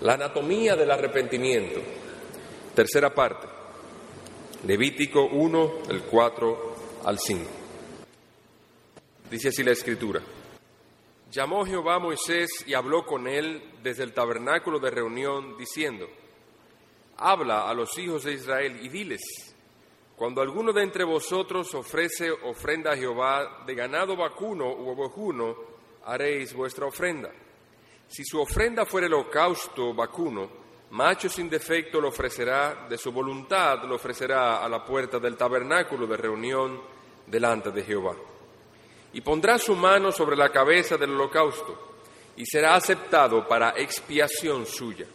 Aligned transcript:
La 0.00 0.14
anatomía 0.14 0.76
del 0.76 0.90
arrepentimiento. 0.90 1.78
Tercera 2.74 3.14
parte. 3.14 3.46
Levítico 4.66 5.26
1, 5.26 5.72
el 5.90 6.02
4 6.04 6.74
al 7.04 7.18
5. 7.18 7.50
Dice 9.30 9.48
así 9.48 9.62
la 9.62 9.72
escritura. 9.72 10.22
Llamó 11.30 11.66
Jehová 11.66 11.96
a 11.96 11.98
Moisés 11.98 12.48
y 12.66 12.72
habló 12.72 13.04
con 13.04 13.28
él 13.28 13.62
desde 13.82 14.02
el 14.02 14.14
tabernáculo 14.14 14.78
de 14.78 14.90
reunión, 14.90 15.58
diciendo, 15.58 16.08
Habla 17.18 17.68
a 17.68 17.74
los 17.74 17.98
hijos 17.98 18.24
de 18.24 18.32
Israel 18.32 18.80
y 18.82 18.88
diles, 18.88 19.20
cuando 20.16 20.40
alguno 20.40 20.72
de 20.72 20.82
entre 20.82 21.04
vosotros 21.04 21.74
ofrece 21.74 22.30
ofrenda 22.30 22.92
a 22.92 22.96
Jehová 22.96 23.64
de 23.66 23.74
ganado 23.74 24.16
vacuno 24.16 24.74
u 24.74 24.88
ovejuno, 24.88 25.56
haréis 26.06 26.54
vuestra 26.54 26.86
ofrenda. 26.86 27.30
Si 28.10 28.24
su 28.24 28.40
ofrenda 28.40 28.84
fuera 28.84 29.06
el 29.06 29.14
holocausto 29.14 29.94
vacuno, 29.94 30.50
macho 30.90 31.28
sin 31.28 31.48
defecto 31.48 32.00
lo 32.00 32.08
ofrecerá, 32.08 32.88
de 32.88 32.98
su 32.98 33.12
voluntad 33.12 33.84
lo 33.84 33.94
ofrecerá 33.94 34.64
a 34.64 34.68
la 34.68 34.84
puerta 34.84 35.20
del 35.20 35.36
tabernáculo 35.36 36.08
de 36.08 36.16
reunión 36.16 36.80
delante 37.24 37.70
de 37.70 37.84
Jehová. 37.84 38.16
Y 39.12 39.20
pondrá 39.20 39.58
su 39.58 39.76
mano 39.76 40.10
sobre 40.10 40.36
la 40.36 40.48
cabeza 40.48 40.96
del 40.96 41.12
holocausto, 41.12 42.00
y 42.36 42.44
será 42.46 42.74
aceptado 42.74 43.46
para 43.46 43.78
expiación 43.78 44.66
suya. 44.66 45.06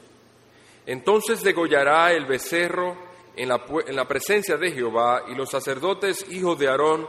Entonces 0.86 1.44
degollará 1.44 2.14
el 2.14 2.26
becerro 2.26 2.96
en 3.36 3.50
la, 3.50 3.62
en 3.88 3.96
la 3.98 4.08
presencia 4.08 4.56
de 4.56 4.72
Jehová, 4.72 5.26
y 5.28 5.36
los 5.36 5.50
sacerdotes 5.50 6.32
hijos 6.32 6.58
de 6.58 6.70
Aarón 6.70 7.06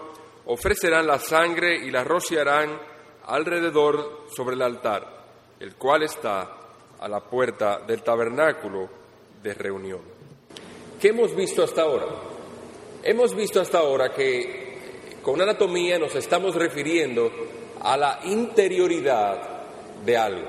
ofrecerán 0.46 1.06
la 1.06 1.20
sangre 1.20 1.76
y 1.76 1.92
la 1.92 2.02
rociarán 2.02 2.76
alrededor 3.26 4.26
sobre 4.34 4.56
el 4.56 4.62
altar 4.62 5.15
el 5.60 5.74
cual 5.76 6.02
está 6.02 6.56
a 6.98 7.08
la 7.08 7.20
puerta 7.20 7.80
del 7.86 8.02
tabernáculo 8.02 8.88
de 9.42 9.54
reunión. 9.54 10.00
¿Qué 11.00 11.08
hemos 11.08 11.34
visto 11.34 11.62
hasta 11.62 11.82
ahora? 11.82 12.06
Hemos 13.02 13.34
visto 13.34 13.60
hasta 13.60 13.78
ahora 13.78 14.12
que 14.12 14.66
con 15.22 15.40
anatomía 15.40 15.98
nos 15.98 16.14
estamos 16.14 16.54
refiriendo 16.54 17.30
a 17.80 17.96
la 17.96 18.20
interioridad 18.24 19.62
de 20.04 20.16
algo. 20.16 20.48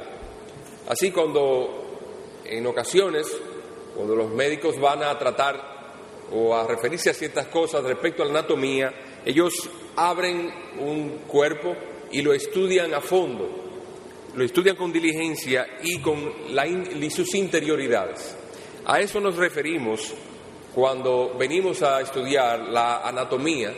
Así 0.88 1.12
cuando 1.12 1.86
en 2.46 2.66
ocasiones, 2.66 3.28
cuando 3.96 4.16
los 4.16 4.32
médicos 4.32 4.80
van 4.80 5.04
a 5.04 5.18
tratar 5.18 5.78
o 6.32 6.56
a 6.56 6.66
referirse 6.66 7.10
a 7.10 7.14
ciertas 7.14 7.48
cosas 7.48 7.84
respecto 7.84 8.24
a 8.24 8.26
la 8.26 8.40
anatomía, 8.40 8.94
ellos 9.26 9.54
abren 9.96 10.52
un 10.80 11.24
cuerpo 11.28 11.76
y 12.12 12.22
lo 12.22 12.34
estudian 12.34 12.94
a 12.94 13.02
fondo 13.02 13.67
lo 14.38 14.44
estudian 14.44 14.76
con 14.76 14.94
diligencia 14.94 15.68
y 15.82 15.98
con 15.98 16.32
sus 17.10 17.34
interioridades. 17.34 18.36
A 18.86 19.00
eso 19.00 19.20
nos 19.20 19.36
referimos 19.36 20.14
cuando 20.76 21.36
venimos 21.36 21.82
a 21.82 22.02
estudiar 22.02 22.60
la 22.70 23.00
anatomía 23.00 23.74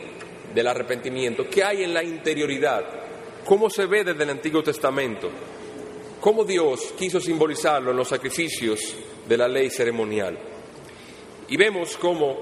del 0.54 0.66
arrepentimiento. 0.66 1.48
¿Qué 1.48 1.64
hay 1.64 1.82
en 1.82 1.94
la 1.94 2.04
interioridad? 2.04 2.84
¿Cómo 3.46 3.70
se 3.70 3.86
ve 3.86 4.04
desde 4.04 4.22
el 4.22 4.28
Antiguo 4.28 4.62
Testamento? 4.62 5.30
¿Cómo 6.20 6.44
Dios 6.44 6.92
quiso 6.98 7.22
simbolizarlo 7.22 7.92
en 7.92 7.96
los 7.96 8.08
sacrificios 8.08 8.80
de 9.26 9.36
la 9.38 9.48
ley 9.48 9.70
ceremonial? 9.70 10.38
Y 11.48 11.56
vemos 11.56 11.96
cómo 11.96 12.36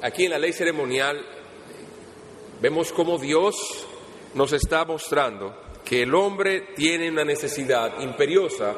aquí 0.00 0.24
en 0.24 0.30
la 0.30 0.38
ley 0.38 0.54
ceremonial, 0.54 1.22
vemos 2.62 2.90
cómo 2.90 3.18
Dios 3.18 3.86
nos 4.32 4.50
está 4.54 4.86
mostrando 4.86 5.69
que 5.90 6.02
el 6.02 6.14
hombre 6.14 6.68
tiene 6.76 7.10
una 7.10 7.24
necesidad 7.24 8.00
imperiosa 8.00 8.76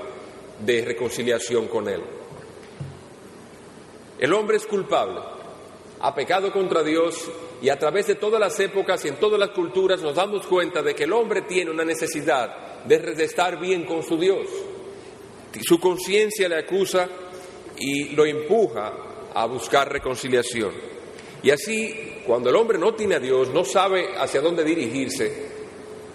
de 0.65 0.83
reconciliación 0.83 1.69
con 1.69 1.87
Él. 1.87 2.01
El 4.19 4.33
hombre 4.33 4.57
es 4.57 4.65
culpable, 4.65 5.21
ha 6.01 6.15
pecado 6.15 6.51
contra 6.51 6.83
Dios 6.83 7.31
y 7.61 7.69
a 7.69 7.79
través 7.79 8.07
de 8.07 8.15
todas 8.15 8.41
las 8.41 8.59
épocas 8.61 9.05
y 9.05 9.09
en 9.09 9.17
todas 9.17 9.39
las 9.39 9.51
culturas 9.51 10.01
nos 10.01 10.15
damos 10.15 10.47
cuenta 10.47 10.81
de 10.81 10.95
que 10.95 11.05
el 11.05 11.13
hombre 11.13 11.43
tiene 11.43 11.71
una 11.71 11.85
necesidad 11.85 12.83
de, 12.87 13.13
estar 13.23 13.61
bien 13.61 13.85
con 13.85 14.03
su 14.03 14.17
Dios. 14.17 14.49
Su 15.61 15.79
conciencia 15.79 16.49
le 16.49 16.61
acusa 16.61 17.11
y 17.77 18.17
lo 18.17 18.25
empuja 18.25 18.91
a 19.35 19.45
buscar 19.45 19.93
reconciliación. 19.93 20.73
Y 21.43 21.51
así, 21.51 22.23
cuando 22.27 22.49
el 22.49 22.57
hombre 22.57 22.79
no 22.79 22.95
tiene 22.95 23.17
a 23.17 23.21
Dios, 23.21 23.51
no 23.51 23.67
sabe 23.67 24.17
hacia 24.17 24.41
dónde 24.41 24.65
dirigirse, 24.65 25.52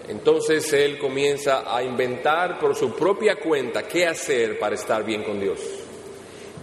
entonces 0.08 0.72
él 0.72 0.98
comienza 0.98 1.64
a 1.74 1.82
inventar 1.82 2.58
por 2.58 2.74
su 2.74 2.94
propia 2.94 3.36
cuenta 3.36 3.86
qué 3.86 4.06
hacer 4.06 4.58
para 4.58 4.74
estar 4.74 5.04
bien 5.04 5.22
con 5.22 5.38
Dios. 5.38 5.60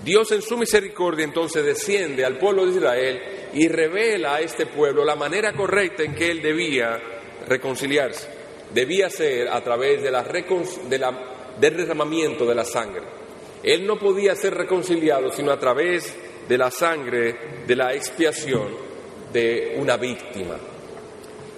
Dios 0.03 0.31
en 0.31 0.41
su 0.41 0.57
misericordia 0.57 1.25
entonces 1.25 1.63
desciende 1.63 2.25
al 2.25 2.37
pueblo 2.37 2.65
de 2.65 2.77
Israel 2.77 3.21
y 3.53 3.67
revela 3.67 4.35
a 4.35 4.41
este 4.41 4.65
pueblo 4.65 5.03
la 5.03 5.15
manera 5.15 5.53
correcta 5.53 6.03
en 6.03 6.15
que 6.15 6.29
él 6.29 6.41
debía 6.41 6.99
reconciliarse. 7.47 8.27
Debía 8.73 9.09
ser 9.09 9.47
a 9.47 9.63
través 9.63 10.01
de 10.01 10.11
la 10.11 10.23
del 10.23 11.77
derramamiento 11.77 12.45
de 12.45 12.55
la 12.55 12.65
sangre. 12.65 13.03
Él 13.63 13.85
no 13.85 13.97
podía 13.97 14.35
ser 14.35 14.53
reconciliado 14.53 15.31
sino 15.31 15.51
a 15.51 15.59
través 15.59 16.15
de 16.47 16.57
la 16.57 16.69
sangre 16.69 17.63
de 17.65 17.75
la 17.75 17.93
expiación 17.93 18.67
de 19.31 19.75
una 19.79 19.97
víctima. 19.97 20.57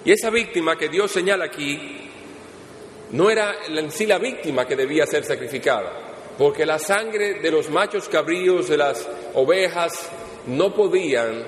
Y 0.08 0.14
esa 0.14 0.30
víctima 0.30 0.78
que 0.78 0.88
Dios 0.88 1.12
señala 1.12 1.44
aquí 1.44 1.78
no 3.12 3.30
era 3.30 3.56
en 3.68 3.92
sí 3.92 4.06
la 4.06 4.18
víctima 4.18 4.66
que 4.66 4.78
debía 4.78 5.06
ser 5.06 5.26
sacrificada, 5.26 6.32
porque 6.38 6.66
la 6.66 6.80
sangre 6.80 7.42
de 7.42 7.52
los 7.52 7.70
machos 7.70 8.08
cabríos, 8.08 8.70
de 8.70 8.78
las 8.78 9.06
ovejas, 9.34 10.10
no 10.46 10.74
podían 10.74 11.44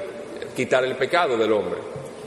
quitar 0.57 0.83
el 0.83 0.97
pecado 0.97 1.37
del 1.37 1.53
hombre, 1.53 1.79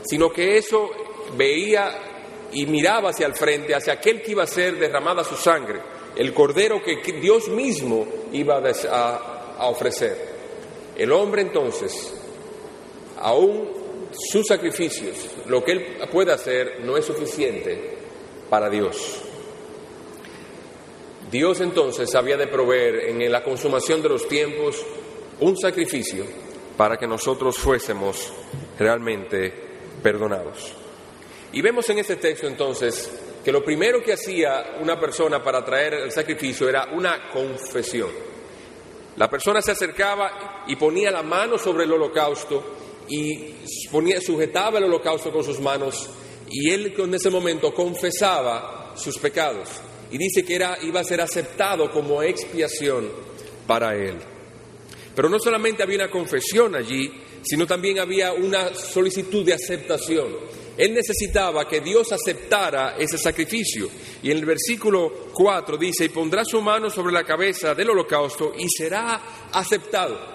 sino 0.05 0.31
que 0.31 0.57
eso 0.57 0.89
veía 1.37 2.49
y 2.51 2.65
miraba 2.65 3.11
hacia 3.11 3.27
el 3.27 3.35
frente, 3.35 3.75
hacia 3.75 3.93
aquel 3.93 4.23
que 4.23 4.31
iba 4.31 4.41
a 4.41 4.47
ser 4.47 4.79
derramada 4.79 5.23
su 5.23 5.35
sangre, 5.35 5.81
el 6.15 6.33
cordero 6.33 6.81
que 6.81 7.13
Dios 7.21 7.47
mismo 7.47 8.07
iba 8.31 8.57
a, 8.57 9.55
a 9.59 9.67
ofrecer. 9.67 10.17
El 10.97 11.11
hombre 11.11 11.43
entonces, 11.43 12.11
aún 13.19 13.82
sus 14.31 14.47
sacrificios, 14.47 15.15
lo 15.47 15.63
que 15.63 15.71
Él 15.71 15.97
puede 16.11 16.31
hacer, 16.31 16.81
no 16.83 16.97
es 16.97 17.05
suficiente 17.05 17.97
para 18.49 18.69
Dios. 18.69 19.21
Dios 21.31 21.61
entonces 21.61 22.13
había 22.13 22.37
de 22.37 22.47
proveer 22.47 23.09
en 23.09 23.31
la 23.31 23.43
consumación 23.43 24.01
de 24.03 24.09
los 24.09 24.27
tiempos 24.27 24.85
un 25.39 25.57
sacrificio 25.57 26.25
para 26.77 26.97
que 26.97 27.07
nosotros 27.07 27.57
fuésemos 27.57 28.31
realmente 28.77 29.51
perdonados. 30.01 30.73
Y 31.51 31.61
vemos 31.61 31.89
en 31.89 31.99
este 31.99 32.17
texto 32.17 32.47
entonces 32.47 33.11
que 33.43 33.51
lo 33.51 33.63
primero 33.63 34.01
que 34.01 34.13
hacía 34.13 34.77
una 34.79 34.99
persona 34.99 35.43
para 35.43 35.65
traer 35.65 35.95
el 35.95 36.11
sacrificio 36.11 36.69
era 36.69 36.89
una 36.93 37.29
confesión. 37.29 38.09
La 39.17 39.29
persona 39.29 39.61
se 39.61 39.71
acercaba 39.71 40.63
y 40.67 40.75
ponía 40.75 41.11
la 41.11 41.23
mano 41.23 41.57
sobre 41.57 41.83
el 41.83 41.91
holocausto 41.91 42.63
y 43.09 43.53
ponía, 43.91 44.21
sujetaba 44.21 44.79
el 44.79 44.85
holocausto 44.85 45.31
con 45.31 45.43
sus 45.43 45.59
manos 45.59 46.09
y 46.49 46.69
él 46.69 46.93
en 46.97 47.13
ese 47.13 47.29
momento 47.29 47.73
confesaba 47.73 48.93
sus 48.95 49.17
pecados 49.17 49.69
y 50.11 50.17
dice 50.17 50.45
que 50.45 50.55
era, 50.55 50.77
iba 50.83 50.99
a 50.99 51.03
ser 51.03 51.21
aceptado 51.21 51.89
como 51.89 52.21
expiación 52.21 53.09
para 53.65 53.95
él. 53.95 54.17
Pero 55.15 55.29
no 55.29 55.39
solamente 55.39 55.81
había 55.81 55.97
una 55.97 56.11
confesión 56.11 56.75
allí, 56.75 57.11
sino 57.43 57.65
también 57.65 57.99
había 57.99 58.33
una 58.33 58.73
solicitud 58.75 59.43
de 59.43 59.53
aceptación. 59.53 60.27
Él 60.77 60.93
necesitaba 60.93 61.67
que 61.67 61.81
Dios 61.81 62.11
aceptara 62.11 62.95
ese 62.97 63.17
sacrificio. 63.17 63.89
Y 64.23 64.31
en 64.31 64.37
el 64.37 64.45
versículo 64.45 65.29
4 65.33 65.77
dice, 65.77 66.05
y 66.05 66.09
pondrá 66.09 66.43
su 66.45 66.61
mano 66.61 66.89
sobre 66.89 67.13
la 67.13 67.23
cabeza 67.23 67.75
del 67.75 67.91
holocausto 67.91 68.53
y 68.57 68.67
será 68.69 69.49
aceptado. 69.51 70.32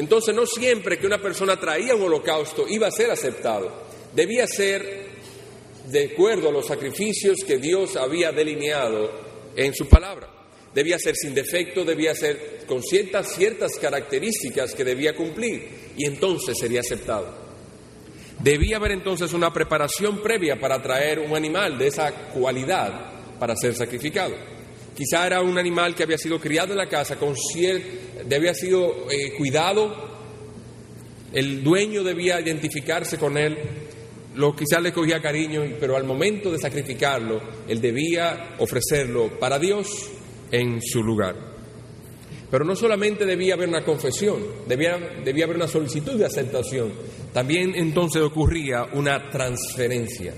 Entonces 0.00 0.34
no 0.34 0.46
siempre 0.46 0.98
que 0.98 1.06
una 1.06 1.20
persona 1.20 1.60
traía 1.60 1.94
un 1.94 2.04
holocausto 2.04 2.66
iba 2.66 2.86
a 2.86 2.90
ser 2.90 3.10
aceptado. 3.10 3.70
Debía 4.14 4.46
ser 4.46 5.10
de 5.88 6.06
acuerdo 6.06 6.48
a 6.48 6.52
los 6.52 6.66
sacrificios 6.66 7.40
que 7.46 7.58
Dios 7.58 7.96
había 7.96 8.32
delineado 8.32 9.10
en 9.54 9.74
su 9.74 9.86
palabra. 9.86 10.26
Debía 10.74 10.98
ser 10.98 11.16
sin 11.16 11.34
defecto, 11.34 11.84
debía 11.84 12.14
ser 12.14 12.64
con 12.66 12.82
ciertas, 12.82 13.34
ciertas 13.34 13.72
características 13.78 14.74
que 14.74 14.84
debía 14.84 15.14
cumplir 15.14 15.68
y 15.98 16.06
entonces 16.06 16.56
sería 16.58 16.80
aceptado. 16.80 17.34
Debía 18.42 18.76
haber 18.76 18.92
entonces 18.92 19.34
una 19.34 19.52
preparación 19.52 20.22
previa 20.22 20.58
para 20.58 20.80
traer 20.80 21.18
un 21.18 21.36
animal 21.36 21.76
de 21.76 21.88
esa 21.88 22.10
cualidad 22.32 23.38
para 23.38 23.54
ser 23.54 23.74
sacrificado. 23.74 24.34
Quizá 24.96 25.26
era 25.26 25.42
un 25.42 25.58
animal 25.58 25.94
que 25.94 26.04
había 26.04 26.18
sido 26.18 26.40
criado 26.40 26.72
en 26.72 26.78
la 26.78 26.88
casa, 26.88 27.16
con 27.16 27.34
debía 28.26 28.54
sido 28.54 29.10
eh, 29.10 29.32
cuidado, 29.36 30.10
el 31.32 31.62
dueño 31.62 32.02
debía 32.02 32.40
identificarse 32.40 33.16
con 33.16 33.38
él, 33.38 33.56
lo 34.34 34.54
quizás 34.54 34.82
le 34.82 34.92
cogía 34.92 35.20
cariño, 35.20 35.62
pero 35.78 35.96
al 35.96 36.04
momento 36.04 36.50
de 36.50 36.58
sacrificarlo, 36.58 37.40
él 37.68 37.80
debía 37.80 38.56
ofrecerlo 38.58 39.38
para 39.38 39.58
Dios 39.58 40.10
en 40.50 40.80
su 40.82 41.02
lugar. 41.02 41.50
Pero 42.50 42.64
no 42.64 42.74
solamente 42.74 43.24
debía 43.24 43.54
haber 43.54 43.68
una 43.68 43.84
confesión, 43.84 44.38
debía, 44.66 44.98
debía 45.24 45.44
haber 45.44 45.56
una 45.56 45.68
solicitud 45.68 46.18
de 46.18 46.26
aceptación, 46.26 46.92
también 47.32 47.74
entonces 47.76 48.22
ocurría 48.22 48.86
una 48.92 49.30
transferencia. 49.30 50.34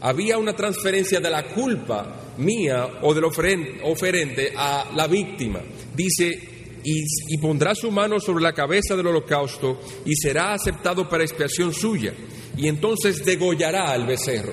Había 0.00 0.38
una 0.38 0.54
transferencia 0.54 1.20
de 1.20 1.30
la 1.30 1.48
culpa 1.48 2.34
mía 2.38 3.00
o 3.02 3.14
del 3.14 3.24
oferente 3.24 4.52
a 4.56 4.90
la 4.94 5.06
víctima. 5.06 5.60
Dice, 5.94 6.57
y, 6.84 7.38
pondrá 7.38 7.74
su 7.74 7.90
mano 7.90 8.20
sobre 8.20 8.42
la 8.42 8.52
cabeza 8.52 8.96
del 8.96 9.08
holocausto 9.08 9.80
y 10.04 10.14
será 10.14 10.54
aceptado 10.54 11.08
para 11.08 11.24
expiación 11.24 11.72
suya. 11.72 12.14
Y 12.56 12.68
entonces 12.68 13.24
degollará 13.24 13.92
al 13.92 14.06
becerro. 14.06 14.52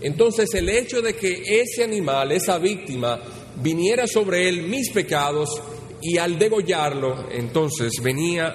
Entonces 0.00 0.52
el 0.54 0.68
hecho 0.68 1.00
de 1.00 1.14
que 1.14 1.42
ese 1.60 1.84
animal, 1.84 2.32
esa 2.32 2.58
víctima, 2.58 3.20
viniera 3.62 4.06
sobre 4.06 4.48
él 4.48 4.62
mis 4.62 4.90
pecados 4.90 5.48
y 6.00 6.18
al 6.18 6.38
degollarlo, 6.38 7.30
entonces 7.30 7.92
venía, 8.02 8.54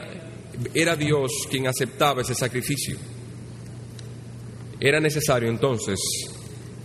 era 0.74 0.96
Dios 0.96 1.32
quien 1.50 1.68
aceptaba 1.68 2.22
ese 2.22 2.36
sacrificio. 2.36 2.98
Era 4.80 5.00
necesario 5.00 5.50
entonces 5.50 6.00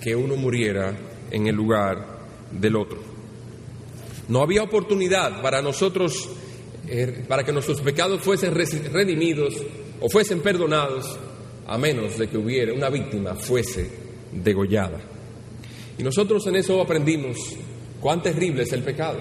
que 0.01 0.15
uno 0.15 0.37
muriera 0.37 0.97
en 1.31 1.47
el 1.47 1.55
lugar 1.55 2.23
del 2.53 2.77
otro. 2.77 3.12
No 4.29 4.41
había 4.41 4.63
oportunidad 4.63 5.43
para 5.43 5.61
nosotros, 5.63 6.29
eh, 6.89 7.25
para 7.27 7.45
que 7.45 7.53
nuestros 7.53 7.81
pecados 7.81 8.21
fuesen 8.23 8.55
redimidos 8.55 9.55
o 10.01 10.09
fuesen 10.09 10.41
perdonados, 10.41 11.19
a 11.67 11.79
menos 11.79 12.19
de 12.19 12.29
que 12.29 12.39
hubiera 12.39 12.73
una 12.73 12.89
víctima 12.89 13.35
fuese 13.35 13.91
degollada. 14.33 15.01
Y 15.99 16.03
nosotros 16.03 16.47
en 16.47 16.57
eso 16.57 16.81
aprendimos 16.81 17.39
cuán 18.01 18.23
terrible 18.23 18.63
es 18.63 18.73
el 18.73 18.83
pecado. 18.83 19.21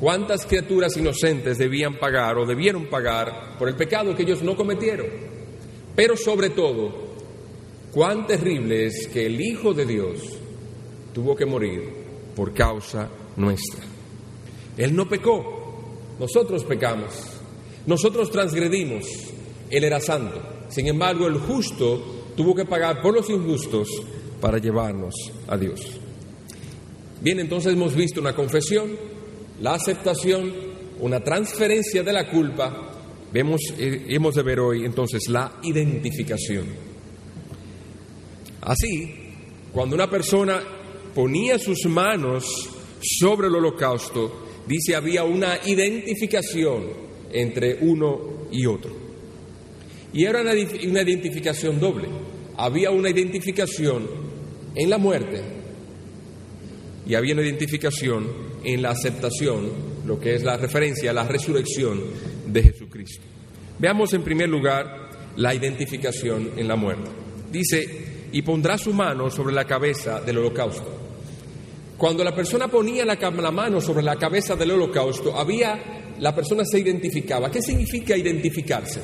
¿Cuántas 0.00 0.46
criaturas 0.46 0.96
inocentes 0.96 1.58
debían 1.58 1.98
pagar 1.98 2.38
o 2.38 2.46
debieron 2.46 2.86
pagar 2.86 3.58
por 3.58 3.68
el 3.68 3.76
pecado 3.76 4.16
que 4.16 4.22
ellos 4.22 4.42
no 4.42 4.56
cometieron? 4.56 5.06
Pero 5.94 6.16
sobre 6.16 6.50
todo, 6.50 7.10
cuán 7.92 8.26
terrible 8.26 8.86
es 8.86 9.06
que 9.08 9.26
el 9.26 9.38
Hijo 9.38 9.74
de 9.74 9.84
Dios 9.84 10.20
tuvo 11.12 11.36
que 11.36 11.44
morir 11.44 11.82
por 12.34 12.54
causa 12.54 13.10
nuestra. 13.36 13.84
Él 14.76 14.94
no 14.94 15.08
pecó, 15.08 16.14
nosotros 16.18 16.64
pecamos, 16.64 17.12
nosotros 17.86 18.30
transgredimos, 18.30 19.04
Él 19.70 19.84
era 19.84 20.00
santo. 20.00 20.40
Sin 20.68 20.86
embargo, 20.86 21.26
el 21.26 21.38
justo 21.38 22.32
tuvo 22.36 22.54
que 22.54 22.64
pagar 22.64 23.02
por 23.02 23.14
los 23.14 23.28
injustos 23.28 23.88
para 24.40 24.58
llevarnos 24.58 25.14
a 25.48 25.56
Dios. 25.56 25.80
Bien, 27.20 27.40
entonces 27.40 27.74
hemos 27.74 27.94
visto 27.94 28.20
una 28.20 28.34
confesión, 28.34 28.96
la 29.60 29.74
aceptación, 29.74 30.52
una 31.00 31.20
transferencia 31.20 32.02
de 32.02 32.12
la 32.12 32.30
culpa. 32.30 32.92
Vemos, 33.32 33.60
eh, 33.78 34.06
hemos 34.08 34.34
de 34.34 34.42
ver 34.42 34.60
hoy 34.60 34.84
entonces 34.84 35.28
la 35.28 35.58
identificación. 35.62 36.66
Así, 38.62 39.14
cuando 39.72 39.94
una 39.94 40.08
persona 40.08 40.62
ponía 41.14 41.58
sus 41.58 41.84
manos 41.86 42.69
sobre 43.00 43.48
el 43.48 43.54
holocausto, 43.54 44.46
dice 44.66 44.94
había 44.94 45.24
una 45.24 45.58
identificación 45.64 46.84
entre 47.32 47.78
uno 47.80 48.48
y 48.50 48.66
otro. 48.66 48.92
Y 50.12 50.24
era 50.24 50.40
una, 50.40 50.52
una 50.52 51.02
identificación 51.02 51.78
doble. 51.78 52.08
Había 52.56 52.90
una 52.90 53.10
identificación 53.10 54.06
en 54.74 54.90
la 54.90 54.98
muerte 54.98 55.42
y 57.06 57.14
había 57.14 57.34
una 57.34 57.42
identificación 57.42 58.28
en 58.62 58.82
la 58.82 58.90
aceptación, 58.90 59.70
lo 60.06 60.20
que 60.20 60.34
es 60.34 60.42
la 60.42 60.56
referencia 60.56 61.10
a 61.10 61.14
la 61.14 61.26
resurrección 61.26 62.00
de 62.46 62.62
Jesucristo. 62.62 63.22
Veamos 63.78 64.12
en 64.12 64.22
primer 64.22 64.48
lugar 64.48 65.32
la 65.36 65.54
identificación 65.54 66.50
en 66.56 66.68
la 66.68 66.76
muerte. 66.76 67.10
Dice, 67.50 68.28
y 68.32 68.42
pondrá 68.42 68.78
su 68.78 68.92
mano 68.92 69.30
sobre 69.30 69.54
la 69.54 69.64
cabeza 69.64 70.20
del 70.20 70.38
holocausto. 70.38 70.99
Cuando 72.00 72.24
la 72.24 72.34
persona 72.34 72.66
ponía 72.66 73.04
la, 73.04 73.50
mano 73.50 73.78
sobre 73.78 74.02
la 74.02 74.16
cabeza 74.16 74.56
del 74.56 74.70
holocausto, 74.70 75.36
había, 75.36 76.14
la 76.18 76.34
persona 76.34 76.64
se 76.64 76.78
identificaba. 76.78 77.50
¿Qué 77.50 77.60
significa 77.60 78.16
identificarse? 78.16 79.02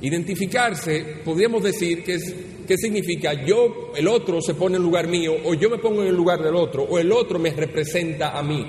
Identificarse, 0.00 1.20
podríamos 1.22 1.62
decir 1.62 2.02
que 2.02 2.14
es, 2.14 2.34
¿qué 2.66 2.78
significa? 2.78 3.44
Yo, 3.44 3.92
el 3.94 4.08
otro 4.08 4.40
se 4.40 4.54
pone 4.54 4.78
en 4.78 4.82
lugar 4.82 5.08
mío, 5.08 5.34
o 5.44 5.52
yo 5.52 5.68
me 5.68 5.76
pongo 5.76 6.00
en 6.00 6.08
el 6.08 6.16
lugar 6.16 6.42
del 6.42 6.56
otro, 6.56 6.84
o 6.84 6.98
el 6.98 7.12
otro 7.12 7.38
me 7.38 7.50
representa 7.50 8.30
a 8.30 8.42
mí. 8.42 8.64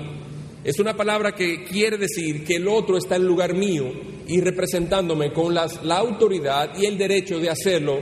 Es 0.62 0.78
una 0.78 0.94
palabra 0.94 1.32
que 1.32 1.64
quiere 1.64 1.96
decir 1.96 2.44
que 2.44 2.56
el 2.56 2.68
otro 2.68 2.98
está 2.98 3.16
en 3.16 3.26
lugar 3.26 3.54
mío 3.54 3.90
y 4.26 4.42
representándome 4.42 5.32
con 5.32 5.54
las, 5.54 5.82
la 5.84 5.96
autoridad 5.96 6.76
y 6.78 6.84
el 6.84 6.98
derecho 6.98 7.38
de 7.38 7.48
hacerlo. 7.48 7.98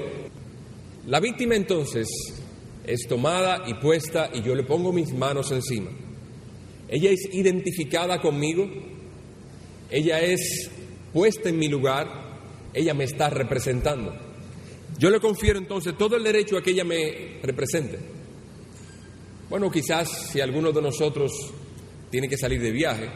La 1.07 1.21
víctima 1.21 1.55
entonces 1.55 2.09
es 2.89 3.07
tomada 3.07 3.65
y 3.67 3.75
puesta 3.75 4.31
y 4.33 4.43
yo 4.43 4.55
le 4.55 4.63
pongo 4.63 4.93
mis 4.93 5.13
manos 5.13 5.53
encima. 5.53 5.91
Ella 6.89 7.11
es 7.11 7.29
identificada 7.33 8.19
conmigo, 8.19 8.67
ella 9.91 10.21
es 10.21 10.71
puesta 11.13 11.51
en 11.51 11.59
mi 11.59 11.69
lugar, 11.69 12.09
ella 12.73 12.95
me 12.95 13.05
está 13.05 13.29
representando. 13.29 14.17
Yo 14.99 15.11
le 15.11 15.21
confiero 15.21 15.59
entonces 15.59 15.99
todo 15.99 16.17
el 16.17 16.25
derecho 16.25 16.57
a 16.57 16.63
que 16.63 16.71
ella 16.71 16.85
me 16.85 17.39
represente. 17.43 17.99
Bueno, 19.51 19.71
quizás 19.71 20.31
si 20.33 20.41
alguno 20.41 20.73
de 20.73 20.81
nosotros 20.81 21.31
tiene 22.11 22.27
que 22.27 22.39
salir 22.39 22.61
de 22.63 22.71
viaje, 22.71 23.11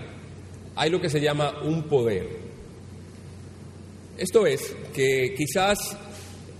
hay 0.77 0.91
lo 0.91 1.01
que 1.01 1.09
se 1.09 1.21
llama 1.21 1.63
un 1.63 1.85
poder. 1.85 2.29
Esto 4.19 4.47
es 4.47 4.77
que 4.93 5.35
quizás 5.35 5.97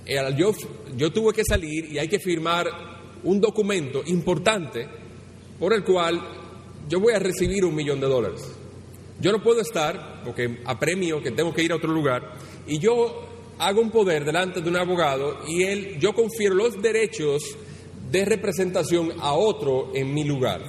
eh, 0.07 0.17
yo, 0.37 0.53
yo 0.97 1.13
tuve 1.13 1.35
que 1.35 1.45
salir 1.45 1.93
y 1.93 1.99
hay 1.99 2.09
que 2.09 2.19
firmar 2.19 2.92
un 3.25 3.41
documento 3.41 4.03
importante 4.07 4.87
por 5.59 5.73
el 5.73 5.85
cual 5.85 6.21
yo 6.89 7.01
voy 7.01 7.15
a 7.15 7.19
recibir 7.19 7.65
un 7.65 7.75
millón 7.75 8.01
de 8.01 8.07
dólares. 8.07 8.43
Yo 9.21 9.31
no 9.31 9.43
puedo 9.43 9.61
estar, 9.61 10.23
porque 10.25 10.61
apremio 10.65 11.23
que 11.23 11.31
tengo 11.31 11.55
que 11.55 11.63
ir 11.63 11.73
a 11.73 11.77
otro 11.77 11.93
lugar, 11.93 12.35
y 12.67 12.79
yo 12.79 13.29
hago 13.59 13.81
un 13.81 13.91
poder 13.91 14.25
delante 14.25 14.61
de 14.61 14.69
un 14.69 14.77
abogado 14.77 15.39
y 15.47 15.63
él, 15.63 15.99
yo 16.01 16.13
confiero 16.13 16.55
los 16.55 16.81
derechos 16.83 17.57
de 18.11 18.25
representación 18.25 19.13
a 19.21 19.35
otro 19.35 19.93
en 19.95 20.13
mi 20.13 20.25
lugar. 20.25 20.63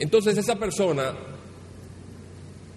Entonces 0.00 0.36
esa 0.36 0.56
persona 0.56 1.14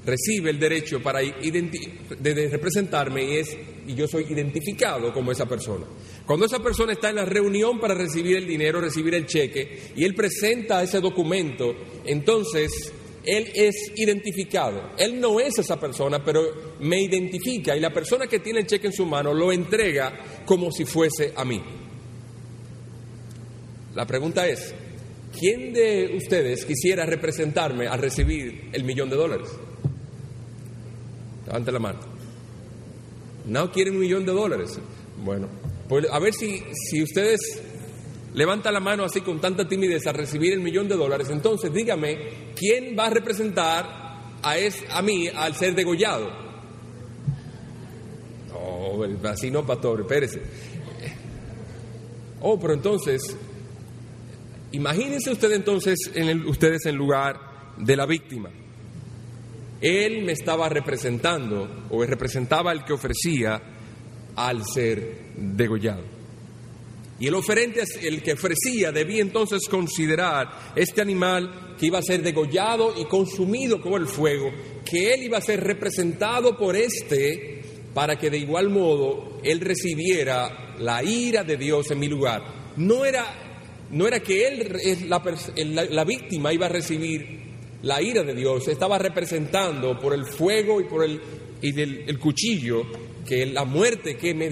recibe 0.06 0.50
el 0.50 0.60
derecho 0.60 1.02
para 1.02 1.20
de, 1.20 2.50
representarme 2.52 3.24
y, 3.24 3.38
es, 3.38 3.58
y 3.88 3.94
yo 3.94 4.08
soy 4.08 4.26
identificado 4.30 5.14
como 5.14 5.32
esa 5.32 5.46
persona. 5.46 5.86
Cuando 6.26 6.46
esa 6.46 6.60
persona 6.60 6.94
está 6.94 7.10
en 7.10 7.18
la 7.18 7.26
reunión 7.26 7.80
para 7.80 7.94
recibir 7.94 8.38
el 8.38 8.48
dinero, 8.48 8.80
recibir 8.80 9.16
el 9.16 9.26
cheque, 9.26 9.92
y 9.96 10.04
él 10.06 10.14
presenta 10.16 10.82
ese 10.84 11.02
documento, 11.02 11.76
entonces 12.06 12.94
él 13.24 13.52
es 13.54 13.92
identificado. 13.96 14.92
Él 14.98 15.20
no 15.20 15.40
es 15.40 15.58
esa 15.60 15.80
persona, 15.80 16.24
pero 16.24 16.42
me 16.80 17.02
identifica 17.02 17.76
y 17.76 17.80
la 17.80 17.94
persona 17.94 18.28
que 18.28 18.40
tiene 18.40 18.62
el 18.62 18.68
cheque 18.68 18.88
en 18.88 18.94
su 18.94 19.06
mano 19.06 19.34
lo 19.34 19.52
entrega 19.52 20.44
como 20.46 20.72
si 20.72 20.86
fuese 20.86 21.34
a 21.36 21.46
mí. 21.46 21.62
La 23.94 24.08
pregunta 24.08 24.48
es, 24.48 24.74
¿quién 25.38 25.74
de 25.74 26.16
ustedes 26.16 26.66
quisiera 26.66 27.06
representarme 27.06 27.88
al 27.88 28.00
recibir 28.00 28.70
el 28.72 28.84
millón 28.84 29.10
de 29.10 29.18
dólares? 29.18 29.50
Levante 31.46 31.72
la 31.72 31.80
mano. 31.80 32.00
¿No 33.46 33.72
quieren 33.72 33.96
un 33.96 34.00
millón 34.00 34.26
de 34.26 34.32
dólares? 34.32 34.80
Bueno, 35.24 35.48
pues 35.92 36.08
a 36.10 36.20
ver 36.20 36.34
si, 36.34 36.64
si 36.90 37.04
ustedes 37.04 37.42
levantan 38.34 38.74
la 38.74 38.80
mano 38.80 39.04
así 39.04 39.20
con 39.20 39.42
tanta 39.42 39.68
timidez 39.68 40.08
a 40.08 40.14
recibir 40.14 40.54
el 40.54 40.62
millón 40.62 40.88
de 40.88 40.96
dólares, 40.96 41.28
entonces 41.30 41.74
dígame, 41.74 42.54
¿quién 42.56 42.96
va 42.98 43.08
a 43.08 43.10
representar 43.10 44.38
a, 44.42 44.58
es, 44.58 44.82
a 44.90 45.02
mí 45.02 45.28
al 45.28 45.54
ser 45.54 45.76
degollado? 45.76 46.32
No, 48.48 49.30
así 49.30 49.52
no, 49.52 49.66
pastor, 49.66 50.00
espérese. 50.00 50.42
Oh, 52.40 52.58
pero 52.58 52.74
entonces, 52.74 53.36
imagínense 54.72 55.30
ustedes 55.30 55.58
entonces, 55.58 56.00
en 56.16 56.48
ustedes 56.48 56.86
en 56.86 56.96
lugar 56.96 57.76
de 57.76 57.98
la 57.98 58.06
víctima. 58.06 58.50
Él 59.82 60.24
me 60.24 60.32
estaba 60.32 60.70
representando, 60.70 61.88
o 61.90 62.02
representaba 62.06 62.72
el 62.72 62.86
que 62.86 62.94
ofrecía 62.94 63.71
al 64.48 64.64
ser 64.66 65.34
degollado. 65.36 66.04
Y 67.20 67.28
el 67.28 67.36
oferente, 67.36 67.84
el 68.02 68.24
que 68.24 68.34
ofrecía, 68.34 68.92
debía 68.92 69.22
entonces 69.22 69.68
considerar 69.70 70.74
este 70.76 71.02
animal 71.02 71.76
que 71.78 71.86
iba 71.86 72.00
a 72.00 72.04
ser 72.04 72.24
degollado 72.24 73.00
y 73.00 73.06
consumido 73.06 73.80
como 73.80 73.98
el 73.98 74.08
fuego, 74.08 74.52
que 74.84 75.14
él 75.14 75.24
iba 75.24 75.38
a 75.38 75.42
ser 75.42 75.64
representado 75.64 76.58
por 76.58 76.76
este 76.76 77.62
para 77.94 78.18
que 78.18 78.30
de 78.30 78.40
igual 78.40 78.70
modo 78.70 79.40
él 79.44 79.60
recibiera 79.60 80.76
la 80.80 81.04
ira 81.04 81.44
de 81.44 81.58
Dios 81.58 81.92
en 81.92 82.00
mi 82.00 82.08
lugar. 82.08 82.74
No 82.78 83.06
era, 83.06 83.26
no 83.92 84.08
era 84.08 84.20
que 84.22 84.48
él, 84.48 85.08
la, 85.08 85.86
la 85.92 86.04
víctima, 86.04 86.54
iba 86.54 86.66
a 86.66 86.70
recibir 86.70 87.42
la 87.84 88.02
ira 88.02 88.24
de 88.24 88.36
Dios 88.36 88.68
estaba 88.68 88.98
representando 88.98 90.00
por 90.00 90.14
el 90.14 90.26
fuego 90.26 90.80
y 90.82 90.86
por 90.86 91.04
el, 91.04 91.20
y 91.62 91.72
del, 91.72 92.04
el 92.08 92.20
cuchillo 92.20 92.84
que 93.26 93.46
la 93.46 93.66
muerte 93.66 94.18
que 94.18 94.34
me, 94.34 94.50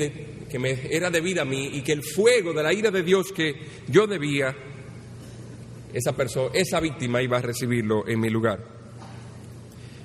que 0.49 0.59
me 0.59 0.87
era 0.89 1.09
debida 1.09 1.43
a 1.43 1.45
mí 1.45 1.71
y 1.73 1.81
que 1.81 1.93
el 1.93 2.03
fuego 2.03 2.53
de 2.53 2.63
la 2.63 2.73
ira 2.73 2.91
de 2.91 3.03
Dios 3.03 3.31
que 3.31 3.55
yo 3.87 4.07
debía, 4.07 4.55
esa 5.93 6.15
persona, 6.15 6.51
esa 6.53 6.79
víctima 6.79 7.21
iba 7.21 7.37
a 7.37 7.41
recibirlo 7.41 8.07
en 8.07 8.19
mi 8.19 8.29
lugar. 8.29 8.79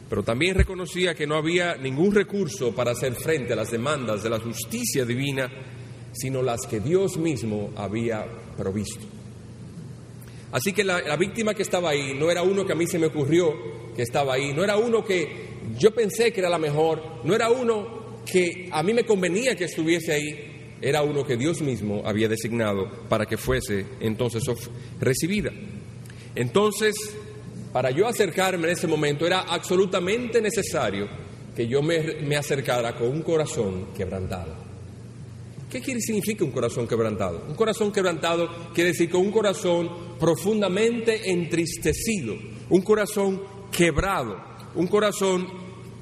Pero 0.08 0.22
también 0.22 0.54
reconocía 0.54 1.14
que 1.14 1.26
no 1.26 1.36
había 1.36 1.76
ningún 1.76 2.14
recurso 2.14 2.74
para 2.74 2.92
hacer 2.92 3.14
frente 3.14 3.52
a 3.52 3.56
las 3.56 3.70
demandas 3.70 4.22
de 4.22 4.30
la 4.30 4.38
justicia 4.38 5.04
divina, 5.04 5.50
sino 6.12 6.42
las 6.42 6.66
que 6.66 6.80
Dios 6.80 7.16
mismo 7.16 7.72
había 7.76 8.24
provisto. 8.56 9.04
Así 10.52 10.72
que 10.72 10.84
la, 10.84 11.00
la, 11.00 11.16
víctima 11.16 11.52
que 11.52 11.62
estaba 11.62 11.90
ahí 11.90 12.14
no 12.14 12.30
era 12.30 12.42
uno 12.42 12.64
que 12.64 12.72
a 12.72 12.76
mí 12.76 12.86
se 12.86 12.98
me 12.98 13.06
ocurrió 13.06 13.52
que 13.96 14.02
estaba 14.02 14.34
ahí, 14.34 14.52
no 14.52 14.62
era 14.62 14.76
uno 14.76 15.04
que 15.04 15.54
yo 15.76 15.92
pensé 15.92 16.32
que 16.32 16.40
era 16.40 16.48
la 16.48 16.58
mejor, 16.58 17.24
no 17.24 17.34
era 17.34 17.50
uno 17.50 18.03
que 18.24 18.68
a 18.70 18.82
mí 18.82 18.94
me 18.94 19.04
convenía 19.04 19.54
que 19.54 19.64
estuviese 19.64 20.12
ahí, 20.12 20.54
era 20.80 21.02
uno 21.02 21.24
que 21.24 21.36
Dios 21.36 21.62
mismo 21.62 22.02
había 22.04 22.28
designado 22.28 22.90
para 23.08 23.26
que 23.26 23.36
fuese 23.36 23.86
entonces 24.00 24.42
recibida. 25.00 25.50
Entonces, 26.34 26.94
para 27.72 27.90
yo 27.90 28.06
acercarme 28.06 28.68
en 28.68 28.74
ese 28.74 28.86
momento 28.86 29.26
era 29.26 29.40
absolutamente 29.40 30.40
necesario 30.40 31.08
que 31.56 31.66
yo 31.66 31.82
me, 31.82 31.98
me 32.22 32.36
acercara 32.36 32.94
con 32.96 33.08
un 33.08 33.22
corazón 33.22 33.88
quebrantado. 33.96 34.64
¿Qué 35.70 35.80
quiere, 35.80 36.00
significa 36.00 36.44
un 36.44 36.50
corazón 36.50 36.86
quebrantado? 36.86 37.46
Un 37.48 37.54
corazón 37.54 37.90
quebrantado 37.90 38.48
quiere 38.74 38.90
decir 38.90 39.10
con 39.10 39.22
un 39.22 39.32
corazón 39.32 39.90
profundamente 40.20 41.30
entristecido, 41.30 42.36
un 42.68 42.82
corazón 42.82 43.42
quebrado, 43.72 44.36
un 44.74 44.86
corazón 44.86 45.48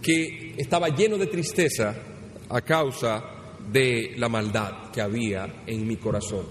que 0.02 0.54
estaba 0.58 0.88
lleno 0.88 1.16
de 1.16 1.26
tristeza 1.26 2.11
a 2.52 2.60
causa 2.60 3.24
de 3.70 4.12
la 4.16 4.28
maldad 4.28 4.90
que 4.92 5.00
había 5.00 5.62
en 5.66 5.86
mi 5.86 5.96
corazón. 5.96 6.46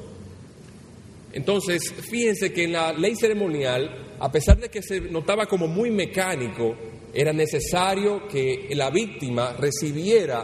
Entonces, 1.33 1.93
fíjense 1.93 2.51
que 2.51 2.63
en 2.63 2.73
la 2.73 2.91
ley 2.91 3.15
ceremonial, 3.15 4.15
a 4.19 4.31
pesar 4.31 4.59
de 4.59 4.69
que 4.69 4.81
se 4.81 4.99
notaba 4.99 5.45
como 5.45 5.67
muy 5.67 5.91
mecánico, 5.91 6.75
era 7.13 7.31
necesario 7.31 8.27
que 8.27 8.69
la 8.71 8.89
víctima 8.89 9.53
recibiera 9.53 10.43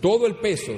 todo 0.00 0.26
el 0.26 0.36
peso 0.36 0.76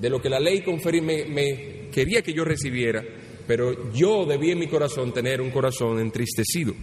de 0.00 0.10
lo 0.10 0.20
que 0.20 0.30
la 0.30 0.40
ley 0.40 0.62
confería, 0.62 1.02
me, 1.02 1.24
me 1.26 1.88
quería 1.92 2.22
que 2.22 2.32
yo 2.32 2.44
recibiera, 2.44 3.04
pero 3.46 3.92
yo 3.92 4.24
debía 4.24 4.54
en 4.54 4.58
mi 4.58 4.68
corazón 4.68 5.12
tener 5.12 5.40
un 5.40 5.50
corazón 5.50 6.00
entristecido. 6.00 6.74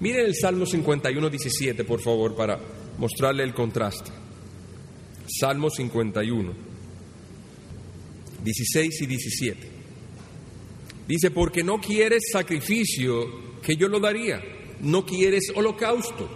Miren 0.00 0.26
el 0.26 0.34
Salmo 0.34 0.66
51, 0.66 1.30
17, 1.30 1.84
por 1.84 2.00
favor, 2.00 2.34
para 2.34 2.58
mostrarle 2.98 3.44
el 3.44 3.54
contraste. 3.54 4.25
Salmo 5.28 5.70
51, 5.70 6.52
16 8.44 9.00
y 9.02 9.06
17. 9.06 9.68
Dice, 11.08 11.30
porque 11.30 11.62
no 11.62 11.80
quieres 11.80 12.24
sacrificio 12.32 13.60
que 13.62 13.76
yo 13.76 13.88
lo 13.88 14.00
daría, 14.00 14.40
no 14.80 15.04
quieres 15.04 15.52
holocausto. 15.54 16.28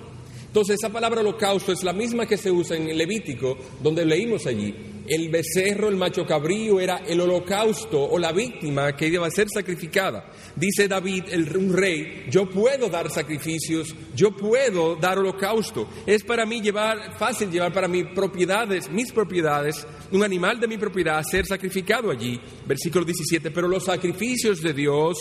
Entonces 0.46 0.78
esa 0.80 0.92
palabra 0.92 1.20
holocausto 1.20 1.72
es 1.72 1.82
la 1.84 1.92
misma 1.92 2.26
que 2.26 2.36
se 2.36 2.50
usa 2.50 2.76
en 2.76 2.96
Levítico, 2.96 3.56
donde 3.82 4.04
leímos 4.04 4.46
allí 4.46 4.74
el 5.10 5.28
becerro, 5.28 5.88
el 5.88 5.96
macho 5.96 6.24
cabrío, 6.24 6.78
era 6.78 6.98
el 6.98 7.20
holocausto 7.20 8.00
o 8.00 8.16
la 8.16 8.30
víctima 8.30 8.94
que 8.94 9.08
iba 9.08 9.26
a 9.26 9.30
ser 9.30 9.48
sacrificada. 9.52 10.30
Dice 10.54 10.86
David, 10.86 11.24
el, 11.32 11.56
un 11.56 11.72
rey, 11.72 12.26
yo 12.30 12.48
puedo 12.48 12.88
dar 12.88 13.10
sacrificios, 13.10 13.92
yo 14.14 14.30
puedo 14.36 14.94
dar 14.94 15.18
holocausto. 15.18 15.88
Es 16.06 16.22
para 16.22 16.46
mí 16.46 16.60
llevar, 16.60 17.18
fácil 17.18 17.50
llevar 17.50 17.72
para 17.72 17.88
mí 17.88 18.04
propiedades, 18.04 18.88
mis 18.88 19.10
propiedades, 19.10 19.84
un 20.12 20.22
animal 20.22 20.60
de 20.60 20.68
mi 20.68 20.78
propiedad, 20.78 21.24
ser 21.24 21.44
sacrificado 21.44 22.12
allí. 22.12 22.40
Versículo 22.64 23.04
17, 23.04 23.50
pero 23.50 23.66
los 23.66 23.86
sacrificios 23.86 24.62
de 24.62 24.72
Dios 24.72 25.18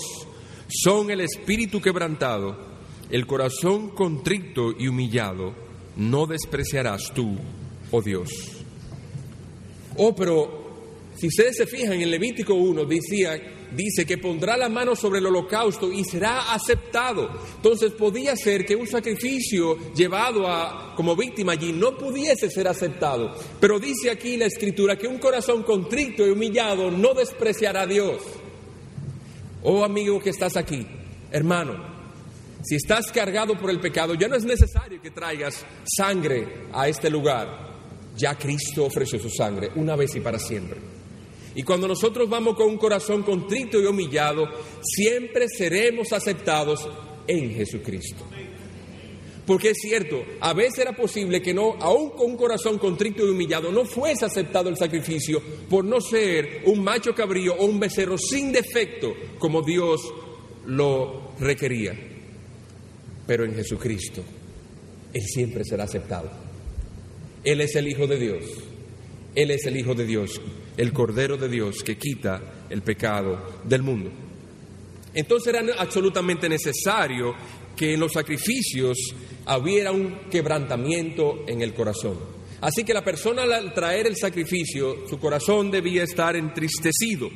son 0.68 1.10
el 1.10 1.22
espíritu 1.22 1.82
quebrantado, 1.82 2.56
el 3.10 3.26
corazón 3.26 3.90
contrito 3.90 4.72
y 4.78 4.88
humillado, 4.88 5.56
no 5.98 6.28
despreciarás 6.28 7.12
tú, 7.16 7.38
oh 7.90 8.04
Dios. 8.04 8.59
Oh, 10.02 10.16
pero 10.16 10.70
si 11.18 11.28
ustedes 11.28 11.58
se 11.58 11.68
fijan 11.68 12.00
en 12.00 12.10
Levítico 12.10 12.54
1, 12.54 12.86
decía, 12.86 13.38
dice 13.76 14.06
que 14.06 14.18
pondrá 14.18 14.56
la 14.56 14.70
mano 14.70 14.96
sobre 14.96 15.20
el 15.20 15.26
holocausto 15.26 15.92
y 15.92 16.06
será 16.06 16.54
aceptado. 16.54 17.30
Entonces 17.58 17.92
podía 17.92 18.34
ser 18.38 18.66
que 18.66 18.78
un 18.78 18.88
sacrificio 18.88 19.94
llevado 19.94 20.48
a, 20.48 20.94
como 20.96 21.18
víctima 21.18 21.52
allí 21.52 21.74
no 21.74 21.98
pudiese 21.98 22.50
ser 22.50 22.70
aceptado. 22.70 23.36
Pero 23.60 23.78
dice 23.78 24.10
aquí 24.10 24.38
la 24.38 24.46
escritura 24.46 24.98
que 24.98 25.08
un 25.08 25.18
corazón 25.18 25.64
contrito 25.64 26.26
y 26.26 26.30
humillado 26.30 26.90
no 26.90 27.14
despreciará 27.14 27.82
a 27.82 27.88
Dios. 27.88 28.22
Oh 29.64 29.84
amigo 29.84 30.22
que 30.22 30.30
estás 30.30 30.56
aquí, 30.56 30.88
hermano, 31.32 31.76
si 32.64 32.76
estás 32.76 33.12
cargado 33.12 33.58
por 33.58 33.70
el 33.70 33.82
pecado, 33.82 34.14
ya 34.14 34.30
no 34.30 34.38
es 34.38 34.46
necesario 34.46 35.02
que 35.02 35.12
traigas 35.12 35.66
sangre 35.84 36.68
a 36.72 36.88
este 36.88 37.10
lugar. 37.10 37.69
Ya 38.20 38.38
Cristo 38.38 38.86
ofreció 38.86 39.18
su 39.18 39.30
sangre 39.30 39.72
una 39.76 39.96
vez 39.96 40.14
y 40.16 40.20
para 40.20 40.38
siempre. 40.38 40.78
Y 41.56 41.64
cuando 41.64 41.88
nosotros 41.88 42.30
vamos 42.30 42.56
con 42.56 42.68
un 42.68 42.78
corazón 42.78 43.24
contrito 43.24 43.80
y 43.80 43.86
humillado, 43.86 44.46
siempre 44.84 45.48
seremos 45.48 46.12
aceptados 46.12 46.88
en 47.28 47.54
Jesucristo. 47.54 48.26
Porque 49.46 49.70
es 49.70 49.78
cierto, 49.82 50.24
a 50.42 50.54
veces 50.54 50.80
era 50.80 50.96
posible 50.96 51.42
que 51.42 51.54
no, 51.54 51.76
aún 51.80 52.12
con 52.12 52.32
un 52.32 52.38
corazón 52.38 52.78
contrito 52.78 53.26
y 53.26 53.30
humillado, 53.30 53.72
no 53.72 53.86
fuese 53.86 54.26
aceptado 54.26 54.70
el 54.70 54.78
sacrificio 54.78 55.42
por 55.70 55.86
no 55.86 56.02
ser 56.02 56.64
un 56.66 56.84
macho 56.84 57.16
cabrío 57.16 57.56
o 57.56 57.66
un 57.66 57.80
becerro 57.80 58.18
sin 58.18 58.52
defecto 58.52 59.14
como 59.40 59.62
Dios 59.62 60.02
lo 60.66 61.32
requería. 61.40 61.98
Pero 63.26 63.46
en 63.46 63.56
Jesucristo, 63.56 64.22
Él 65.14 65.24
siempre 65.24 65.64
será 65.64 65.86
aceptado. 65.86 66.49
Él 67.44 67.62
es 67.62 67.76
el 67.76 67.88
Hijo 67.88 68.08
de 68.08 68.18
Dios. 68.18 68.44
Él 69.36 69.52
es 69.52 69.66
el 69.66 69.78
Hijo 69.78 69.94
de 69.94 70.06
Dios, 70.06 70.42
el 70.76 70.92
Cordero 70.92 71.38
de 71.38 71.48
Dios 71.48 71.84
que 71.84 71.98
quita 71.98 72.66
el 72.70 72.82
pecado 72.82 73.62
del 73.64 73.84
mundo. 73.84 74.12
Entonces 75.14 75.54
era 75.54 75.64
absolutamente 75.78 76.50
necesario 76.50 77.34
que 77.76 77.94
en 77.94 78.00
los 78.00 78.14
sacrificios 78.14 78.98
hubiera 79.58 79.92
un 79.92 80.30
quebrantamiento 80.30 81.46
en 81.48 81.62
el 81.62 81.74
corazón. 81.74 82.18
Así 82.62 82.84
que 82.84 82.94
la 82.94 83.04
persona 83.04 83.44
al 83.44 83.74
traer 83.74 84.08
el 84.08 84.18
sacrificio, 84.18 85.08
su 85.08 85.18
corazón 85.20 85.72
debía 85.72 86.04
estar 86.04 86.36
entristecido. 86.36 87.30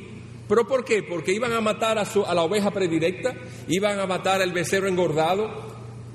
¿Pero 0.46 0.66
por 0.66 0.84
qué? 0.84 1.02
Porque 1.02 1.32
iban 1.32 1.52
a 1.52 1.62
matar 1.62 1.98
a, 1.98 2.34
la 2.34 2.42
oveja 2.42 2.70
predilecta, 2.70 3.34
iban 3.68 3.98
a 3.98 4.06
matar 4.06 4.42
al 4.42 4.52
becerro 4.52 4.86
engordado. 4.86 5.72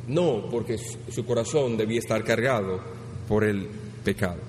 No, 0.07 0.47
porque 0.49 0.77
su 0.77 1.25
corazón 1.25 1.77
debía 1.77 1.99
estar 1.99 2.23
cargado 2.23 2.99
por 3.29 3.43
el 3.43 3.67
pecado. 4.03 4.39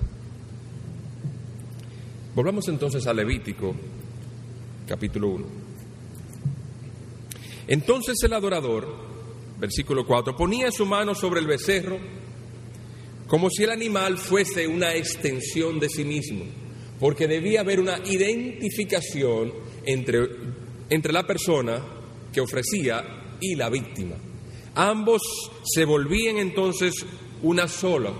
Volvamos 2.33 2.67
entonces 2.67 3.05
a 3.05 3.13
Levítico, 3.13 3.75
capítulo 4.87 5.29
1. 5.29 5.45
Entonces 7.67 8.17
el 8.23 8.33
adorador, 8.33 8.87
versículo 9.59 10.03
4, 10.03 10.35
ponía 10.35 10.71
su 10.71 10.87
mano 10.87 11.13
sobre 11.13 11.39
el 11.41 11.45
becerro 11.45 11.99
como 13.27 13.49
si 13.51 13.63
el 13.63 13.69
animal 13.69 14.17
fuese 14.17 14.67
una 14.67 14.95
extensión 14.95 15.79
de 15.79 15.87
sí 15.87 16.03
mismo, 16.03 16.43
porque 16.99 17.27
debía 17.27 17.61
haber 17.61 17.79
una 17.79 17.99
identificación 18.03 19.53
entre, 19.85 20.27
entre 20.89 21.13
la 21.13 21.25
persona 21.25 21.79
que 22.33 22.41
ofrecía 22.41 23.37
y 23.39 23.55
la 23.55 23.69
víctima. 23.69 24.15
Ambos 24.73 25.21
se 25.63 25.85
volvían 25.85 26.39
entonces 26.39 27.05
una 27.43 27.67
sola, 27.67 28.11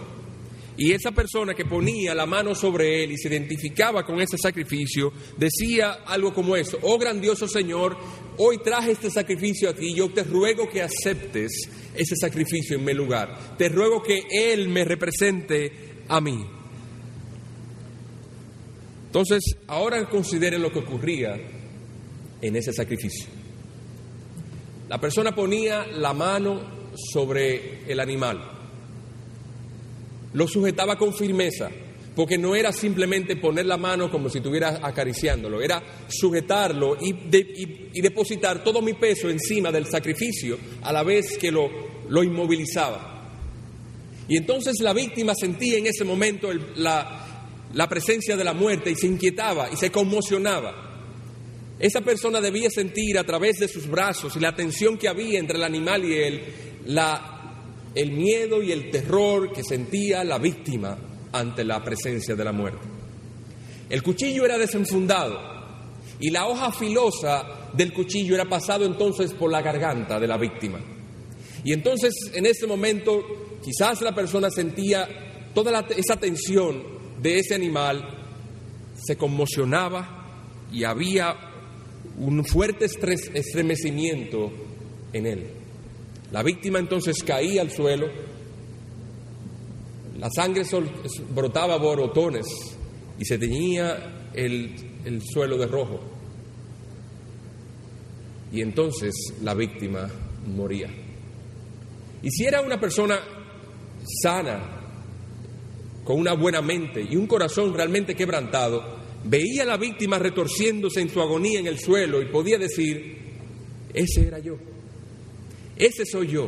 y 0.81 0.93
esa 0.93 1.11
persona 1.11 1.53
que 1.53 1.65
ponía 1.65 2.15
la 2.15 2.25
mano 2.25 2.55
sobre 2.55 3.03
él 3.03 3.11
y 3.11 3.17
se 3.19 3.27
identificaba 3.27 4.03
con 4.03 4.19
ese 4.19 4.35
sacrificio, 4.35 5.13
decía 5.37 5.99
algo 6.07 6.33
como 6.33 6.55
eso, 6.55 6.79
oh 6.81 6.97
grandioso 6.97 7.47
Señor, 7.47 7.95
hoy 8.39 8.57
traje 8.63 8.93
este 8.93 9.11
sacrificio 9.11 9.69
aquí, 9.69 9.93
yo 9.93 10.09
te 10.09 10.23
ruego 10.23 10.67
que 10.67 10.81
aceptes 10.81 11.51
ese 11.95 12.15
sacrificio 12.15 12.77
en 12.77 12.83
mi 12.83 12.95
lugar, 12.95 13.55
te 13.59 13.69
ruego 13.69 14.01
que 14.01 14.23
Él 14.31 14.69
me 14.69 14.83
represente 14.83 16.01
a 16.07 16.19
mí. 16.19 16.43
Entonces, 19.05 19.57
ahora 19.67 20.09
consideren 20.09 20.63
lo 20.63 20.71
que 20.71 20.79
ocurría 20.79 21.35
en 22.41 22.55
ese 22.55 22.73
sacrificio. 22.73 23.27
La 24.89 24.99
persona 24.99 25.35
ponía 25.35 25.85
la 25.85 26.13
mano 26.13 26.89
sobre 26.95 27.83
el 27.87 27.99
animal 27.99 28.60
lo 30.33 30.47
sujetaba 30.47 30.97
con 30.97 31.13
firmeza, 31.13 31.69
porque 32.15 32.37
no 32.37 32.55
era 32.55 32.71
simplemente 32.71 33.35
poner 33.37 33.65
la 33.65 33.77
mano 33.77 34.11
como 34.11 34.29
si 34.29 34.39
estuviera 34.39 34.79
acariciándolo, 34.81 35.61
era 35.61 35.81
sujetarlo 36.07 36.97
y, 36.99 37.13
depositar 38.01 38.63
todo 38.63 38.81
mi 38.81 38.93
peso 38.93 39.29
encima 39.29 39.71
del 39.71 39.85
sacrificio 39.85 40.57
a 40.81 40.91
la 40.91 41.03
vez 41.03 41.37
que 41.37 41.51
lo, 41.51 41.69
lo 42.09 42.23
inmovilizaba. 42.23 43.11
Y 44.27 44.37
entonces 44.37 44.79
la 44.81 44.93
víctima 44.93 45.33
sentía 45.35 45.77
en 45.77 45.87
ese 45.87 46.03
momento 46.03 46.49
la, 46.75 47.47
la 47.73 47.87
presencia 47.87 48.37
de 48.37 48.43
la 48.43 48.53
muerte 48.53 48.91
y 48.91 48.95
se 48.95 49.07
inquietaba 49.07 49.69
y 49.71 49.75
se 49.75 49.91
conmocionaba. 49.91 50.89
Esa 51.79 52.01
persona 52.01 52.39
debía 52.39 52.69
sentir 52.69 53.17
a 53.17 53.23
través 53.23 53.57
de 53.57 53.67
sus 53.67 53.87
brazos 53.87 54.35
y 54.35 54.39
la 54.39 54.55
tensión 54.55 54.97
que 54.97 55.07
había 55.07 55.39
entre 55.39 55.57
el 55.57 55.63
animal 55.63 56.05
y 56.05 56.13
él, 56.13 56.43
la, 56.85 57.40
el 57.95 58.11
miedo 58.11 58.61
y 58.61 58.71
el 58.71 58.89
terror 58.89 59.51
que 59.51 59.63
sentía 59.63 60.23
la 60.23 60.37
víctima 60.37 60.97
ante 61.31 61.63
la 61.63 61.83
presencia 61.83 62.35
de 62.35 62.43
la 62.43 62.51
muerte. 62.51 62.87
El 63.89 64.03
cuchillo 64.03 64.45
era 64.45 64.57
desenfundado 64.57 65.39
y 66.19 66.29
la 66.29 66.47
hoja 66.47 66.71
filosa 66.71 67.71
del 67.73 67.93
cuchillo 67.93 68.35
era 68.35 68.45
pasado 68.45 68.85
entonces 68.85 69.33
por 69.33 69.51
la 69.51 69.61
garganta 69.61 70.19
de 70.19 70.27
la 70.27 70.37
víctima. 70.37 70.79
Y 71.63 71.73
entonces 71.73 72.13
en 72.33 72.45
ese 72.45 72.67
momento 72.67 73.21
quizás 73.63 74.01
la 74.01 74.15
persona 74.15 74.49
sentía 74.49 75.51
toda 75.53 75.85
esa 75.97 76.15
tensión 76.17 76.83
de 77.21 77.39
ese 77.39 77.55
animal, 77.55 78.01
se 78.95 79.17
conmocionaba 79.17 80.67
y 80.71 80.83
había 80.83 81.35
un 82.17 82.45
fuerte 82.45 82.85
estremecimiento 82.85 84.51
en 85.13 85.25
él. 85.25 85.60
La 86.31 86.43
víctima 86.43 86.79
entonces 86.79 87.23
caía 87.23 87.61
al 87.61 87.71
suelo 87.71 88.07
la 90.21 90.29
sangre 90.29 90.63
brotaba 91.33 91.77
borotones 91.77 92.45
y 93.17 93.25
se 93.25 93.39
teñía 93.39 94.29
el, 94.35 94.75
el 95.03 95.19
suelo 95.23 95.57
de 95.57 95.65
rojo. 95.65 95.99
Y 98.51 98.61
entonces 98.61 99.15
la 99.41 99.55
víctima 99.55 100.07
moría. 100.45 100.91
Y 102.21 102.29
si 102.29 102.45
era 102.45 102.61
una 102.61 102.79
persona 102.79 103.19
sana, 104.21 104.61
con 106.03 106.19
una 106.19 106.33
buena 106.33 106.61
mente 106.61 107.01
y 107.01 107.15
un 107.15 107.25
corazón 107.25 107.73
realmente 107.73 108.13
quebrantado, 108.13 108.99
veía 109.23 109.63
a 109.63 109.65
la 109.65 109.77
víctima 109.77 110.19
retorciéndose 110.19 111.01
en 111.01 111.09
su 111.09 111.19
agonía 111.19 111.59
en 111.59 111.65
el 111.65 111.79
suelo 111.79 112.21
y 112.21 112.25
podía 112.25 112.59
decir, 112.59 113.17
ese 113.91 114.27
era 114.27 114.37
yo, 114.37 114.55
ese 115.81 116.05
soy 116.05 116.27
yo, 116.27 116.47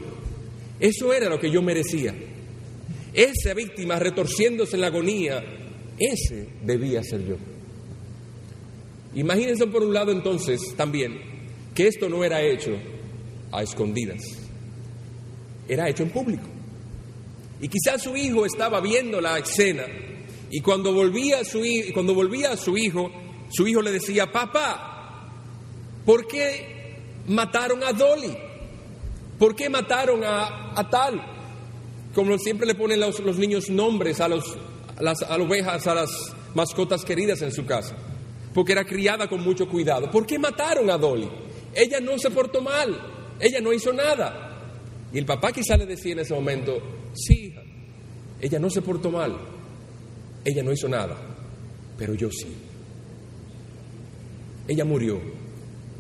eso 0.80 1.12
era 1.12 1.28
lo 1.28 1.40
que 1.40 1.50
yo 1.50 1.64
merecía. 1.64 2.14
Esa 3.14 3.56
víctima 3.56 3.98
retorciéndose 3.98 4.76
en 4.76 4.82
la 4.82 4.88
agonía, 4.88 5.44
ese 5.98 6.50
debía 6.64 7.04
ser 7.04 7.26
yo. 7.26 7.36
Imagínense 9.16 9.66
por 9.66 9.82
un 9.82 9.92
lado 9.92 10.12
entonces 10.12 10.62
también 10.78 11.20
que 11.74 11.88
esto 11.88 12.10
no 12.10 12.24
era 12.24 12.44
hecho 12.44 12.78
a 13.52 13.64
escondidas, 13.64 14.22
era 15.68 15.90
hecho 15.90 16.04
en 16.04 16.12
público. 16.12 16.48
Y 17.60 17.68
quizás 17.70 18.04
su 18.04 18.16
hijo 18.16 18.46
estaba 18.46 18.82
viendo 18.82 19.20
la 19.20 19.40
escena 19.40 19.86
y 20.52 20.62
cuando 20.62 20.94
volvía 20.94 21.44
su, 21.44 21.64
cuando 21.92 22.14
volvía 22.14 22.52
a 22.52 22.58
su 22.58 22.78
hijo, 22.78 23.12
su 23.50 23.68
hijo 23.68 23.82
le 23.82 23.92
decía, 23.92 24.32
papá, 24.32 25.32
¿por 26.06 26.28
qué 26.28 26.98
mataron 27.28 27.82
a 27.84 27.94
Dolly? 27.94 28.43
¿Por 29.38 29.56
qué 29.56 29.70
mataron 29.70 30.24
a, 30.24 30.80
a 30.80 30.90
tal? 30.90 31.34
como 32.14 32.38
siempre 32.38 32.68
le 32.68 32.76
ponen 32.76 33.00
los, 33.00 33.38
niños 33.38 33.70
nombres 33.70 34.20
a, 34.22 34.28
los, 34.28 34.44
las, 35.00 35.22
ovejas, 35.24 35.88
a 35.88 35.96
las 35.96 36.10
mascotas 36.54 37.04
queridas 37.04 37.42
en 37.42 37.52
su 37.52 37.66
casa, 37.66 37.96
porque 38.54 38.74
era 38.74 38.86
criada 38.86 39.28
con 39.28 39.42
mucho 39.42 39.68
cuidado. 39.68 40.10
¿Por 40.12 40.26
qué 40.26 40.38
mataron 40.38 40.90
a 40.90 40.98
Dolly? 40.98 41.30
Ella 41.74 42.00
no 42.00 42.18
se 42.20 42.30
portó 42.30 42.62
mal, 42.62 43.36
ella 43.40 43.60
no 43.62 43.74
hizo 43.74 43.92
nada. 43.92 44.52
Y 45.12 45.18
el 45.18 45.26
papá 45.26 45.52
quizá 45.52 45.76
le 45.76 45.86
decía 45.86 46.14
en 46.14 46.20
ese 46.20 46.34
momento, 46.34 46.82
sí, 47.14 47.48
hija, 47.48 47.62
ella 48.40 48.60
no 48.60 48.70
se 48.70 48.82
portó 48.82 49.10
mal, 49.10 49.36
ella 50.46 50.64
no 50.64 50.72
hizo 50.72 50.88
nada, 50.88 51.18
pero 51.98 52.14
yo 52.14 52.30
sí. 52.32 52.48
Ella 54.68 54.86
murió 54.86 55.20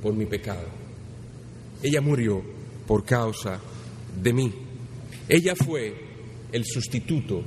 por 0.01 0.13
mi 0.13 0.25
pecado, 0.25 0.67
ella 1.81 2.01
murió 2.01 2.52
por 2.87 3.05
causa 3.05 3.59
de 4.21 4.33
mí. 4.33 4.53
Ella 5.27 5.55
fue 5.55 5.95
el 6.51 6.65
sustituto 6.65 7.43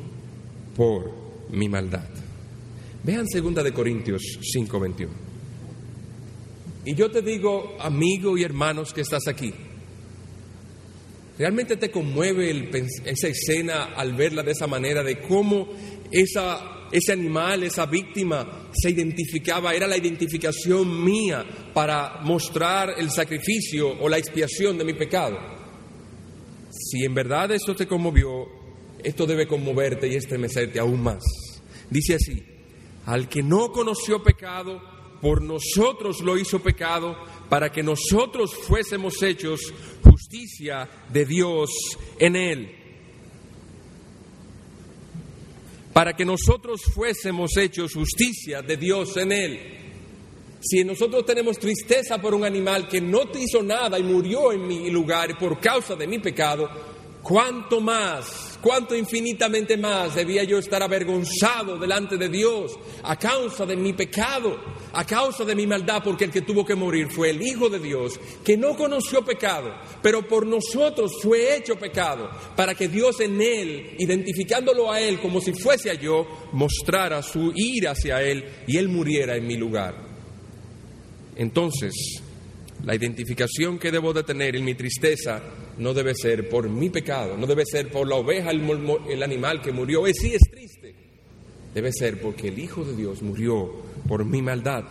por 0.74 1.48
mi 1.50 1.68
maldad. 1.68 2.08
Vean 3.02 3.26
segunda 3.28 3.62
de 3.62 3.72
Corintios 3.72 4.22
5:21. 4.40 5.08
Y 6.84 6.94
yo 6.94 7.10
te 7.10 7.22
digo, 7.22 7.76
amigo 7.80 8.38
y 8.38 8.44
hermanos 8.44 8.92
que 8.92 9.00
estás 9.00 9.26
aquí, 9.26 9.52
¿realmente 11.38 11.76
te 11.76 11.90
conmueve 11.90 12.70
esa 13.04 13.28
escena 13.28 13.94
al 13.96 14.14
verla 14.14 14.42
de 14.42 14.52
esa 14.52 14.68
manera, 14.68 15.02
de 15.02 15.20
cómo 15.20 15.68
esa, 16.12 16.88
ese 16.92 17.12
animal, 17.12 17.64
esa 17.64 17.86
víctima 17.86 18.70
se 18.72 18.90
identificaba, 18.90 19.74
era 19.74 19.88
la 19.88 19.96
identificación 19.96 21.04
mía 21.04 21.44
para 21.76 22.20
mostrar 22.22 22.94
el 22.96 23.10
sacrificio 23.10 24.00
o 24.00 24.08
la 24.08 24.16
expiación 24.16 24.78
de 24.78 24.84
mi 24.86 24.94
pecado? 24.94 25.36
Si 26.70 27.04
en 27.04 27.12
verdad 27.12 27.50
esto 27.50 27.76
te 27.76 27.86
conmovió, 27.86 28.46
esto 29.04 29.26
debe 29.26 29.46
conmoverte 29.46 30.08
y 30.08 30.14
estremecerte 30.14 30.80
aún 30.80 31.02
más. 31.02 31.22
Dice 31.90 32.14
así, 32.14 32.42
al 33.04 33.28
que 33.28 33.42
no 33.42 33.72
conoció 33.72 34.22
pecado, 34.22 34.80
por 35.20 35.42
nosotros 35.42 36.22
lo 36.22 36.38
hizo 36.38 36.62
pecado, 36.62 37.14
para 37.50 37.70
que 37.70 37.82
nosotros 37.82 38.54
fuésemos 38.54 39.22
hechos 39.22 39.60
justicia 40.02 40.88
de 41.12 41.26
Dios 41.26 41.68
en 42.18 42.36
él. 42.36 42.74
Para 45.92 46.16
que 46.16 46.24
nosotros 46.24 46.80
fuésemos 46.94 47.54
hechos 47.58 47.92
justicia 47.92 48.62
de 48.62 48.78
Dios 48.78 49.14
en 49.18 49.32
él. 49.32 49.75
Si 50.68 50.82
nosotros 50.82 51.24
tenemos 51.24 51.60
tristeza 51.60 52.20
por 52.20 52.34
un 52.34 52.44
animal 52.44 52.88
que 52.88 53.00
no 53.00 53.28
te 53.28 53.40
hizo 53.40 53.62
nada 53.62 54.00
y 54.00 54.02
murió 54.02 54.50
en 54.50 54.66
mi 54.66 54.90
lugar 54.90 55.38
por 55.38 55.60
causa 55.60 55.94
de 55.94 56.08
mi 56.08 56.18
pecado, 56.18 56.68
¿cuánto 57.22 57.80
más, 57.80 58.58
cuánto 58.60 58.96
infinitamente 58.96 59.76
más 59.76 60.16
debía 60.16 60.42
yo 60.42 60.58
estar 60.58 60.82
avergonzado 60.82 61.78
delante 61.78 62.16
de 62.16 62.28
Dios 62.28 62.76
a 63.04 63.16
causa 63.16 63.64
de 63.64 63.76
mi 63.76 63.92
pecado, 63.92 64.58
a 64.92 65.06
causa 65.06 65.44
de 65.44 65.54
mi 65.54 65.68
maldad? 65.68 66.02
Porque 66.02 66.24
el 66.24 66.32
que 66.32 66.40
tuvo 66.40 66.64
que 66.66 66.74
morir 66.74 67.12
fue 67.12 67.30
el 67.30 67.42
Hijo 67.42 67.68
de 67.68 67.78
Dios, 67.78 68.18
que 68.44 68.56
no 68.56 68.76
conoció 68.76 69.24
pecado, 69.24 69.72
pero 70.02 70.26
por 70.26 70.44
nosotros 70.44 71.12
fue 71.22 71.56
hecho 71.56 71.76
pecado, 71.76 72.28
para 72.56 72.74
que 72.74 72.88
Dios 72.88 73.20
en 73.20 73.40
él, 73.40 73.94
identificándolo 74.00 74.90
a 74.90 75.00
él 75.00 75.20
como 75.20 75.40
si 75.40 75.52
fuese 75.52 75.92
a 75.92 75.94
yo, 75.94 76.26
mostrara 76.50 77.22
su 77.22 77.52
ira 77.54 77.92
hacia 77.92 78.20
él 78.20 78.44
y 78.66 78.78
él 78.78 78.88
muriera 78.88 79.36
en 79.36 79.46
mi 79.46 79.56
lugar. 79.56 80.15
Entonces, 81.36 82.22
la 82.84 82.94
identificación 82.94 83.78
que 83.78 83.90
debo 83.90 84.12
de 84.12 84.22
tener 84.22 84.56
en 84.56 84.64
mi 84.64 84.74
tristeza 84.74 85.42
no 85.78 85.92
debe 85.92 86.14
ser 86.14 86.48
por 86.48 86.68
mi 86.68 86.90
pecado, 86.90 87.36
no 87.36 87.46
debe 87.46 87.64
ser 87.64 87.90
por 87.90 88.08
la 88.08 88.16
oveja, 88.16 88.50
el, 88.50 89.22
animal 89.22 89.60
que 89.60 89.72
murió. 89.72 90.04
Sí 90.06 90.34
es 90.34 90.42
triste. 90.50 90.94
Debe 91.74 91.92
ser 91.92 92.20
porque 92.20 92.48
el 92.48 92.58
Hijo 92.58 92.84
de 92.84 92.96
Dios 92.96 93.22
murió 93.22 93.70
por 94.08 94.24
mi 94.24 94.40
maldad. 94.40 94.84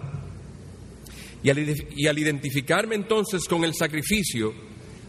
Y 1.42 1.50
al, 1.50 1.60
y 1.96 2.08
al 2.08 2.20
identificarme 2.20 2.96
entonces 2.96 3.46
con 3.46 3.64
el 3.64 3.74
sacrificio, 3.74 4.54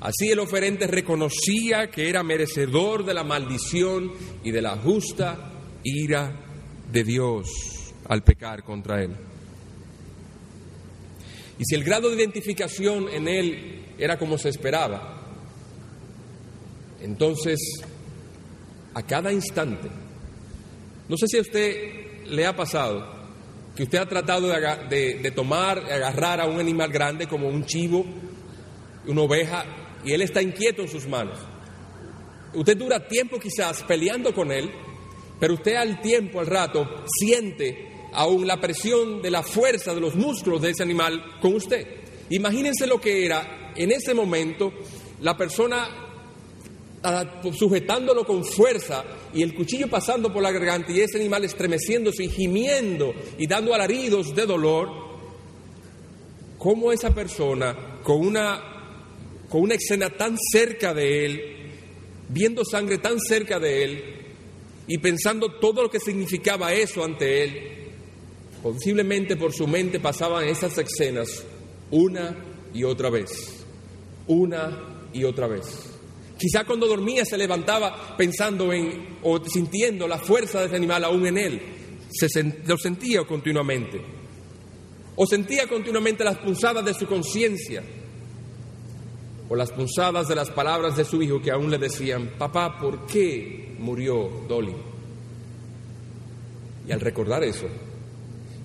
así 0.00 0.30
el 0.30 0.38
oferente 0.38 0.86
reconocía 0.86 1.90
que 1.90 2.08
era 2.08 2.22
merecedor 2.22 3.04
de 3.04 3.14
la 3.14 3.24
maldición 3.24 4.12
y 4.42 4.50
de 4.50 4.62
la 4.62 4.76
justa 4.76 5.52
ira 5.82 6.34
de 6.92 7.04
Dios 7.04 7.48
al 8.08 8.22
pecar 8.22 8.62
contra 8.62 9.02
él. 9.02 9.16
Y 11.58 11.64
si 11.64 11.74
el 11.74 11.84
grado 11.84 12.10
de 12.10 12.16
identificación 12.16 13.08
en 13.08 13.28
él 13.28 13.84
era 13.98 14.18
como 14.18 14.36
se 14.38 14.50
esperaba, 14.50 15.22
entonces 17.00 17.58
a 18.94 19.02
cada 19.02 19.32
instante, 19.32 19.88
no 21.08 21.16
sé 21.16 21.26
si 21.28 21.38
a 21.38 21.40
usted 21.40 22.24
le 22.26 22.46
ha 22.46 22.56
pasado 22.56 23.16
que 23.74 23.82
usted 23.82 23.98
ha 23.98 24.06
tratado 24.06 24.48
de, 24.48 25.18
de, 25.22 25.30
tomar, 25.30 25.78
agarrar 25.78 26.40
a 26.40 26.46
un 26.46 26.58
animal 26.58 26.90
grande 26.90 27.26
como 27.26 27.48
un 27.48 27.66
chivo, 27.66 28.06
una 29.06 29.20
oveja, 29.20 29.64
y 30.02 30.12
él 30.12 30.22
está 30.22 30.40
inquieto 30.40 30.80
en 30.82 30.88
sus 30.88 31.06
manos. 31.06 31.38
Usted 32.54 32.76
dura 32.76 33.06
tiempo 33.06 33.38
quizás 33.38 33.82
peleando 33.82 34.32
con 34.32 34.50
él, 34.50 34.70
pero 35.38 35.54
usted 35.54 35.74
al 35.74 36.00
tiempo, 36.00 36.40
al 36.40 36.46
rato, 36.46 37.04
siente 37.20 37.95
aún 38.16 38.46
la 38.46 38.58
presión 38.58 39.20
de 39.20 39.30
la 39.30 39.42
fuerza 39.42 39.94
de 39.94 40.00
los 40.00 40.14
músculos 40.14 40.62
de 40.62 40.70
ese 40.70 40.82
animal 40.82 41.38
con 41.40 41.54
usted. 41.54 41.86
Imagínense 42.30 42.86
lo 42.86 43.00
que 43.00 43.24
era 43.24 43.72
en 43.76 43.92
ese 43.92 44.14
momento 44.14 44.72
la 45.20 45.36
persona 45.36 46.02
sujetándolo 47.52 48.24
con 48.24 48.44
fuerza 48.44 49.04
y 49.32 49.42
el 49.42 49.54
cuchillo 49.54 49.88
pasando 49.88 50.32
por 50.32 50.42
la 50.42 50.50
garganta 50.50 50.90
y 50.90 51.00
ese 51.00 51.18
animal 51.18 51.44
estremeciéndose 51.44 52.24
y 52.24 52.28
gimiendo 52.28 53.14
y 53.38 53.46
dando 53.46 53.74
alaridos 53.74 54.34
de 54.34 54.46
dolor, 54.46 54.88
¿cómo 56.58 56.90
esa 56.90 57.14
persona 57.14 58.00
con 58.02 58.26
una, 58.26 58.60
con 59.48 59.60
una 59.60 59.74
escena 59.74 60.10
tan 60.10 60.36
cerca 60.50 60.94
de 60.94 61.26
él, 61.26 61.42
viendo 62.30 62.64
sangre 62.64 62.98
tan 62.98 63.20
cerca 63.20 63.60
de 63.60 63.84
él 63.84 64.04
y 64.88 64.98
pensando 64.98 65.60
todo 65.60 65.82
lo 65.82 65.90
que 65.90 66.00
significaba 66.00 66.72
eso 66.72 67.04
ante 67.04 67.44
él, 67.44 67.85
posiblemente 68.72 69.36
por 69.36 69.52
su 69.52 69.68
mente 69.68 70.00
pasaban 70.00 70.44
esas 70.48 70.76
escenas 70.78 71.44
una 71.90 72.36
y 72.74 72.82
otra 72.82 73.10
vez, 73.10 73.64
una 74.26 75.08
y 75.12 75.22
otra 75.22 75.46
vez. 75.46 75.92
Quizá 76.36 76.64
cuando 76.64 76.88
dormía 76.88 77.24
se 77.24 77.38
levantaba 77.38 78.16
pensando 78.16 78.72
en 78.72 79.18
o 79.22 79.42
sintiendo 79.44 80.08
la 80.08 80.18
fuerza 80.18 80.60
de 80.60 80.66
ese 80.66 80.76
animal 80.76 81.04
aún 81.04 81.26
en 81.28 81.38
él. 81.38 81.62
Se 82.10 82.42
lo 82.66 82.76
sentía 82.76 83.24
continuamente. 83.24 84.00
O 85.14 85.26
sentía 85.26 85.66
continuamente 85.68 86.24
las 86.24 86.38
punzadas 86.38 86.84
de 86.84 86.92
su 86.92 87.06
conciencia. 87.06 87.82
O 89.48 89.54
las 89.54 89.70
punzadas 89.70 90.26
de 90.26 90.34
las 90.34 90.50
palabras 90.50 90.96
de 90.96 91.04
su 91.04 91.22
hijo 91.22 91.40
que 91.40 91.52
aún 91.52 91.70
le 91.70 91.78
decían, 91.78 92.32
papá, 92.36 92.78
¿por 92.78 93.06
qué 93.06 93.76
murió 93.78 94.28
Dolly? 94.48 94.74
Y 96.88 96.92
al 96.92 97.00
recordar 97.00 97.42
eso, 97.44 97.66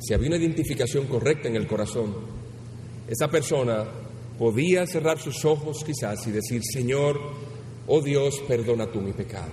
si 0.02 0.14
había 0.14 0.30
una 0.30 0.38
identificación 0.38 1.06
correcta 1.06 1.48
en 1.48 1.56
el 1.56 1.68
corazón, 1.68 2.16
esa 3.08 3.28
persona 3.28 3.86
podía 4.38 4.88
cerrar 4.88 5.20
sus 5.20 5.46
ojos 5.46 5.84
quizás 5.86 6.26
y 6.26 6.32
decir, 6.32 6.62
Señor, 6.64 7.20
oh 7.86 8.02
Dios, 8.02 8.42
perdona 8.48 8.92
tú 8.92 9.00
mi 9.00 9.14
pecado. 9.14 9.52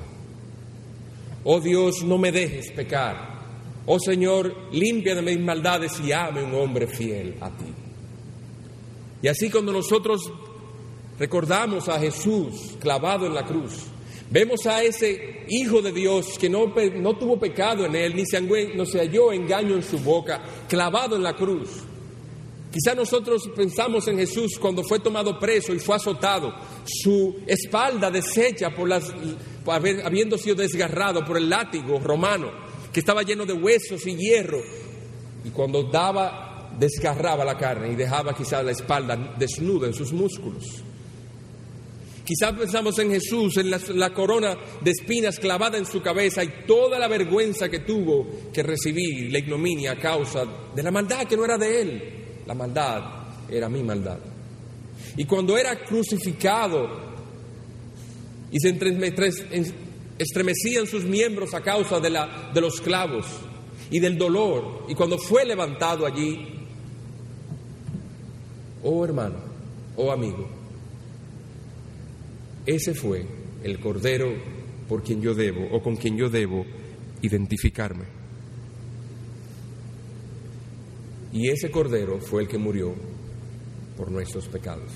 Oh 1.44 1.60
Dios, 1.60 2.02
no 2.02 2.16
me 2.16 2.32
dejes 2.32 2.70
pecar. 2.70 3.38
Oh 3.84 3.98
Señor, 3.98 4.54
limpia 4.72 5.14
de 5.14 5.22
mis 5.22 5.38
maldades 5.38 6.00
y 6.00 6.12
ame 6.12 6.42
un 6.42 6.54
hombre 6.54 6.86
fiel 6.86 7.36
a 7.40 7.50
ti. 7.50 7.72
Y 9.20 9.28
así 9.28 9.50
cuando 9.50 9.72
nosotros 9.72 10.32
recordamos 11.18 11.88
a 11.88 11.98
Jesús 11.98 12.76
clavado 12.80 13.26
en 13.26 13.34
la 13.34 13.44
cruz, 13.44 13.86
vemos 14.30 14.66
a 14.66 14.82
ese 14.82 15.38
Hijo 15.50 15.80
de 15.80 15.92
Dios 15.92 16.38
que 16.38 16.50
no, 16.50 16.74
no 16.96 17.16
tuvo 17.16 17.38
pecado 17.38 17.86
en 17.86 17.96
él, 17.96 18.14
ni 18.14 18.26
se, 18.26 18.38
halló 18.98 19.32
engaño 19.32 19.76
en 19.76 19.82
su 19.82 19.98
boca, 19.98 20.42
clavado 20.68 21.16
en 21.16 21.22
la 21.22 21.34
cruz. 21.34 21.70
Quizá 22.70 22.94
nosotros 22.94 23.48
pensamos 23.56 24.06
en 24.08 24.18
Jesús 24.18 24.58
cuando 24.58 24.82
fue 24.82 25.00
tomado 25.00 25.38
preso 25.38 25.72
y 25.72 25.78
fue 25.78 25.96
azotado, 25.96 26.54
su 26.84 27.36
espalda 27.46 28.10
deshecha 28.10 28.74
por 28.74 28.88
las, 28.88 29.10
habiendo 29.66 30.36
sido 30.36 30.56
desgarrado 30.56 31.24
por 31.24 31.38
el 31.38 31.48
látigo 31.48 31.98
romano, 31.98 32.50
que 32.92 33.00
estaba 33.00 33.22
lleno 33.22 33.46
de 33.46 33.54
huesos 33.54 34.06
y 34.06 34.16
hierro, 34.16 34.60
y 35.44 35.48
cuando 35.48 35.84
daba, 35.84 36.74
desgarraba 36.78 37.42
la 37.42 37.56
carne 37.56 37.92
y 37.92 37.96
dejaba 37.96 38.34
quizá 38.34 38.62
la 38.62 38.72
espalda 38.72 39.34
desnuda 39.38 39.86
en 39.86 39.94
sus 39.94 40.12
músculos. 40.12 40.82
Quizá 42.28 42.54
pensamos 42.54 42.98
en 42.98 43.10
Jesús, 43.10 43.56
en 43.56 43.70
la, 43.70 43.80
la, 43.94 44.12
corona 44.12 44.54
de 44.82 44.90
espinas 44.90 45.38
clavada 45.38 45.78
en 45.78 45.86
su 45.86 46.02
cabeza 46.02 46.44
y 46.44 46.66
toda 46.66 46.98
la 46.98 47.08
vergüenza 47.08 47.70
que 47.70 47.78
tuvo 47.78 48.50
que 48.52 48.62
recibir, 48.62 49.32
la 49.32 49.38
ignominia 49.38 49.92
a 49.92 49.98
causa 49.98 50.44
de 50.74 50.82
la 50.82 50.90
maldad 50.90 51.26
que 51.26 51.38
no 51.38 51.46
era 51.46 51.56
de 51.56 51.80
él. 51.80 52.02
La 52.44 52.52
maldad 52.52 53.02
era 53.48 53.70
mi 53.70 53.82
maldad. 53.82 54.18
Y 55.16 55.24
cuando 55.24 55.56
era 55.56 55.82
crucificado 55.86 57.00
y 58.52 58.60
se 58.60 58.78
estremecían 60.18 60.86
sus 60.86 61.04
miembros 61.04 61.54
a 61.54 61.62
causa 61.62 61.98
de, 61.98 62.10
la, 62.10 62.50
de 62.52 62.60
los 62.60 62.78
clavos 62.82 63.24
y 63.90 64.00
del 64.00 64.18
dolor, 64.18 64.84
y 64.86 64.94
cuando 64.94 65.16
fue 65.16 65.46
levantado 65.46 66.04
allí, 66.04 66.46
oh 68.82 69.02
hermano, 69.02 69.36
oh 69.96 70.12
amigo, 70.12 70.57
ese 72.74 72.94
fue 72.94 73.26
el 73.62 73.80
cordero 73.80 74.28
por 74.88 75.02
quien 75.02 75.20
yo 75.20 75.34
debo 75.34 75.66
o 75.74 75.82
con 75.82 75.96
quien 75.96 76.16
yo 76.16 76.28
debo 76.28 76.64
identificarme. 77.22 78.04
Y 81.32 81.48
ese 81.50 81.70
cordero 81.70 82.20
fue 82.20 82.42
el 82.42 82.48
que 82.48 82.58
murió 82.58 82.94
por 83.96 84.10
nuestros 84.10 84.48
pecados. 84.48 84.90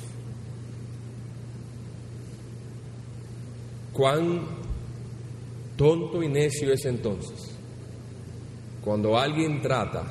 Cuán 3.93 4.47
tonto 5.77 6.23
y 6.23 6.29
necio 6.29 6.73
es 6.73 6.85
entonces 6.85 7.53
cuando 8.83 9.17
alguien 9.17 9.63
trata 9.63 10.05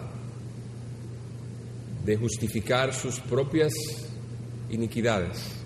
de 2.05 2.15
justificar 2.15 2.93
sus 2.93 3.19
propias 3.19 3.73
iniquidades, 4.69 5.60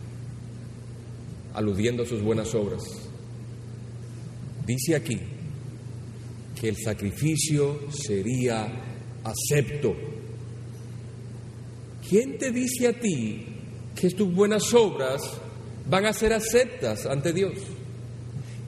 aludiendo 1.55 2.03
a 2.03 2.05
sus 2.05 2.21
buenas 2.21 2.53
obras. 2.53 2.83
Dice 4.65 4.95
aquí 4.95 5.19
que 6.59 6.69
el 6.69 6.77
sacrificio 6.77 7.91
sería 7.91 8.67
acepto 9.23 9.95
¿quién 12.07 12.37
te 12.37 12.51
dice 12.51 12.87
a 12.87 12.93
ti 12.93 13.45
que 13.95 14.09
tus 14.11 14.33
buenas 14.33 14.73
obras 14.73 15.21
van 15.87 16.05
a 16.05 16.13
ser 16.13 16.33
aceptas 16.33 17.05
ante 17.05 17.33
Dios? 17.33 17.53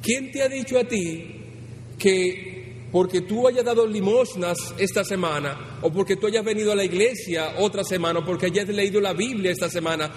¿Quién 0.01 0.31
te 0.31 0.41
ha 0.41 0.49
dicho 0.49 0.79
a 0.79 0.83
ti 0.83 1.35
que 1.97 2.47
porque 2.91 3.21
tú 3.21 3.47
hayas 3.47 3.65
dado 3.65 3.85
limosnas 3.85 4.57
esta 4.77 5.03
semana, 5.03 5.79
o 5.81 5.91
porque 5.91 6.15
tú 6.15 6.27
hayas 6.27 6.45
venido 6.45 6.71
a 6.71 6.75
la 6.75 6.85
iglesia 6.85 7.55
otra 7.57 7.83
semana, 7.83 8.19
o 8.19 8.25
porque 8.25 8.45
hayas 8.45 8.69
leído 8.69 9.01
la 9.01 9.13
Biblia 9.13 9.51
esta 9.51 9.69
semana, 9.69 10.09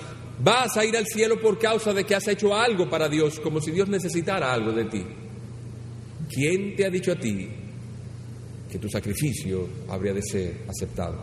vas 0.43 0.77
a 0.77 0.85
ir 0.85 0.97
al 0.97 1.07
cielo 1.07 1.41
por 1.41 1.59
causa 1.59 1.93
de 1.93 2.05
que 2.05 2.15
has 2.15 2.27
hecho 2.29 2.55
algo 2.55 2.89
para 2.89 3.09
Dios, 3.09 3.41
como 3.41 3.61
si 3.61 3.71
Dios 3.71 3.89
necesitara 3.89 4.53
algo 4.53 4.73
de 4.73 4.85
ti? 4.85 5.05
¿Quién 6.29 6.77
te 6.77 6.87
ha 6.87 6.91
dicho 6.91 7.13
a 7.13 7.17
ti 7.17 7.49
que 8.71 8.79
tu 8.79 8.89
sacrificio 8.89 9.69
habría 9.89 10.13
de 10.13 10.23
ser 10.23 10.65
aceptado? 10.69 11.21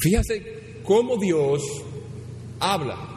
Fíjate 0.00 0.80
cómo 0.84 1.16
Dios 1.16 1.62
habla 2.58 3.10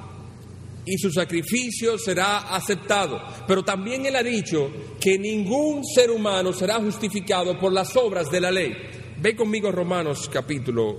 y 0.86 0.98
su 0.98 1.12
sacrificio 1.12 1.98
será 1.98 2.56
aceptado. 2.56 3.22
Pero 3.48 3.64
también 3.64 4.06
Él 4.06 4.16
ha 4.16 4.24
dicho 4.24 4.72
que 5.00 5.18
ningún 5.18 5.84
ser 5.86 6.12
humano 6.12 6.54
será 6.54 6.76
justificado 6.76 7.58
por 7.60 7.72
las 7.72 7.96
obras 7.96 8.30
de 8.30 8.42
la 8.42 8.52
ley. 8.52 8.74
Ve 9.22 9.36
conmigo 9.36 9.72
Romanos 9.72 10.30
capítulo 10.32 10.98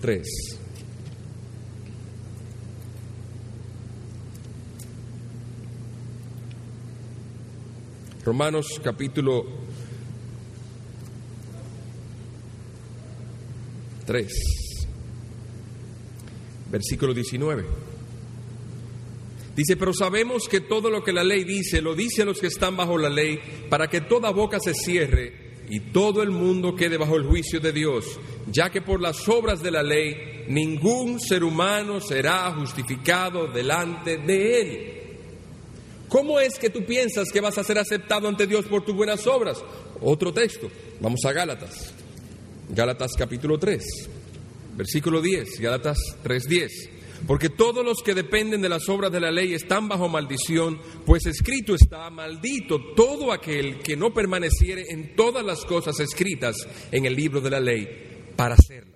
3. 0.00 0.53
Romanos 8.24 8.80
capítulo 8.82 9.44
3 14.06 14.54
versículo 16.74 17.14
19. 17.14 17.64
Dice, 19.54 19.76
pero 19.76 19.92
sabemos 19.92 20.48
que 20.48 20.60
todo 20.60 20.90
lo 20.90 21.04
que 21.04 21.12
la 21.12 21.22
ley 21.22 21.44
dice, 21.44 21.80
lo 21.80 21.94
dice 21.94 22.22
a 22.22 22.24
los 22.24 22.40
que 22.40 22.48
están 22.48 22.76
bajo 22.76 22.98
la 22.98 23.08
ley, 23.08 23.38
para 23.70 23.86
que 23.86 24.00
toda 24.00 24.30
boca 24.30 24.58
se 24.58 24.74
cierre 24.74 25.66
y 25.68 25.78
todo 25.92 26.22
el 26.22 26.32
mundo 26.32 26.74
quede 26.74 26.96
bajo 26.96 27.16
el 27.16 27.24
juicio 27.24 27.60
de 27.60 27.72
Dios, 27.72 28.18
ya 28.50 28.70
que 28.70 28.82
por 28.82 29.00
las 29.00 29.28
obras 29.28 29.62
de 29.62 29.70
la 29.70 29.84
ley 29.84 30.46
ningún 30.48 31.20
ser 31.20 31.44
humano 31.44 32.00
será 32.00 32.52
justificado 32.52 33.46
delante 33.46 34.16
de 34.18 34.60
él. 34.60 35.03
¿Cómo 36.14 36.38
es 36.38 36.60
que 36.60 36.70
tú 36.70 36.84
piensas 36.84 37.32
que 37.32 37.40
vas 37.40 37.58
a 37.58 37.64
ser 37.64 37.76
aceptado 37.76 38.28
ante 38.28 38.46
Dios 38.46 38.66
por 38.66 38.84
tus 38.84 38.94
buenas 38.94 39.26
obras? 39.26 39.58
Otro 40.00 40.32
texto, 40.32 40.70
vamos 41.00 41.18
a 41.24 41.32
Gálatas, 41.32 41.92
Gálatas 42.68 43.10
capítulo 43.18 43.58
3 43.58 43.82
versículo 44.76 45.20
10, 45.20 45.60
Gálatas 45.60 45.98
3:10. 46.22 46.90
Porque 47.26 47.48
todos 47.48 47.84
los 47.84 47.98
que 48.04 48.14
dependen 48.14 48.60
de 48.60 48.68
las 48.68 48.88
obras 48.88 49.10
de 49.10 49.20
la 49.20 49.32
ley 49.32 49.54
están 49.54 49.88
bajo 49.88 50.08
maldición, 50.08 50.78
pues 51.04 51.26
escrito 51.26 51.74
está, 51.74 52.10
maldito 52.10 52.78
todo 52.94 53.32
aquel 53.32 53.78
que 53.80 53.96
no 53.96 54.12
permaneciere 54.12 54.84
en 54.90 55.16
todas 55.16 55.44
las 55.44 55.64
cosas 55.64 55.98
escritas 56.00 56.56
en 56.92 57.06
el 57.06 57.14
libro 57.14 57.40
de 57.40 57.50
la 57.50 57.60
ley 57.60 57.88
para 58.36 58.54
hacerlas. 58.54 58.93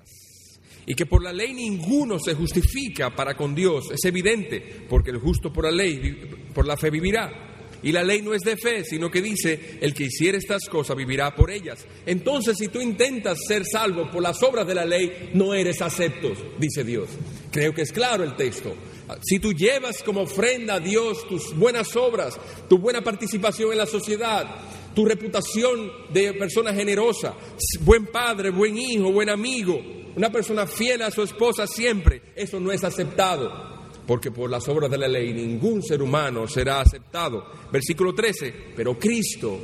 Y 0.89 0.95
que 0.95 1.05
por 1.05 1.23
la 1.23 1.35
ley 1.35 1.53
ninguno 1.53 2.19
se 2.19 2.35
justifica 2.35 3.15
para 3.15 3.37
con 3.37 3.55
Dios, 3.55 3.91
es 3.93 4.03
evidente, 4.07 4.59
porque 4.89 5.11
el 5.11 5.19
justo 5.19 5.53
por 5.53 5.65
la 5.65 5.71
ley, 5.71 6.31
por 6.55 6.67
la 6.67 6.79
fe 6.79 6.89
vivirá. 6.89 7.77
Y 7.83 7.93
la 7.93 8.03
ley 8.03 8.23
no 8.23 8.33
es 8.33 8.41
de 8.41 8.57
fe, 8.57 8.83
sino 8.85 9.11
que 9.11 9.21
dice, 9.21 9.79
el 9.83 9.93
que 9.93 10.05
hiciere 10.05 10.39
estas 10.39 10.67
cosas 10.67 10.97
vivirá 10.97 11.35
por 11.35 11.51
ellas. 11.51 11.87
Entonces, 12.07 12.57
si 12.57 12.69
tú 12.69 12.81
intentas 12.81 13.39
ser 13.47 13.65
salvo 13.71 14.11
por 14.11 14.23
las 14.23 14.43
obras 14.43 14.67
de 14.67 14.75
la 14.75 14.87
ley, 14.87 15.29
no 15.35 15.53
eres 15.53 15.83
acepto, 15.83 16.33
dice 16.59 16.83
Dios. 16.85 17.11
Creo 17.53 17.75
que 17.75 17.83
es 17.83 17.93
claro 17.93 18.25
el 18.25 18.35
texto. 18.35 18.75
Si 19.21 19.39
tú 19.41 19.53
llevas 19.53 20.03
como 20.03 20.23
ofrenda 20.23 20.77
a 20.77 20.81
Dios 20.81 21.29
tus 21.29 21.55
buenas 21.55 21.95
obras, 21.97 22.41
tu 22.67 22.79
buena 22.79 23.03
participación 23.03 23.73
en 23.73 23.79
la 23.79 23.87
sociedad, 23.87 24.47
tu 24.95 25.05
reputación 25.05 25.93
de 26.15 26.33
persona 26.33 26.73
generosa, 26.73 27.35
buen 27.83 28.07
padre, 28.07 28.49
buen 28.49 28.79
hijo, 28.79 29.13
buen 29.13 29.29
amigo, 29.29 29.98
una 30.19 30.33
persona 30.33 30.67
fiel 30.67 31.03
a 31.03 31.13
su 31.13 31.23
esposa 31.23 31.65
siempre, 31.67 32.33
eso 32.35 32.59
no 32.59 32.73
es 32.73 32.83
aceptado 32.83 33.79
porque 34.05 34.33
por 34.33 34.51
las 34.51 34.67
obras 34.69 34.91
de 34.91 34.99
la 34.99 35.07
ley 35.07 35.33
ningún 35.33 35.81
ser 35.83 36.03
humano 36.03 36.49
será 36.49 36.81
aceptado. 36.81 37.45
Versículo 37.71 38.15
13, 38.15 38.73
pero 38.75 38.99
Cristo 38.99 39.61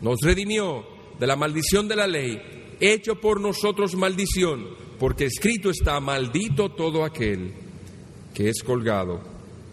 nos 0.00 0.20
redimió 0.22 0.86
de 1.18 1.26
la 1.26 1.36
maldición 1.36 1.88
de 1.88 1.96
la 1.96 2.06
ley, 2.06 2.40
hecho 2.80 3.20
por 3.20 3.40
nosotros 3.40 3.96
maldición, 3.96 4.68
porque 4.98 5.26
escrito 5.26 5.68
está, 5.68 5.98
maldito 5.98 6.70
todo 6.70 7.04
aquel 7.04 7.52
que 8.32 8.48
es 8.48 8.62
colgado 8.62 9.20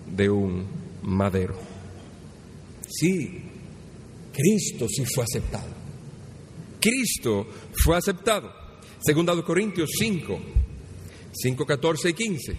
de 0.07 0.29
un 0.29 0.65
madero. 1.03 1.55
Sí, 2.89 3.41
Cristo 4.33 4.87
sí 4.89 5.05
fue 5.05 5.23
aceptado. 5.23 5.69
Cristo 6.81 7.47
fue 7.73 7.95
aceptado. 7.95 8.64
Segunda 9.05 9.39
Corintios 9.43 9.91
5, 9.99 10.39
5, 11.31 11.65
14 11.65 12.09
y 12.09 12.13
15. 12.13 12.57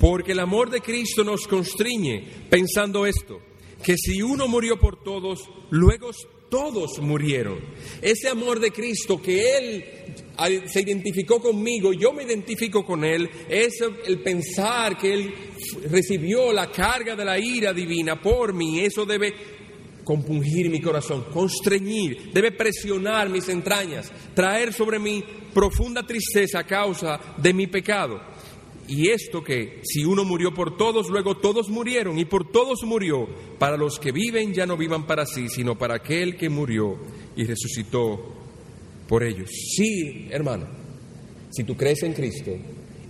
Porque 0.00 0.32
el 0.32 0.40
amor 0.40 0.68
de 0.68 0.80
Cristo 0.80 1.22
nos 1.22 1.46
constriñe 1.46 2.24
pensando 2.50 3.06
esto, 3.06 3.40
que 3.84 3.94
si 3.96 4.20
uno 4.20 4.48
murió 4.48 4.76
por 4.76 5.00
todos, 5.04 5.48
luego 5.70 6.10
todos 6.50 6.98
murieron. 6.98 7.60
Ese 8.02 8.28
amor 8.28 8.58
de 8.58 8.72
Cristo 8.72 9.22
que 9.22 9.58
Él 9.58 9.84
se 10.66 10.80
identificó 10.80 11.40
conmigo, 11.40 11.92
yo 11.92 12.12
me 12.12 12.24
identifico 12.24 12.84
con 12.84 13.04
Él, 13.04 13.30
es 13.48 13.80
el 14.06 14.18
pensar 14.22 14.98
que 14.98 15.14
Él 15.14 15.34
recibió 15.88 16.52
la 16.52 16.68
carga 16.68 17.14
de 17.14 17.24
la 17.24 17.38
ira 17.38 17.72
divina 17.72 18.20
por 18.20 18.52
mí, 18.52 18.80
eso 18.80 19.06
debe 19.06 19.57
compungir 20.08 20.70
mi 20.70 20.80
corazón, 20.80 21.26
constreñir, 21.34 22.32
debe 22.32 22.50
presionar 22.50 23.28
mis 23.28 23.46
entrañas, 23.50 24.10
traer 24.34 24.72
sobre 24.72 24.98
mí 24.98 25.22
profunda 25.52 26.02
tristeza 26.02 26.60
a 26.60 26.66
causa 26.66 27.20
de 27.36 27.52
mi 27.52 27.66
pecado. 27.66 28.18
Y 28.88 29.10
esto 29.10 29.44
que 29.44 29.82
si 29.84 30.06
uno 30.06 30.24
murió 30.24 30.54
por 30.54 30.78
todos, 30.78 31.10
luego 31.10 31.36
todos 31.36 31.68
murieron 31.68 32.18
y 32.18 32.24
por 32.24 32.50
todos 32.50 32.84
murió, 32.84 33.28
para 33.58 33.76
los 33.76 33.98
que 33.98 34.10
viven 34.10 34.54
ya 34.54 34.64
no 34.64 34.78
vivan 34.78 35.06
para 35.06 35.26
sí, 35.26 35.50
sino 35.50 35.76
para 35.76 35.96
aquel 35.96 36.38
que 36.38 36.48
murió 36.48 36.96
y 37.36 37.44
resucitó 37.44 38.18
por 39.06 39.22
ellos. 39.22 39.50
Sí, 39.76 40.26
hermano, 40.30 40.68
si 41.50 41.64
tú 41.64 41.76
crees 41.76 42.02
en 42.02 42.14
Cristo, 42.14 42.52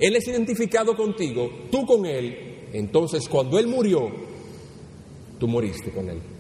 Él 0.01 0.17
es 0.17 0.27
identificado 0.27 0.97
contigo, 0.97 1.69
tú 1.71 1.87
con 1.87 2.07
Él, 2.07 2.71
entonces 2.73 3.29
cuando 3.29 3.57
Él 3.57 3.69
murió, 3.69 4.11
tú 5.39 5.47
moriste 5.47 5.93
con 5.93 6.11
Él. 6.11 6.38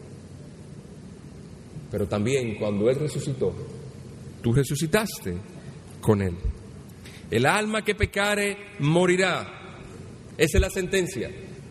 Pero 1.90 2.06
también 2.06 2.56
cuando 2.56 2.90
Él 2.90 2.98
resucitó, 2.98 3.54
tú 4.42 4.52
resucitaste 4.52 5.36
con 6.00 6.22
Él. 6.22 6.34
El 7.30 7.46
alma 7.46 7.82
que 7.82 7.94
pecare 7.94 8.56
morirá. 8.80 9.46
Esa 10.36 10.58
es 10.58 10.60
la 10.60 10.70
sentencia. 10.70 11.30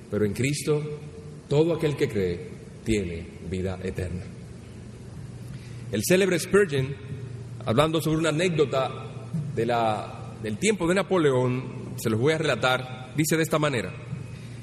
Pero 0.10 0.26
en 0.26 0.34
Cristo, 0.34 1.00
todo 1.48 1.76
aquel 1.76 1.96
que 1.96 2.08
cree 2.08 2.50
tiene 2.84 3.28
vida 3.50 3.80
eterna. 3.84 4.24
El 5.92 6.02
célebre 6.04 6.40
Spurgeon, 6.40 6.96
hablando 7.66 8.02
sobre 8.02 8.18
una 8.18 8.30
anécdota 8.30 8.90
de 9.56 9.66
la, 9.66 10.34
del 10.42 10.58
tiempo 10.58 10.88
de 10.88 10.96
Napoleón, 10.96 11.94
se 11.98 12.10
los 12.10 12.20
voy 12.20 12.34
a 12.34 12.38
relatar, 12.38 13.14
dice 13.16 13.38
de 13.38 13.44
esta 13.44 13.60
manera. 13.60 13.94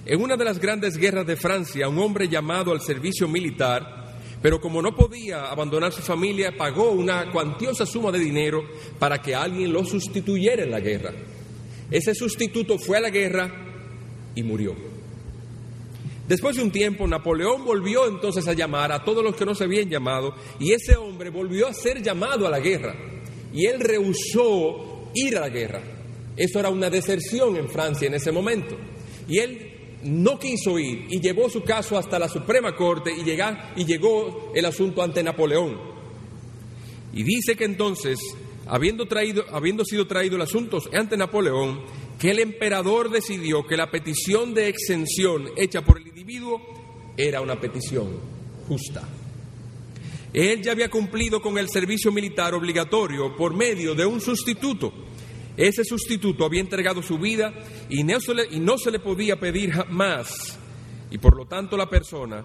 En 0.07 0.21
una 0.21 0.37
de 0.37 0.45
las 0.45 0.59
grandes 0.59 0.97
guerras 0.97 1.27
de 1.27 1.37
Francia, 1.37 1.89
un 1.89 1.99
hombre 1.99 2.29
llamado 2.29 2.73
al 2.73 2.83
servicio 2.83 3.27
militar 3.27 4.04
pero 4.45 4.61
como 4.61 4.83
no 4.83 4.95
podía 4.95 5.51
abandonar 5.51 5.91
su 5.91 6.03
familia, 6.03 6.55
pagó 6.55 6.91
una 6.91 7.31
cuantiosa 7.33 7.87
suma 7.87 8.13
de 8.13 8.19
dinero 8.19 8.63
para 8.99 9.23
que 9.23 9.35
alguien 9.35 9.73
lo 9.73 9.87
sustituyera 9.87 10.65
en 10.65 10.71
la 10.71 10.81
guerra. 10.81 11.15
Ese 11.91 12.15
sustituto 12.15 12.79
fue 12.79 12.99
a 12.99 13.01
la 13.01 13.09
guerra 13.09 13.51
y 14.35 14.43
murió. 14.43 14.75
Después 16.29 16.57
de 16.57 16.63
un 16.63 16.71
tiempo, 16.71 17.07
Napoleón 17.07 17.65
volvió 17.65 18.07
entonces 18.07 18.47
a 18.47 18.53
llamar 18.53 18.93
a 18.93 19.03
todos 19.03 19.25
los 19.25 19.35
que 19.35 19.47
no 19.47 19.55
se 19.55 19.65
habían 19.65 19.89
llamado 19.89 20.35
y 20.61 20.73
ese 20.73 20.95
hombre 20.95 21.31
volvió 21.31 21.67
a 21.67 21.73
ser 21.73 22.03
llamado 22.03 22.47
a 22.47 22.51
la 22.51 22.61
guerra 22.61 22.95
y 23.51 23.65
él 23.65 23.81
rehusó 23.81 25.09
ir 25.15 25.39
a 25.39 25.41
la 25.41 25.49
guerra. 25.49 25.81
Eso 26.37 26.61
era 26.61 26.69
una 26.69 26.91
deserción 26.91 27.57
en 27.57 27.71
Francia 27.71 28.09
en 28.09 28.13
ese 28.13 28.31
momento. 28.31 28.77
Y 29.27 29.39
él 29.39 29.74
no 30.05 30.39
quiso 30.39 30.79
ir 30.79 31.07
y 31.11 31.21
llevó 31.21 31.49
su 31.49 31.63
caso 31.63 31.97
hasta 31.99 32.19
la 32.19 32.29
Suprema 32.29 32.77
Corte 32.77 33.13
y, 33.13 33.29
y 33.81 33.85
llegó 33.85 34.53
el 34.55 34.65
asunto 34.65 35.03
ante 35.03 35.23
Napoleón. 35.23 35.79
Y 37.13 37.23
dice 37.23 37.57
que 37.57 37.65
entonces, 37.65 38.19
habiendo, 38.67 39.07
habiendo 39.51 39.85
sido 39.85 40.07
traído 40.07 40.37
el 40.37 40.43
asunto 40.43 40.79
ante 40.93 41.17
Napoleón, 41.17 41.83
que 42.19 42.31
el 42.31 42.41
emperador 42.41 43.11
decidió 43.11 43.67
que 43.67 43.77
la 43.77 43.91
petición 43.91 44.55
de 44.55 44.69
exención 44.69 45.51
hecha 45.57 45.83
por 45.83 45.99
el 45.99 46.09
individuo 46.09 46.61
era 47.17 47.41
una 47.41 47.61
petición 47.61 48.09
justa. 48.69 49.09
Él 50.33 50.63
ya 50.63 50.73
había 50.73 50.91
cumplido 50.91 51.41
con 51.41 51.59
el 51.59 51.69
servicio 51.69 52.11
militar 52.11 52.55
obligatorio 52.55 53.37
por 53.37 53.55
medio 53.55 53.95
de 53.95 54.05
un 54.05 54.21
sustituto 54.21 54.93
ese 55.57 55.85
sustituto 55.85 56.45
había 56.45 56.61
entregado 56.61 57.03
su 57.03 57.19
vida 57.19 57.53
y 57.89 58.03
no, 58.03 58.19
se 58.21 58.91
le, 58.91 58.99
podía 58.99 59.39
pedir 59.39 59.73
más. 59.91 60.59
Y 61.11 61.19
por 61.19 61.37
lo 61.37 61.47
tanto 61.47 61.77
la 61.77 61.89
persona 61.89 62.45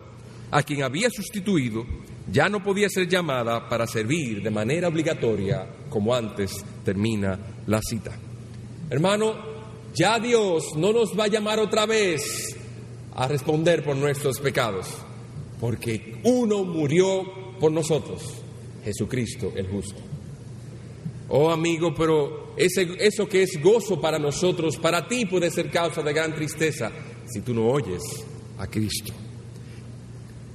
a 0.52 0.64
quien 0.64 0.84
había 0.84 1.10
sustituido 1.10 1.86
ya 2.32 2.50
no 2.50 2.64
podía 2.64 2.90
ser 2.90 3.08
llamada 3.08 3.68
para 3.68 3.88
servir 3.88 4.44
de 4.44 4.52
manera 4.52 4.88
obligatoria 4.88 5.68
como 5.90 6.14
antes 6.14 6.64
termina 6.86 7.40
la 7.66 7.82
cita. 7.82 8.12
Hermano, 8.90 9.34
ya 9.96 10.20
Dios 10.20 10.76
no 10.76 10.94
nos 10.94 11.18
va 11.18 11.26
a 11.26 11.30
llamar 11.30 11.60
otra 11.60 11.86
vez 11.88 12.56
a 13.16 13.28
responder 13.28 13.84
por 13.84 13.96
nuestros 13.96 14.40
pecados, 14.40 14.88
porque 15.60 16.20
uno 16.24 16.64
murió 16.64 17.58
por 17.60 17.72
nosotros, 17.72 18.22
Jesucristo 18.84 19.52
el 19.56 19.68
justo. 19.68 20.00
Oh 21.28 21.52
amigo, 21.52 21.94
pero 21.94 22.39
eso 22.58 23.28
que 23.28 23.44
es 23.44 23.62
gozo 23.62 24.00
para 24.00 24.20
nosotros, 24.20 24.78
para 24.78 25.08
ti 25.08 25.26
puede 25.26 25.50
ser 25.52 25.70
causa 25.70 26.02
de 26.02 26.14
gran 26.14 26.36
tristeza 26.36 26.92
si 27.26 27.42
tú 27.42 27.54
no 27.54 27.68
oyes 27.70 28.02
a 28.58 28.68
Cristo. 28.68 29.14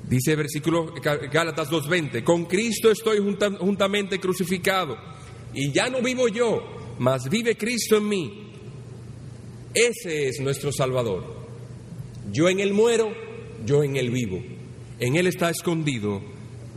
Dice 0.09 0.33
el 0.33 0.37
versículo 0.37 0.93
Gálatas 1.33 1.71
2.20, 1.71 2.23
con 2.25 2.45
Cristo 2.45 2.91
estoy 2.91 3.19
juntamente 3.19 4.21
crucificado 4.21 4.97
y 5.55 5.73
ya 5.73 5.89
no 5.89 6.03
vivo 6.03 6.29
yo, 6.29 6.63
mas 6.99 7.29
vive 7.31 7.57
Cristo 7.57 7.97
en 7.97 8.09
mí. 8.09 8.51
Ese 9.73 10.29
es 10.29 10.41
nuestro 10.41 10.73
Salvador. 10.73 11.25
Yo 12.31 12.49
en 12.49 12.61
Él 12.61 12.73
muero, 12.75 13.13
yo 13.65 13.83
en 13.83 13.97
Él 13.97 14.11
vivo. 14.11 14.43
En 15.01 15.17
Él 15.17 15.27
está 15.27 15.51
escondido, 15.51 16.23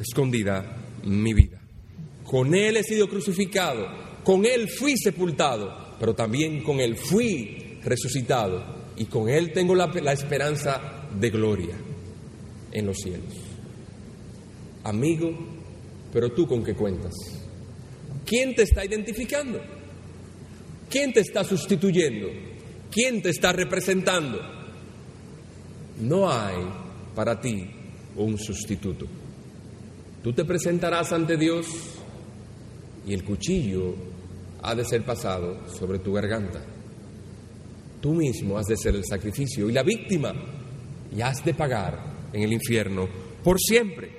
escondida 0.01 0.77
mi 1.03 1.33
vida. 1.33 1.61
Con 2.23 2.55
Él 2.55 2.77
he 2.77 2.83
sido 2.83 3.07
crucificado, 3.07 3.87
con 4.27 4.45
Él 4.45 4.67
fui 4.67 4.97
sepultado, 4.97 5.95
pero 5.97 6.13
también 6.13 6.61
con 6.61 6.81
Él 6.81 6.97
fui 6.97 7.79
resucitado 7.81 8.61
y 8.97 9.05
con 9.05 9.29
Él 9.29 9.53
tengo 9.53 9.73
la, 9.73 9.85
esperanza 10.11 11.07
de 11.17 11.29
gloria 11.29 11.75
en 12.73 12.85
los 12.85 12.97
cielos. 12.97 13.33
Amigo, 14.83 15.31
pero 16.11 16.33
tú 16.33 16.45
con 16.45 16.61
qué 16.61 16.75
cuentas? 16.75 17.13
¿Quién 18.25 18.53
te 18.53 18.63
está 18.63 18.83
identificando? 18.83 19.61
¿Quién 20.89 21.13
te 21.13 21.21
está 21.21 21.45
sustituyendo? 21.45 22.27
¿Quién 22.91 23.21
te 23.21 23.29
está 23.29 23.53
representando? 23.53 24.41
No 26.01 26.29
hay 26.29 26.67
para 27.15 27.39
ti 27.39 27.65
un 28.17 28.37
sustituto. 28.37 29.07
Tú 30.21 30.33
te 30.33 30.43
presentarás 30.43 31.13
ante 31.13 31.37
Dios 31.37 31.96
y 33.07 33.13
el 33.13 33.23
cuchillo 33.23 33.95
ha 34.61 34.75
de 34.75 34.83
ser 34.83 35.03
pasado 35.03 35.65
sobre 35.67 35.99
tu 35.99 36.11
garganta. 36.11 36.61
Tú 38.01 38.13
mismo 38.13 38.57
has 38.57 38.67
de 38.67 38.75
ser 38.75 38.95
el 38.95 39.05
sacrificio 39.05 39.69
y 39.69 39.73
la 39.73 39.83
víctima 39.83 40.33
y 41.15 41.21
has 41.21 41.43
de 41.43 41.53
pagar 41.53 42.29
en 42.33 42.43
el 42.43 42.51
infierno 42.51 43.07
por 43.43 43.59
siempre. 43.59 44.11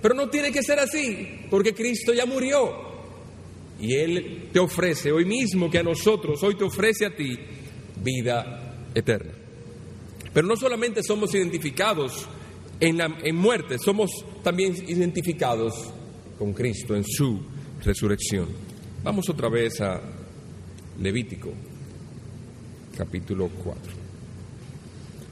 Pero 0.00 0.14
no 0.14 0.28
tiene 0.28 0.52
que 0.52 0.62
ser 0.62 0.78
así, 0.78 1.46
porque 1.50 1.74
Cristo 1.74 2.14
ya 2.14 2.24
murió. 2.24 2.86
Y 3.80 3.94
Él 3.94 4.48
te 4.52 4.60
ofrece 4.60 5.10
hoy 5.10 5.24
mismo 5.24 5.68
que 5.68 5.78
a 5.78 5.82
nosotros, 5.82 6.42
hoy 6.42 6.56
te 6.56 6.64
ofrece 6.64 7.06
a 7.06 7.14
ti 7.14 7.36
vida 8.02 8.88
eterna. 8.94 9.32
Pero 10.32 10.46
no 10.46 10.56
solamente 10.56 11.02
somos 11.02 11.34
identificados 11.34 12.26
en, 12.78 13.00
en 13.00 13.36
muerte, 13.36 13.78
somos 13.78 14.10
también 14.42 14.74
identificados 14.86 15.74
con 16.38 16.52
Cristo 16.52 16.94
en 16.94 17.04
su 17.04 17.55
resurrección. 17.84 18.48
Vamos 19.02 19.28
otra 19.28 19.48
vez 19.48 19.80
a 19.80 20.00
Levítico, 21.00 21.52
capítulo 22.96 23.48
4. 23.62 23.92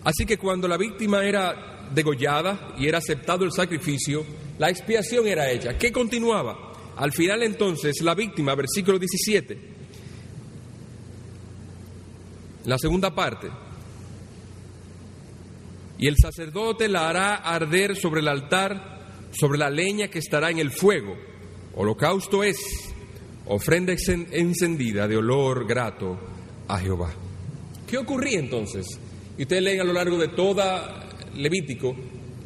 Así 0.05 0.27
que 0.27 0.37
cuando 0.37 0.69
la 0.69 0.77
víctima 0.77 1.25
era 1.25 1.89
degollada 1.93 2.75
y 2.79 2.87
era 2.87 2.99
aceptado 2.99 3.45
el 3.45 3.53
sacrificio, 3.53 4.25
la 4.59 4.71
expiación 4.71 5.27
era 5.27 5.51
hecha. 5.51 5.77
¿Qué 5.79 5.91
continuaba? 5.91 6.73
Al 6.97 7.13
final 7.13 7.43
entonces 7.43 8.01
la 8.03 8.15
víctima, 8.15 8.55
versículo 8.55 8.99
17, 8.99 9.59
la 12.67 12.79
segunda 12.79 13.15
parte, 13.15 13.49
y 15.99 16.07
el 16.07 16.17
sacerdote 16.17 16.89
la 16.89 17.09
hará 17.09 17.35
arder 17.35 17.97
sobre 17.97 18.21
el 18.21 18.29
altar, 18.29 19.31
sobre 19.33 19.59
la 19.59 19.71
leña 19.71 20.09
que 20.09 20.19
estará 20.19 20.51
en 20.51 20.59
el 20.59 20.71
fuego. 20.71 21.17
Holocausto 21.77 22.45
es 22.45 22.59
ofrenda 23.47 23.93
encendida 24.33 25.09
de 25.09 25.17
olor 25.17 25.67
grato 25.67 26.19
a 26.69 26.79
Jehová. 26.79 27.13
¿Qué 27.87 27.99
ocurría 27.99 28.39
entonces? 28.39 28.87
Y 29.37 29.43
ustedes 29.43 29.63
leen 29.63 29.81
a 29.81 29.85
lo 29.85 29.93
largo 29.93 30.17
de 30.17 30.29
toda 30.29 31.09
Levítico, 31.37 31.97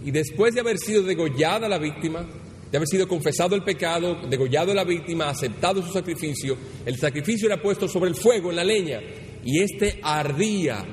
y 0.05 0.11
después 0.11 0.55
de 0.55 0.61
haber 0.61 0.79
sido 0.79 1.03
degollada 1.03 1.69
la 1.69 1.79
víctima, 1.79 2.27
de 2.71 2.77
haber 2.77 2.89
sido 2.89 3.07
confesado 3.07 3.55
el 3.55 3.65
pecado, 3.65 4.19
degollado 4.29 4.73
la 4.73 4.85
víctima, 4.85 5.29
aceptado 5.29 5.83
su 5.83 5.93
sacrificio, 5.93 6.57
el 6.87 6.97
sacrificio 6.97 7.49
era 7.49 7.61
puesto 7.61 7.87
sobre 7.87 8.09
el 8.09 8.17
fuego, 8.17 8.51
en 8.51 8.57
la 8.57 8.65
leña, 8.65 9.01
y 9.45 9.61
este 9.61 10.01
ardía. 10.03 10.85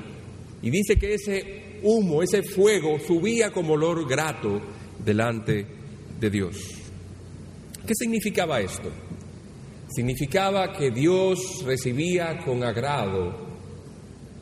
Y 0.60 0.70
dice 0.70 0.96
que 0.96 1.14
ese 1.14 1.78
humo, 1.82 2.22
ese 2.22 2.42
fuego 2.42 2.98
subía 2.98 3.50
como 3.50 3.74
olor 3.74 4.06
grato 4.06 4.60
delante 5.02 5.66
de 6.20 6.30
Dios. 6.30 6.85
¿Qué 7.86 7.94
significaba 7.94 8.60
esto? 8.60 8.90
Significaba 9.88 10.72
que 10.72 10.90
Dios 10.90 11.62
recibía 11.64 12.38
con 12.44 12.64
agrado 12.64 13.46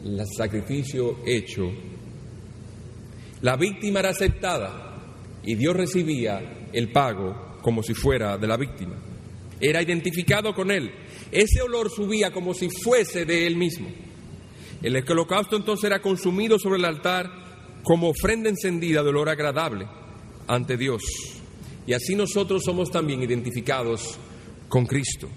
el 0.03 0.23
sacrificio 0.35 1.19
hecho. 1.27 1.71
La 3.43 3.57
víctima 3.57 4.01
era 4.01 4.11
aceptada 4.11 4.97
y 5.43 5.57
Dios 5.57 5.77
recibía 5.77 6.69
el 6.73 6.91
pago 6.91 7.59
como 7.61 7.83
si 7.83 7.93
fuera 7.93 8.39
de 8.39 8.47
la 8.47 8.57
víctima. 8.57 8.95
Era 9.61 9.83
identificado 9.83 10.55
con 10.55 10.71
él. 10.71 10.91
Ese 11.31 11.61
olor 11.61 11.91
subía 11.91 12.33
como 12.33 12.55
si 12.55 12.71
fuese 12.71 13.27
de 13.27 13.47
él 13.47 13.57
mismo. 13.57 13.89
El 14.83 14.97
holocausto 14.97 15.57
entonces 15.57 15.85
era 15.85 16.01
consumido 16.01 16.59
sobre 16.59 16.79
el 16.79 16.85
altar 16.87 17.31
como 17.83 18.09
ofrenda 18.09 18.49
encendida 18.49 19.03
de 19.03 19.11
olor 19.11 19.29
agradable 19.29 19.87
ante 20.47 20.79
Dios. 20.79 21.03
Y 21.87 21.93
así 21.93 22.15
nosotros 22.15 22.63
somos 22.65 22.91
también 22.91 23.23
identificados 23.23 24.17
con 24.69 24.87
Cristo. 24.87 25.29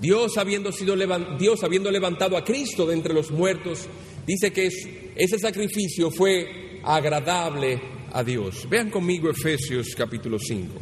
Dios 0.00 0.36
habiendo, 0.36 0.72
sido 0.72 0.94
Dios 1.38 1.62
habiendo 1.62 1.90
levantado 1.90 2.36
a 2.36 2.44
Cristo 2.44 2.86
de 2.86 2.94
entre 2.94 3.14
los 3.14 3.30
muertos, 3.30 3.86
dice 4.26 4.52
que 4.52 4.68
ese 5.16 5.38
sacrificio 5.38 6.10
fue 6.10 6.80
agradable 6.84 7.80
a 8.12 8.22
Dios. 8.22 8.68
Vean 8.68 8.90
conmigo 8.90 9.30
Efesios 9.30 9.94
capítulo 9.96 10.38
5, 10.38 10.72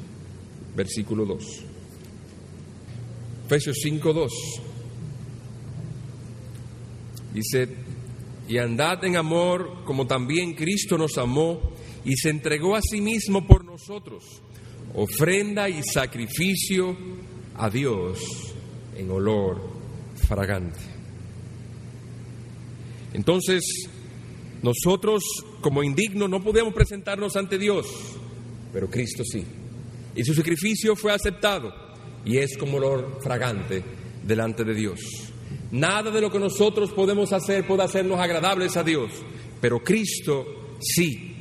versículo 0.75 1.25
2. 1.25 1.45
Efesios 3.47 3.77
5, 3.83 4.13
2. 4.13 4.33
Dice, 7.35 7.69
y 8.49 8.59
andad 8.59 9.05
en 9.05 9.17
amor 9.17 9.85
como 9.85 10.07
también 10.07 10.55
Cristo 10.55 10.97
nos 10.97 11.19
amó 11.19 11.73
y 12.05 12.17
se 12.17 12.31
entregó 12.31 12.77
a 12.77 12.81
sí 12.83 13.01
mismo 13.01 13.47
por 13.47 13.65
nosotros, 13.65 14.43
ofrenda 14.95 15.69
y 15.69 15.83
sacrificio 15.83 16.97
a 17.57 17.71
Dios 17.71 18.21
en 18.97 19.11
olor 19.11 19.61
fragante. 20.27 20.81
Entonces, 23.13 23.63
nosotros 24.63 25.23
como 25.61 25.83
indignos 25.83 26.29
no 26.29 26.43
podemos 26.43 26.75
presentarnos 26.75 27.37
ante 27.37 27.59
Dios, 27.59 27.87
pero 28.73 28.91
Cristo 28.91 29.23
sí. 29.25 29.45
Y 30.17 30.25
su 30.25 30.35
sacrificio 30.35 30.97
fue 30.97 31.13
aceptado 31.13 31.73
y 32.25 32.39
es 32.39 32.57
como 32.57 32.79
olor 32.79 33.19
fragante 33.23 33.83
delante 34.25 34.65
de 34.65 34.75
Dios. 34.75 35.01
Nada 35.71 36.11
de 36.11 36.21
lo 36.21 36.31
que 36.31 36.39
nosotros 36.39 36.93
podemos 36.93 37.33
hacer 37.33 37.67
puede 37.67 37.83
hacernos 37.83 38.19
agradables 38.19 38.77
a 38.77 38.85
Dios, 38.85 39.11
pero 39.61 39.83
Cristo 39.83 40.77
sí, 40.81 41.34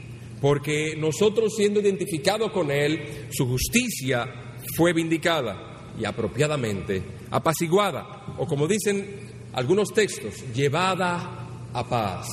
porque 0.44 0.98
nosotros 0.98 1.54
siendo 1.56 1.80
identificados 1.80 2.52
con 2.52 2.70
Él, 2.70 3.30
su 3.32 3.48
justicia 3.48 4.58
fue 4.76 4.92
vindicada 4.92 5.94
y 5.98 6.04
apropiadamente 6.04 7.02
apaciguada, 7.32 8.36
o 8.38 8.46
como 8.46 8.68
dicen 8.68 9.22
algunos 9.54 9.94
textos, 9.94 10.34
llevada 10.54 11.70
a 11.72 11.88
paz. 11.88 12.28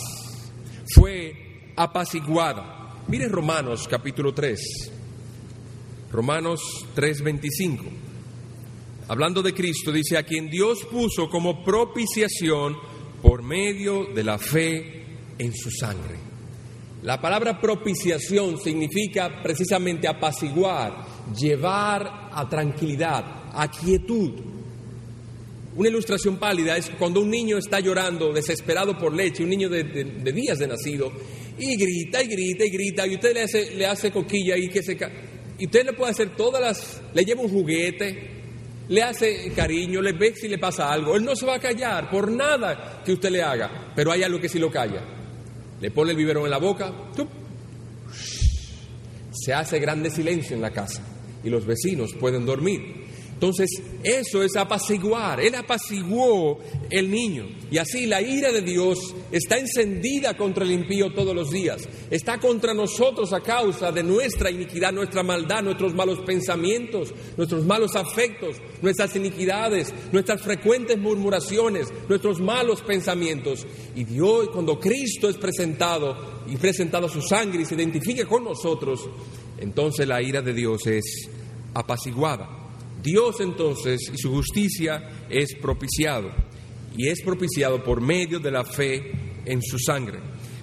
Fue 0.92 1.70
apaciguada. 1.76 3.00
Mire 3.06 3.28
Romanos 3.28 3.86
capítulo 3.88 4.34
3. 4.34 4.60
Romanos 6.10 6.60
3:25. 6.96 7.84
Hablando 9.06 9.40
de 9.40 9.54
Cristo, 9.54 9.92
dice, 9.92 10.18
a 10.18 10.24
quien 10.24 10.50
Dios 10.50 10.80
puso 10.90 11.30
como 11.30 11.62
propiciación 11.62 12.76
por 13.22 13.44
medio 13.44 14.06
de 14.06 14.24
la 14.24 14.36
fe 14.36 15.06
en 15.38 15.54
su 15.54 15.70
sangre. 15.70 16.29
La 17.02 17.20
palabra 17.20 17.60
propiciación 17.60 18.58
significa 18.58 19.42
precisamente 19.42 20.06
apaciguar, 20.06 21.06
llevar 21.34 22.30
a 22.32 22.48
tranquilidad, 22.48 23.50
a 23.52 23.70
quietud, 23.70 24.32
una 25.76 25.88
ilustración 25.88 26.36
pálida 26.36 26.76
es 26.76 26.90
cuando 26.90 27.20
un 27.20 27.30
niño 27.30 27.56
está 27.56 27.78
llorando, 27.78 28.32
desesperado 28.32 28.98
por 28.98 29.14
leche, 29.14 29.44
un 29.44 29.50
niño 29.50 29.68
de, 29.68 29.84
días 30.32 30.58
de 30.58 30.66
nacido, 30.66 31.12
y 31.58 31.76
grita 31.76 32.22
y 32.22 32.26
grita 32.26 32.64
y 32.64 32.70
grita, 32.70 33.06
y 33.06 33.14
usted 33.14 33.34
le 33.34 33.42
hace, 33.42 33.76
le 33.76 33.86
hace 33.86 34.10
coquilla 34.10 34.56
y 34.56 34.68
que 34.68 34.82
se 34.82 34.98
y 35.58 35.66
usted 35.66 35.84
le 35.84 35.92
puede 35.92 36.10
hacer 36.10 36.34
todas 36.34 36.60
las, 36.60 37.00
le 37.14 37.24
lleva 37.24 37.42
un 37.42 37.50
juguete, 37.50 38.30
le 38.88 39.02
hace 39.02 39.52
cariño, 39.54 40.02
le 40.02 40.12
ve 40.12 40.34
si 40.34 40.48
le 40.48 40.58
pasa 40.58 40.90
algo, 40.90 41.14
él 41.14 41.24
no 41.24 41.36
se 41.36 41.46
va 41.46 41.54
a 41.54 41.60
callar 41.60 42.10
por 42.10 42.30
nada 42.32 43.02
que 43.04 43.12
usted 43.12 43.30
le 43.30 43.42
haga, 43.42 43.92
pero 43.94 44.10
hay 44.10 44.24
algo 44.24 44.40
que 44.40 44.48
sí 44.48 44.58
lo 44.58 44.70
calla. 44.70 45.19
Le 45.80 45.90
pone 45.90 46.10
el 46.10 46.16
biberón 46.16 46.44
en 46.44 46.50
la 46.50 46.58
boca, 46.58 46.92
se 49.32 49.54
hace 49.54 49.78
grande 49.78 50.10
silencio 50.10 50.54
en 50.54 50.62
la 50.62 50.70
casa 50.70 51.02
y 51.42 51.50
los 51.50 51.64
vecinos 51.64 52.14
pueden 52.18 52.44
dormir. 52.44 53.09
Entonces, 53.40 53.70
eso 54.04 54.42
es 54.42 54.54
apaciguar. 54.54 55.40
Él 55.40 55.54
apaciguó 55.54 56.58
el 56.90 57.10
niño. 57.10 57.48
Y 57.70 57.78
así 57.78 58.04
la 58.04 58.20
ira 58.20 58.52
de 58.52 58.60
Dios 58.60 59.14
está 59.32 59.56
encendida 59.56 60.36
contra 60.36 60.62
el 60.62 60.72
impío 60.72 61.14
todos 61.14 61.34
los 61.34 61.50
días. 61.50 61.88
Está 62.10 62.38
contra 62.38 62.74
nosotros 62.74 63.32
a 63.32 63.40
causa 63.40 63.92
de 63.92 64.02
nuestra 64.02 64.50
iniquidad, 64.50 64.92
nuestra 64.92 65.22
maldad, 65.22 65.62
nuestros 65.62 65.94
malos 65.94 66.18
pensamientos, 66.26 67.14
nuestros 67.38 67.64
malos 67.64 67.96
afectos, 67.96 68.56
nuestras 68.82 69.16
iniquidades, 69.16 69.94
nuestras 70.12 70.42
frecuentes 70.42 70.98
murmuraciones, 70.98 71.88
nuestros 72.10 72.40
malos 72.40 72.82
pensamientos. 72.82 73.66
Y 73.96 74.04
Dios, 74.04 74.50
cuando 74.50 74.78
Cristo 74.78 75.30
es 75.30 75.38
presentado 75.38 76.42
y 76.46 76.58
presentado 76.58 77.08
su 77.08 77.22
sangre 77.22 77.62
y 77.62 77.64
se 77.64 77.74
identifica 77.74 78.26
con 78.26 78.44
nosotros, 78.44 79.08
entonces 79.56 80.06
la 80.06 80.20
ira 80.20 80.42
de 80.42 80.52
Dios 80.52 80.86
es 80.86 81.30
apaciguada. 81.72 82.59
Dios 83.02 83.40
entonces 83.40 84.00
y 84.12 84.18
su 84.18 84.30
justicia 84.30 85.26
es 85.28 85.54
propiciado 85.54 86.30
y 86.96 87.08
es 87.08 87.22
propiciado 87.22 87.82
por 87.82 88.00
medio 88.00 88.40
de 88.40 88.50
la 88.50 88.64
fe 88.64 89.12
en 89.44 89.62
su 89.62 89.78
sangre. 89.78 90.18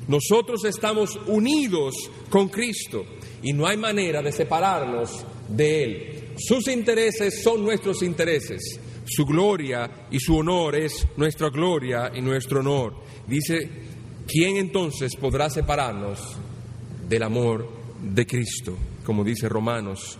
Nosotros 0.08 0.64
estamos 0.66 1.20
unidos 1.28 1.94
con 2.30 2.48
Cristo 2.48 3.06
y 3.42 3.54
no 3.54 3.68
hay 3.68 3.78
manera 3.78 4.22
de 4.22 4.32
separarnos 4.32 5.26
de 5.50 5.84
Él. 5.84 6.24
Sus 6.38 6.68
intereses 6.68 7.44
son 7.44 7.64
nuestros 7.64 8.02
intereses. 8.04 8.80
Su 9.06 9.26
gloria 9.26 10.08
y 10.12 10.20
su 10.20 10.38
honor 10.38 10.76
es 10.76 11.08
nuestra 11.18 11.50
gloria 11.50 12.12
y 12.14 12.22
nuestro 12.22 12.60
honor. 12.60 12.96
Dice, 13.26 13.70
¿quién 14.28 14.58
entonces 14.58 15.16
podrá 15.16 15.50
separarnos 15.50 16.20
del 17.08 17.24
amor 17.24 17.70
de 18.02 18.26
Cristo? 18.26 18.78
Como 19.06 19.24
dice 19.24 19.48
Romanos 19.50 20.20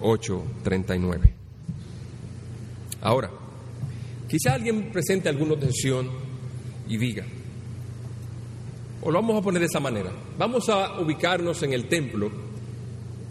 8:39. 0.00 1.35
Ahora, 3.00 3.30
quizá 4.28 4.54
alguien 4.54 4.90
presente 4.90 5.28
alguna 5.28 5.54
objeción 5.54 6.10
y 6.88 6.96
diga, 6.96 7.24
o 9.02 9.10
lo 9.10 9.20
vamos 9.20 9.38
a 9.38 9.42
poner 9.42 9.60
de 9.60 9.66
esa 9.66 9.80
manera, 9.80 10.10
vamos 10.38 10.68
a 10.68 11.00
ubicarnos 11.00 11.62
en 11.62 11.72
el 11.72 11.86
templo 11.88 12.30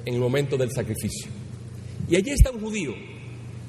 en 0.05 0.13
el 0.13 0.19
momento 0.19 0.55
del 0.55 0.71
sacrificio. 0.71 1.29
Y 2.09 2.15
allí 2.15 2.29
está 2.29 2.51
un 2.51 2.61
judío. 2.61 2.93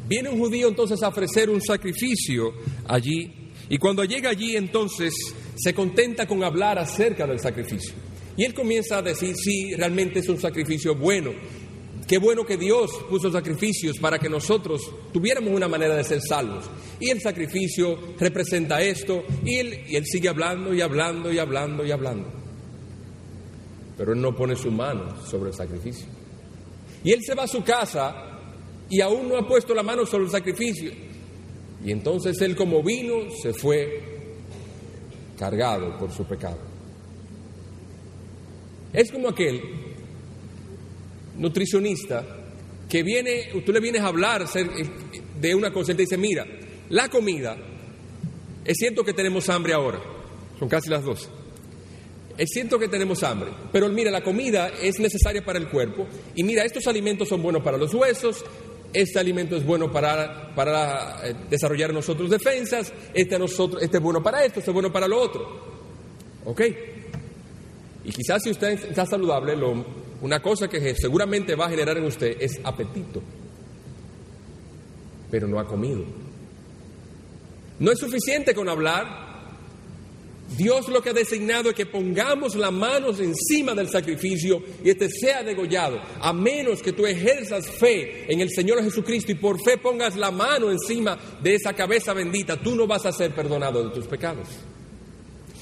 Viene 0.09 0.29
un 0.29 0.39
judío 0.39 0.69
entonces 0.69 1.03
a 1.03 1.09
ofrecer 1.09 1.51
un 1.51 1.61
sacrificio 1.61 2.53
allí 2.87 3.51
y 3.69 3.79
cuando 3.79 4.05
llega 4.05 4.31
allí 4.31 4.57
entonces 4.57 5.13
se 5.57 5.75
contenta 5.75 6.27
con 6.27 6.45
hablar 6.45 6.79
acerca 6.79 7.27
del 7.27 7.41
sacrificio. 7.41 7.95
Y 8.37 8.45
él 8.45 8.55
comienza 8.55 8.99
a 8.99 9.03
decir, 9.03 9.35
sí, 9.35 9.75
realmente 9.75 10.21
es 10.21 10.29
un 10.29 10.39
sacrificio 10.39 10.95
bueno, 10.95 11.33
Qué 12.07 12.19
bueno 12.19 12.45
que 12.45 12.57
Dios 12.57 12.91
puso 13.11 13.33
sacrificios 13.33 13.99
para 13.99 14.19
que 14.19 14.29
nosotros 14.29 14.81
tuviéramos 15.13 15.53
una 15.53 15.67
manera 15.67 15.97
de 15.97 16.05
ser 16.05 16.21
salvos. 16.21 16.71
Y 17.01 17.11
el 17.11 17.21
sacrificio 17.21 17.99
representa 18.19 18.81
esto, 18.81 19.25
y 19.45 19.57
él, 19.57 19.81
y 19.89 19.97
él 19.97 20.07
sigue 20.07 20.29
hablando 20.29 20.73
y 20.73 20.81
hablando 20.81 21.33
y 21.33 21.39
hablando 21.39 21.85
y 21.85 21.91
hablando. 21.91 22.29
pero 23.97 24.13
él 24.13 24.21
no 24.21 24.37
pone 24.37 24.55
su 24.55 24.71
mano 24.71 25.27
sobre 25.27 25.51
el 25.51 25.57
sacrificio. 25.57 26.07
Y 27.03 27.13
él 27.13 27.21
se 27.25 27.35
va 27.35 27.45
a 27.45 27.49
su 27.49 27.65
casa 27.65 28.15
y 28.89 29.01
aún 29.01 29.29
no 29.29 29.37
ha 29.37 29.47
puesto 29.47 29.75
la 29.75 29.83
mano 29.83 30.05
sobre 30.07 30.25
el 30.25 30.31
sacrificio. 30.31 30.93
Y 31.85 31.91
entonces 31.91 32.41
él 32.41 32.55
como 32.55 32.83
vino 32.83 33.31
se 33.43 33.53
fue 33.53 34.03
cargado 35.39 35.97
por 35.99 36.13
su 36.13 36.25
pecado. 36.25 36.59
Es 38.93 39.11
como 39.11 39.29
aquel 39.29 39.86
nutricionista 41.39 42.25
que 42.89 43.03
viene, 43.03 43.51
tú 43.65 43.73
le 43.73 43.81
vienes 43.81 44.03
a 44.03 44.09
hablar 44.09 44.47
de 44.49 45.55
una 45.55 45.73
cosa, 45.73 45.93
y 45.93 45.95
te 45.97 46.03
dice, 46.03 46.17
mira, 46.17 46.47
la 46.89 47.09
comida, 47.09 47.57
es 48.65 48.77
cierto 48.79 49.05
que 49.05 49.13
tenemos 49.13 49.49
hambre 49.49 49.73
ahora, 49.73 50.01
son 50.59 50.69
casi 50.69 50.89
las 50.89 51.05
dos. 51.05 51.29
Es 52.39 52.51
cierto 52.53 52.79
que 52.79 52.89
tenemos 52.89 53.23
hambre, 53.23 53.51
pero 53.73 53.89
mira, 53.89 54.11
la 54.11 54.23
comida 54.23 54.71
es 54.83 55.01
necesaria 55.01 55.43
para 55.45 55.59
el 55.59 55.69
cuerpo 55.69 56.07
y 56.35 56.45
mira, 56.45 56.65
estos 56.65 56.87
alimentos 56.87 57.29
son 57.29 57.43
buenos 57.43 57.63
para 57.63 57.79
los 57.79 57.95
huesos, 57.95 58.45
este 58.93 59.19
alimento 59.19 59.57
es 59.57 59.65
bueno 59.65 59.91
para, 59.91 60.55
para 60.55 61.27
eh, 61.27 61.35
desarrollar 61.49 61.95
nosotros 61.95 62.31
defensas, 62.31 62.93
este, 63.15 63.39
nosotros, 63.39 63.83
este 63.83 63.97
es 63.97 64.03
bueno 64.03 64.23
para 64.23 64.45
esto, 64.45 64.61
este 64.61 64.71
es 64.71 64.75
bueno 64.75 64.93
para 64.93 65.09
lo 65.09 65.19
otro. 65.19 65.77
¿Ok? 66.45 66.63
Y 68.05 68.11
quizás 68.13 68.43
si 68.43 68.51
usted 68.51 68.69
está 68.91 69.07
saludable, 69.07 69.57
lo, 69.57 69.85
una 70.21 70.41
cosa 70.41 70.69
que 70.69 70.95
seguramente 70.95 71.55
va 71.55 71.67
a 71.67 71.71
generar 71.71 71.99
en 71.99 72.05
usted 72.05 72.37
es 72.41 72.61
apetito, 72.65 73.23
pero 75.31 75.47
no 75.47 75.59
ha 75.59 75.67
comido. 75.67 76.05
No 77.79 77.93
es 77.93 77.99
suficiente 77.99 78.55
con 78.55 78.69
hablar, 78.69 79.27
Dios 80.57 80.89
lo 80.89 81.03
que 81.03 81.11
ha 81.11 81.13
designado 81.13 81.71
es 81.71 81.75
que 81.75 81.87
pongamos 81.87 82.55
las 82.55 82.73
manos 82.73 83.19
encima 83.21 83.75
del 83.75 83.89
sacrificio 83.89 84.63
y 84.83 84.91
este 84.91 85.09
sea 85.11 85.43
degollado, 85.43 86.01
a 86.21 86.33
menos 86.33 86.83
que 86.83 86.93
tú 86.93 87.05
ejerzas 87.05 87.69
fe 87.69 88.33
en 88.33 88.41
el 88.41 88.51
Señor 88.51 88.83
Jesucristo 88.83 89.33
y 89.33 89.35
por 89.35 89.61
fe 89.63 89.77
pongas 89.77 90.17
la 90.17 90.31
mano 90.31 90.71
encima 90.71 91.19
de 91.43 91.57
esa 91.57 91.73
cabeza 91.73 92.15
bendita, 92.15 92.57
tú 92.57 92.77
no 92.77 92.87
vas 92.87 93.05
a 93.07 93.13
ser 93.13 93.35
perdonado 93.35 93.89
de 93.89 93.95
tus 93.95 94.07
pecados. 94.07 94.49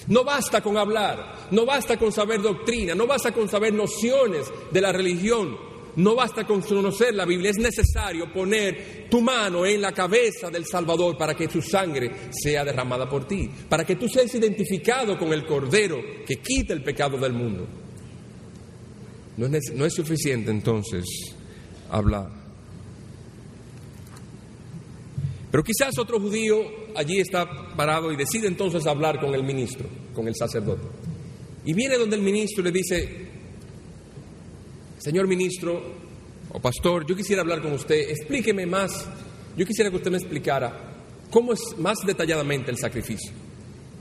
No 0.09 0.25
basta 0.25 0.61
con 0.61 0.77
hablar, 0.77 1.49
no 1.51 1.65
basta 1.65 1.99
con 1.99 2.13
saber 2.13 2.43
doctrina, 2.43 2.95
no 2.95 3.07
basta 3.07 3.33
con 3.33 3.49
saber 3.49 3.73
nociones 3.73 4.53
de 4.71 4.81
la 4.81 4.93
religión, 4.93 5.57
no 5.97 6.15
basta 6.15 6.47
con 6.47 6.61
conocer 6.61 7.15
la 7.15 7.25
Biblia, 7.25 7.51
es 7.51 7.59
necesario 7.59 8.31
poner 8.33 9.07
tu 9.09 9.21
mano 9.21 9.65
en 9.65 9.81
la 9.81 9.93
cabeza 9.93 10.51
del 10.51 10.67
Salvador 10.67 11.17
para 11.17 11.35
que 11.35 11.49
su 11.49 11.63
sangre 11.63 12.31
sea 12.31 12.65
derramada 12.65 13.09
por 13.09 13.27
ti, 13.27 13.49
para 13.69 13.85
que 13.85 13.97
tú 13.97 14.09
seas 14.09 14.35
identificado 14.35 15.19
con 15.19 15.33
el 15.33 15.47
Cordero 15.47 15.99
que 16.27 16.37
quita 16.37 16.75
el 16.75 16.83
pecado 16.83 17.17
del 17.17 17.33
mundo. 17.33 17.67
No 19.37 19.47
es, 19.47 19.73
no 19.75 19.85
es 19.87 19.95
suficiente 19.95 20.51
entonces 20.51 21.05
hablar. 21.91 22.31
Pero 25.51 25.63
quizás 25.63 25.97
otro 25.99 26.21
judío 26.21 26.84
allí 26.95 27.21
está 27.21 27.75
parado 27.77 28.13
y 28.13 28.17
decide 28.17 28.47
entonces 28.47 28.87
hablar 28.87 29.21
con 29.21 29.35
el 29.35 29.43
ministro, 29.43 29.89
con 30.15 30.29
el 30.29 30.35
sacerdote. 30.35 30.83
Y 31.65 31.73
viene 31.73 31.97
donde 31.97 32.17
el 32.17 32.23
ministro 32.23 32.63
le 32.63 32.71
dice, 32.71 33.27
Señor 34.99 35.27
ministro 35.27 35.83
o 36.51 36.61
pastor, 36.61 37.07
yo 37.07 37.17
quisiera 37.17 37.43
hablar 37.43 37.63
con 37.63 37.73
usted, 37.73 38.11
explíqueme 38.11 38.67
más, 38.67 39.07
yo 39.57 39.67
quisiera 39.67 39.91
que 39.91 39.97
usted 39.97 40.11
me 40.11 40.19
explicara 40.19 40.95
cómo 41.31 41.53
es 41.53 41.61
más 41.79 41.99
detalladamente 42.07 42.71
el 42.71 42.79
sacrificio. 42.79 43.33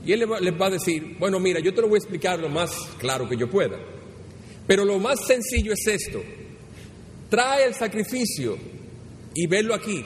Y 0.06 0.12
él 0.12 0.26
les 0.40 0.60
va 0.60 0.66
a 0.66 0.70
decir, 0.70 1.16
bueno, 1.18 1.40
mira, 1.40 1.60
yo 1.60 1.72
te 1.72 1.80
lo 1.80 1.88
voy 1.88 1.96
a 1.96 1.98
explicar 1.98 2.38
lo 2.38 2.48
más 2.48 2.70
claro 2.98 3.28
que 3.28 3.36
yo 3.36 3.48
pueda. 3.48 3.78
Pero 4.66 4.84
lo 4.84 4.98
más 4.98 5.26
sencillo 5.26 5.72
es 5.72 5.86
esto. 5.86 6.22
Trae 7.30 7.66
el 7.66 7.74
sacrificio 7.74 8.56
y 9.34 9.46
velo 9.46 9.74
aquí. 9.74 10.04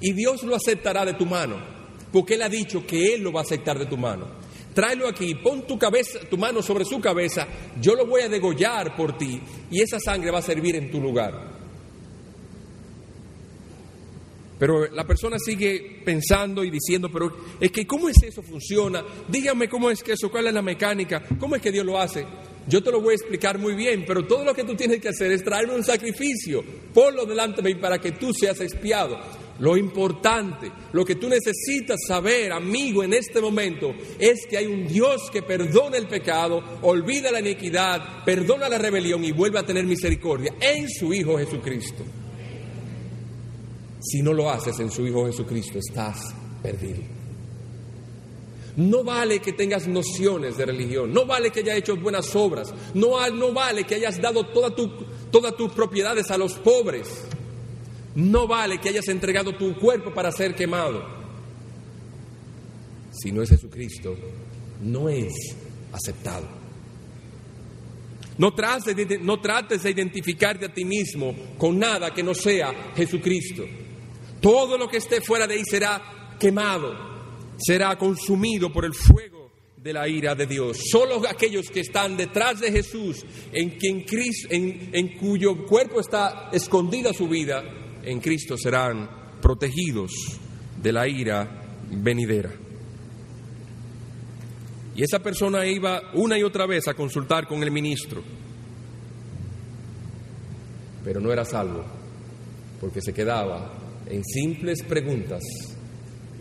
Y 0.00 0.12
Dios 0.14 0.42
lo 0.42 0.56
aceptará 0.56 1.04
de 1.04 1.14
tu 1.14 1.26
mano, 1.26 1.56
porque 2.12 2.34
Él 2.34 2.42
ha 2.42 2.48
dicho 2.48 2.86
que 2.86 3.14
Él 3.14 3.22
lo 3.22 3.32
va 3.32 3.40
a 3.40 3.44
aceptar 3.44 3.78
de 3.78 3.86
tu 3.86 3.96
mano 3.96 4.42
tráelo 4.72 5.08
aquí, 5.08 5.34
pon 5.36 5.66
tu 5.66 5.78
cabeza, 5.78 6.20
tu 6.28 6.36
mano 6.36 6.62
sobre 6.62 6.84
su 6.84 7.00
cabeza, 7.00 7.46
yo 7.80 7.94
lo 7.94 8.06
voy 8.06 8.22
a 8.22 8.28
degollar 8.28 8.96
por 8.96 9.16
ti 9.16 9.40
y 9.70 9.80
esa 9.80 10.00
sangre 10.00 10.30
va 10.30 10.38
a 10.38 10.42
servir 10.42 10.76
en 10.76 10.90
tu 10.90 11.00
lugar. 11.00 11.52
Pero 14.58 14.88
la 14.92 15.04
persona 15.04 15.38
sigue 15.40 16.02
pensando 16.04 16.62
y 16.62 16.70
diciendo, 16.70 17.10
pero 17.12 17.36
es 17.60 17.72
que 17.72 17.84
¿cómo 17.84 18.08
es 18.08 18.16
eso 18.22 18.42
funciona? 18.42 19.04
Dígame 19.28 19.68
cómo 19.68 19.90
es 19.90 20.02
que 20.02 20.12
eso, 20.12 20.30
cuál 20.30 20.46
es 20.46 20.54
la 20.54 20.62
mecánica, 20.62 21.24
cómo 21.38 21.56
es 21.56 21.62
que 21.62 21.72
Dios 21.72 21.84
lo 21.84 21.98
hace. 21.98 22.24
Yo 22.68 22.80
te 22.80 22.92
lo 22.92 23.00
voy 23.00 23.14
a 23.14 23.16
explicar 23.16 23.58
muy 23.58 23.74
bien, 23.74 24.04
pero 24.06 24.24
todo 24.24 24.44
lo 24.44 24.54
que 24.54 24.62
tú 24.62 24.76
tienes 24.76 25.00
que 25.00 25.08
hacer 25.08 25.32
es 25.32 25.42
traerme 25.42 25.74
un 25.74 25.82
sacrificio, 25.82 26.62
ponlo 26.94 27.26
delante 27.26 27.60
de 27.60 27.74
mí 27.74 27.80
para 27.80 27.98
que 27.98 28.12
tú 28.12 28.32
seas 28.32 28.60
expiado. 28.60 29.18
Lo 29.62 29.76
importante, 29.76 30.72
lo 30.92 31.04
que 31.04 31.14
tú 31.14 31.28
necesitas 31.28 32.00
saber, 32.08 32.50
amigo, 32.50 33.04
en 33.04 33.12
este 33.12 33.40
momento, 33.40 33.94
es 34.18 34.44
que 34.50 34.58
hay 34.58 34.66
un 34.66 34.88
Dios 34.88 35.30
que 35.32 35.42
perdona 35.42 35.98
el 35.98 36.08
pecado, 36.08 36.60
olvida 36.82 37.30
la 37.30 37.38
iniquidad, 37.38 38.24
perdona 38.24 38.68
la 38.68 38.76
rebelión 38.76 39.24
y 39.24 39.30
vuelve 39.30 39.60
a 39.60 39.64
tener 39.64 39.84
misericordia 39.84 40.52
en 40.58 40.90
su 40.90 41.14
Hijo 41.14 41.38
Jesucristo. 41.38 42.02
Si 44.00 44.20
no 44.20 44.32
lo 44.32 44.50
haces 44.50 44.80
en 44.80 44.90
su 44.90 45.06
Hijo 45.06 45.26
Jesucristo, 45.26 45.78
estás 45.78 46.34
perdido. 46.60 47.02
No 48.74 49.04
vale 49.04 49.38
que 49.38 49.52
tengas 49.52 49.86
nociones 49.86 50.56
de 50.56 50.66
religión, 50.66 51.12
no 51.12 51.24
vale 51.24 51.52
que 51.52 51.60
hayas 51.60 51.76
hecho 51.76 51.96
buenas 51.96 52.34
obras, 52.34 52.74
no, 52.94 53.30
no 53.30 53.52
vale 53.52 53.84
que 53.84 53.94
hayas 53.94 54.20
dado 54.20 54.44
todas 54.44 55.54
tus 55.54 55.72
propiedades 55.72 56.32
a 56.32 56.36
los 56.36 56.54
pobres. 56.54 57.26
No 58.14 58.46
vale 58.46 58.78
que 58.78 58.90
hayas 58.90 59.08
entregado 59.08 59.56
tu 59.56 59.74
cuerpo 59.78 60.12
para 60.12 60.30
ser 60.32 60.54
quemado. 60.54 61.02
Si 63.12 63.30
no 63.32 63.42
es 63.42 63.50
Jesucristo, 63.50 64.16
no 64.82 65.08
es 65.08 65.32
aceptado. 65.92 66.48
No 68.38 68.54
trates, 68.54 68.96
de, 68.96 69.18
no 69.18 69.40
trates 69.40 69.82
de 69.82 69.90
identificarte 69.90 70.66
a 70.66 70.72
ti 70.72 70.84
mismo 70.84 71.34
con 71.58 71.78
nada 71.78 72.12
que 72.12 72.22
no 72.22 72.34
sea 72.34 72.92
Jesucristo. 72.96 73.64
Todo 74.40 74.78
lo 74.78 74.88
que 74.88 74.96
esté 74.96 75.20
fuera 75.20 75.46
de 75.46 75.54
ahí 75.54 75.64
será 75.64 76.36
quemado, 76.40 76.92
será 77.58 77.96
consumido 77.96 78.72
por 78.72 78.84
el 78.84 78.94
fuego 78.94 79.52
de 79.76 79.92
la 79.92 80.08
ira 80.08 80.34
de 80.34 80.46
Dios. 80.46 80.80
Solo 80.90 81.22
aquellos 81.28 81.70
que 81.70 81.80
están 81.80 82.16
detrás 82.16 82.60
de 82.60 82.72
Jesús, 82.72 83.24
en, 83.52 83.70
quien 83.70 84.04
en, 84.50 84.90
en 84.92 85.18
cuyo 85.18 85.66
cuerpo 85.66 86.00
está 86.00 86.48
escondida 86.52 87.12
su 87.12 87.28
vida, 87.28 87.62
en 88.02 88.20
Cristo 88.20 88.56
serán 88.56 89.08
protegidos 89.40 90.12
de 90.80 90.92
la 90.92 91.06
ira 91.08 91.62
venidera. 91.90 92.50
Y 94.94 95.02
esa 95.02 95.20
persona 95.20 95.66
iba 95.66 96.10
una 96.14 96.38
y 96.38 96.42
otra 96.42 96.66
vez 96.66 96.86
a 96.88 96.94
consultar 96.94 97.46
con 97.46 97.62
el 97.62 97.70
ministro, 97.70 98.22
pero 101.02 101.20
no 101.20 101.32
era 101.32 101.44
salvo, 101.44 101.84
porque 102.80 103.00
se 103.00 103.14
quedaba 103.14 103.72
en 104.06 104.22
simples 104.24 104.82
preguntas 104.82 105.42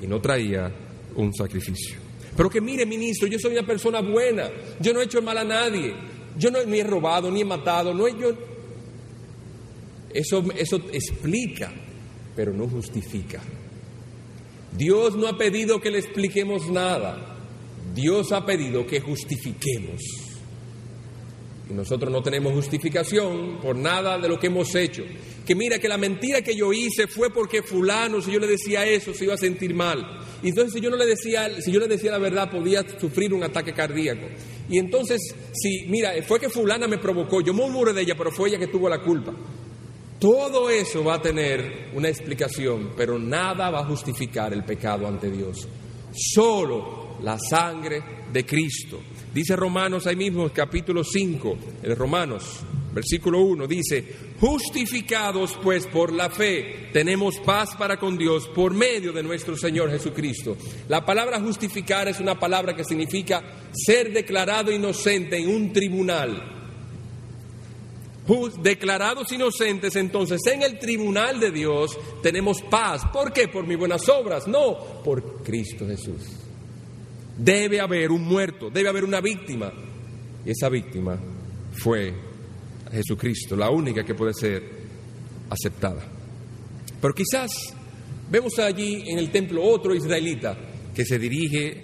y 0.02 0.08
no 0.08 0.20
traía 0.20 0.72
un 1.16 1.34
sacrificio. 1.34 1.96
Pero 2.36 2.50
que 2.50 2.62
mire, 2.62 2.86
ministro, 2.86 3.28
yo 3.28 3.40
soy 3.40 3.54
una 3.54 3.66
persona 3.66 4.02
buena, 4.02 4.50
yo 4.80 4.94
no 4.94 5.02
he 5.02 5.06
hecho 5.06 5.22
mal 5.22 5.38
a 5.38 5.44
nadie, 5.44 5.94
yo 6.38 6.52
no 6.52 6.64
ni 6.66 6.80
he 6.80 6.84
robado, 6.84 7.32
ni 7.32 7.42
he 7.42 7.46
matado, 7.46 7.94
no 7.94 8.08
he, 8.08 8.14
eso, 10.14 10.44
eso 10.56 10.78
explica, 10.92 11.72
pero 12.36 12.54
no 12.54 12.68
justifica. 12.68 13.42
Dios 14.78 15.16
no 15.16 15.28
ha 15.28 15.38
pedido 15.38 15.82
que 15.82 15.92
le 15.92 16.00
expliquemos 16.00 16.70
nada. 16.70 17.38
Dios 17.94 18.32
ha 18.32 18.46
pedido 18.46 18.86
que 18.88 19.02
justifiquemos. 19.02 20.02
Y 21.70 21.74
nosotros 21.74 22.12
no 22.12 22.22
tenemos 22.22 22.54
justificación 22.54 23.60
por 23.62 23.76
nada 23.76 24.18
de 24.18 24.28
lo 24.28 24.40
que 24.40 24.48
hemos 24.48 24.74
hecho. 24.76 25.04
Que 25.46 25.56
mira 25.56 25.80
que 25.80 25.88
la 25.88 25.98
mentira 25.98 26.42
que 26.42 26.56
yo 26.56 26.72
hice 26.74 27.08
fue 27.08 27.30
porque 27.32 27.64
fulano, 27.64 28.22
si 28.22 28.32
yo 28.32 28.40
le 28.40 28.48
decía 28.48 28.86
eso, 28.86 29.14
se 29.14 29.26
iba 29.26 29.34
a 29.34 29.38
sentir 29.38 29.74
mal. 29.74 30.20
Y 30.44 30.50
entonces 30.50 30.74
si 30.74 30.82
yo 30.82 30.90
no 30.90 30.98
le 30.98 31.06
decía, 31.06 31.50
si 31.62 31.72
yo 31.72 31.80
le 31.80 31.88
decía 31.88 32.12
la 32.12 32.18
verdad, 32.18 32.50
podía 32.50 32.86
sufrir 33.00 33.34
un 33.34 33.44
ataque 33.44 33.74
cardíaco. 33.74 34.28
Y 34.70 34.80
entonces, 34.80 35.34
si, 35.54 35.86
mira, 35.88 36.14
fue 36.26 36.40
que 36.40 36.50
fulana 36.50 36.88
me 36.88 36.98
provocó, 36.98 37.42
yo 37.42 37.54
murmuré 37.54 37.94
de 37.94 38.02
ella, 38.02 38.16
pero 38.18 38.32
fue 38.32 38.50
ella 38.50 38.60
que 38.60 38.68
tuvo 38.68 38.90
la 38.90 39.02
culpa. 39.02 39.34
Todo 40.22 40.70
eso 40.70 41.04
va 41.04 41.16
a 41.16 41.22
tener 41.22 41.90
una 41.96 42.08
explicación, 42.08 42.92
pero 42.96 43.18
nada 43.18 43.72
va 43.72 43.80
a 43.80 43.86
justificar 43.86 44.54
el 44.54 44.64
pecado 44.64 45.08
ante 45.08 45.32
Dios. 45.32 45.68
Solo 46.14 47.18
la 47.24 47.40
sangre 47.40 48.04
de 48.32 48.46
Cristo. 48.46 49.00
Dice 49.34 49.56
Romanos 49.56 50.06
ahí 50.06 50.16
mismo, 50.16 50.48
capítulo 50.54 51.04
5, 51.04 51.58
el 51.82 51.96
Romanos, 51.96 52.60
versículo 52.94 53.40
1, 53.40 53.66
dice, 53.66 54.06
justificados 54.40 55.58
pues 55.64 55.88
por 55.88 56.14
la 56.14 56.30
fe, 56.30 56.90
tenemos 56.94 57.40
paz 57.40 57.76
para 57.76 57.98
con 57.98 58.16
Dios 58.16 58.48
por 58.50 58.76
medio 58.76 59.12
de 59.14 59.24
nuestro 59.24 59.58
Señor 59.58 59.90
Jesucristo. 59.90 60.56
La 60.88 61.04
palabra 61.04 61.40
justificar 61.40 62.08
es 62.08 62.20
una 62.20 62.38
palabra 62.38 62.76
que 62.76 62.84
significa 62.84 63.42
ser 63.74 64.14
declarado 64.14 64.72
inocente 64.72 65.40
en 65.40 65.50
un 65.50 65.74
tribunal 65.74 66.61
declarados 68.62 69.32
inocentes, 69.32 69.96
entonces 69.96 70.40
en 70.52 70.62
el 70.62 70.78
tribunal 70.80 71.40
de 71.40 71.52
Dios 71.52 71.98
tenemos 72.22 72.62
paz. 72.62 73.04
¿Por 73.12 73.34
qué? 73.34 73.48
Por 73.48 73.66
mis 73.66 73.78
buenas 73.78 74.08
obras. 74.10 74.48
No, 74.48 74.78
por 75.04 75.44
Cristo 75.44 75.88
Jesús. 75.88 76.22
Debe 77.38 77.80
haber 77.80 78.12
un 78.12 78.24
muerto, 78.24 78.70
debe 78.70 78.90
haber 78.90 79.04
una 79.04 79.22
víctima. 79.22 79.72
Y 80.46 80.52
esa 80.52 80.70
víctima 80.70 81.20
fue 81.74 82.14
Jesucristo, 82.92 83.56
la 83.56 83.70
única 83.70 84.04
que 84.04 84.14
puede 84.14 84.34
ser 84.34 84.64
aceptada. 85.50 86.04
Pero 87.02 87.14
quizás 87.14 87.52
vemos 88.30 88.60
allí 88.60 89.04
en 89.08 89.18
el 89.18 89.32
templo 89.32 89.64
otro 89.64 89.96
israelita 89.96 90.58
que 90.94 91.06
se 91.06 91.18
dirige 91.18 91.84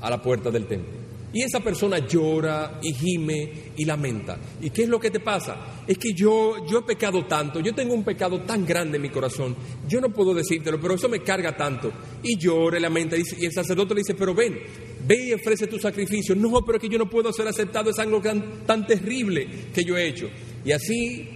a 0.00 0.10
la 0.10 0.22
puerta 0.22 0.50
del 0.50 0.66
templo. 0.66 1.01
Y 1.32 1.42
esa 1.42 1.60
persona 1.60 2.06
llora 2.06 2.78
y 2.82 2.92
gime 2.92 3.52
y 3.76 3.84
lamenta. 3.84 4.38
¿Y 4.60 4.70
qué 4.70 4.82
es 4.82 4.88
lo 4.88 5.00
que 5.00 5.10
te 5.10 5.20
pasa? 5.20 5.84
Es 5.86 5.96
que 5.96 6.12
yo, 6.12 6.66
yo 6.66 6.80
he 6.80 6.82
pecado 6.82 7.24
tanto, 7.26 7.60
yo 7.60 7.74
tengo 7.74 7.94
un 7.94 8.04
pecado 8.04 8.42
tan 8.42 8.66
grande 8.66 8.96
en 8.96 9.02
mi 9.02 9.08
corazón, 9.08 9.56
yo 9.88 10.00
no 10.00 10.10
puedo 10.10 10.34
decírtelo, 10.34 10.78
pero 10.80 10.94
eso 10.94 11.08
me 11.08 11.22
carga 11.22 11.56
tanto. 11.56 11.90
Y 12.22 12.36
llora 12.38 12.78
y 12.78 12.82
lamenta. 12.82 13.16
Y 13.16 13.44
el 13.44 13.52
sacerdote 13.52 13.94
le 13.94 14.00
dice, 14.00 14.14
pero 14.14 14.34
ven, 14.34 14.58
ve 15.06 15.28
y 15.28 15.32
ofrece 15.32 15.66
tu 15.66 15.78
sacrificio. 15.78 16.34
No, 16.34 16.60
pero 16.64 16.76
es 16.76 16.82
que 16.82 16.88
yo 16.88 16.98
no 16.98 17.08
puedo 17.08 17.32
ser 17.32 17.48
aceptado, 17.48 17.90
es 17.90 17.98
algo 17.98 18.20
tan, 18.20 18.64
tan 18.66 18.86
terrible 18.86 19.48
que 19.74 19.84
yo 19.84 19.96
he 19.96 20.06
hecho. 20.06 20.28
Y 20.64 20.72
así 20.72 21.28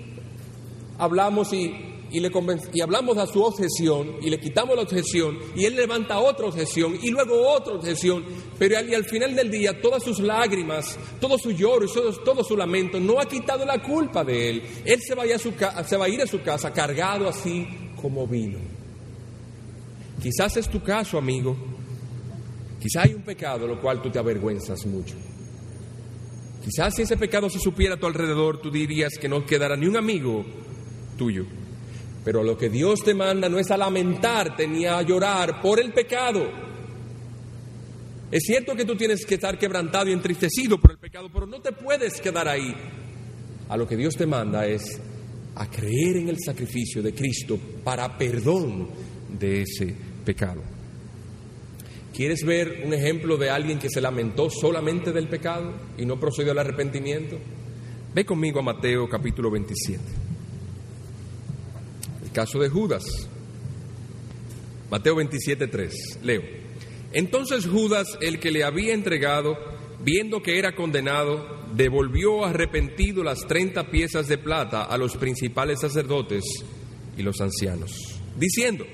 hablamos 0.99 1.53
y 1.53 1.86
y, 2.11 2.21
le 2.21 2.31
y 2.73 2.81
hablamos 2.81 3.19
a 3.19 3.27
su 3.27 3.43
objeción 3.43 4.17
y 4.23 4.31
le 4.31 4.39
quitamos 4.39 4.77
la 4.77 4.83
objeción 4.83 5.39
y 5.55 5.65
él 5.65 5.75
levanta 5.75 6.19
otra 6.19 6.47
objeción 6.47 6.99
y 7.03 7.11
luego 7.11 7.49
otra 7.49 7.75
objeción, 7.75 8.25
pero 8.59 8.79
al, 8.79 8.89
y 8.89 8.95
al 8.95 9.05
final 9.05 9.35
del 9.35 9.51
día 9.51 9.81
todas 9.81 10.03
sus 10.03 10.21
lágrimas, 10.21 10.99
todo 11.21 11.37
su 11.39 11.51
lloro 11.51 11.85
y 11.85 11.89
todo, 12.25 12.45
su 12.45 12.57
lamento 12.57 13.01
no 13.01 13.21
ha 13.21 13.27
quitado 13.27 13.65
la 13.65 13.83
culpa 13.83 14.25
de 14.25 14.51
él. 14.51 14.63
Él 14.85 15.01
se, 15.01 15.15
a 15.15 15.39
su 15.39 15.53
se 15.87 15.97
va 15.97 16.05
a 16.05 16.09
ir 16.09 16.23
a 16.23 16.27
su 16.27 16.43
casa 16.43 16.73
cargado 16.73 17.29
así 17.29 17.67
como 18.01 18.27
vino. 18.27 18.59
Quizás 20.23 20.57
es 20.57 20.69
tu 20.69 20.83
caso, 20.83 21.19
amigo. 21.19 21.57
Quizás 22.81 23.05
hay 23.05 23.15
un 23.15 23.23
pecado 23.23 23.67
lo 23.67 23.81
cual 23.81 24.01
tú 24.01 24.11
te 24.11 24.19
avergüenzas 24.19 24.87
mucho. 24.87 25.17
Quizás 26.65 26.95
si 26.95 27.03
ese 27.03 27.17
pecado 27.17 27.49
se 27.49 27.61
supiera 27.61 27.95
a 27.95 27.99
tu 27.99 28.07
alrededor, 28.07 28.61
tú 28.61 28.71
dirías 28.71 29.13
que 29.21 29.29
no 29.29 29.47
quedará 29.47 29.77
ni 29.77 29.87
un 29.87 29.97
amigo 29.97 30.45
tuyo. 31.17 31.47
Pero 32.27 32.43
lo 32.43 32.59
que 32.59 32.69
Dios 32.69 33.05
te 33.05 33.15
manda 33.15 33.49
no 33.49 33.57
es 33.57 33.71
a 33.71 33.77
lamentarte 33.77 34.67
ni 34.67 34.85
a 34.85 35.01
llorar 35.01 35.63
por 35.63 35.79
el 35.79 35.93
pecado. 35.93 36.45
Es 38.33 38.43
cierto 38.43 38.75
que 38.75 38.85
tú 38.85 38.97
tienes 38.97 39.25
que 39.25 39.37
estar 39.37 39.57
quebrantado 39.57 40.11
y 40.11 40.13
entristecido 40.13 40.77
por 40.77 40.91
el 40.91 40.99
pecado, 40.99 41.31
pero 41.33 41.47
no 41.47 41.61
te 41.61 41.71
puedes 41.71 42.21
quedar 42.21 42.49
ahí. 42.49 42.75
A 43.69 43.77
lo 43.77 43.87
que 43.87 43.97
Dios 43.97 44.17
te 44.17 44.27
manda 44.27 44.67
es 44.67 45.01
a 45.55 45.71
creer 45.71 46.17
en 46.17 46.29
el 46.29 46.39
sacrificio 46.45 47.01
de 47.01 47.15
Cristo 47.15 47.61
para 47.85 48.19
perdón 48.19 48.89
de 49.39 49.63
ese 49.63 49.95
pecado. 50.25 50.65
¿Quieres 52.13 52.45
ver 52.45 52.83
un 52.85 52.93
ejemplo 52.93 53.37
de 53.37 53.51
alguien 53.51 53.79
que 53.79 53.89
se 53.89 54.01
lamentó 54.01 54.51
solamente 54.51 55.13
del 55.13 55.29
pecado 55.29 55.73
y 55.97 56.05
no 56.05 56.19
procedió 56.19 56.51
al 56.51 56.59
arrepentimiento? 56.59 57.39
Ve 58.13 58.27
conmigo 58.27 58.59
a 58.59 58.63
Mateo 58.63 59.09
capítulo 59.09 59.49
27 59.49 60.16
caso 62.37 62.59
de 62.59 62.69
Judas. 62.69 63.03
Mateo 64.91 65.17
27:3. 65.17 66.19
Leo. 66.23 66.43
Entonces 67.15 67.67
Judas, 67.67 68.19
el 68.21 68.39
que 68.39 68.51
le 68.51 68.63
había 68.63 68.93
entregado, 68.93 69.57
viendo 70.05 70.43
que 70.43 70.59
era 70.59 70.77
condenado, 70.77 71.65
devolvió 71.75 72.45
arrepentido 72.45 73.25
las 73.25 73.47
treinta 73.49 73.91
piezas 73.91 74.29
de 74.29 74.37
plata 74.37 74.83
a 74.83 74.99
los 74.99 75.17
principales 75.17 75.81
sacerdotes 75.81 76.45
y 77.17 77.23
los 77.23 77.41
ancianos, 77.41 78.21
diciendo, 78.39 78.85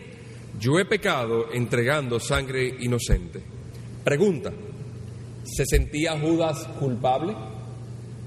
yo 0.61 0.79
he 0.79 0.85
pecado 0.85 1.53
entregando 1.53 2.21
sangre 2.21 2.77
inocente. 2.79 3.41
Pregunta, 4.05 4.53
¿se 5.43 5.65
sentía 5.67 6.17
Judas 6.17 6.69
culpable? 6.79 7.35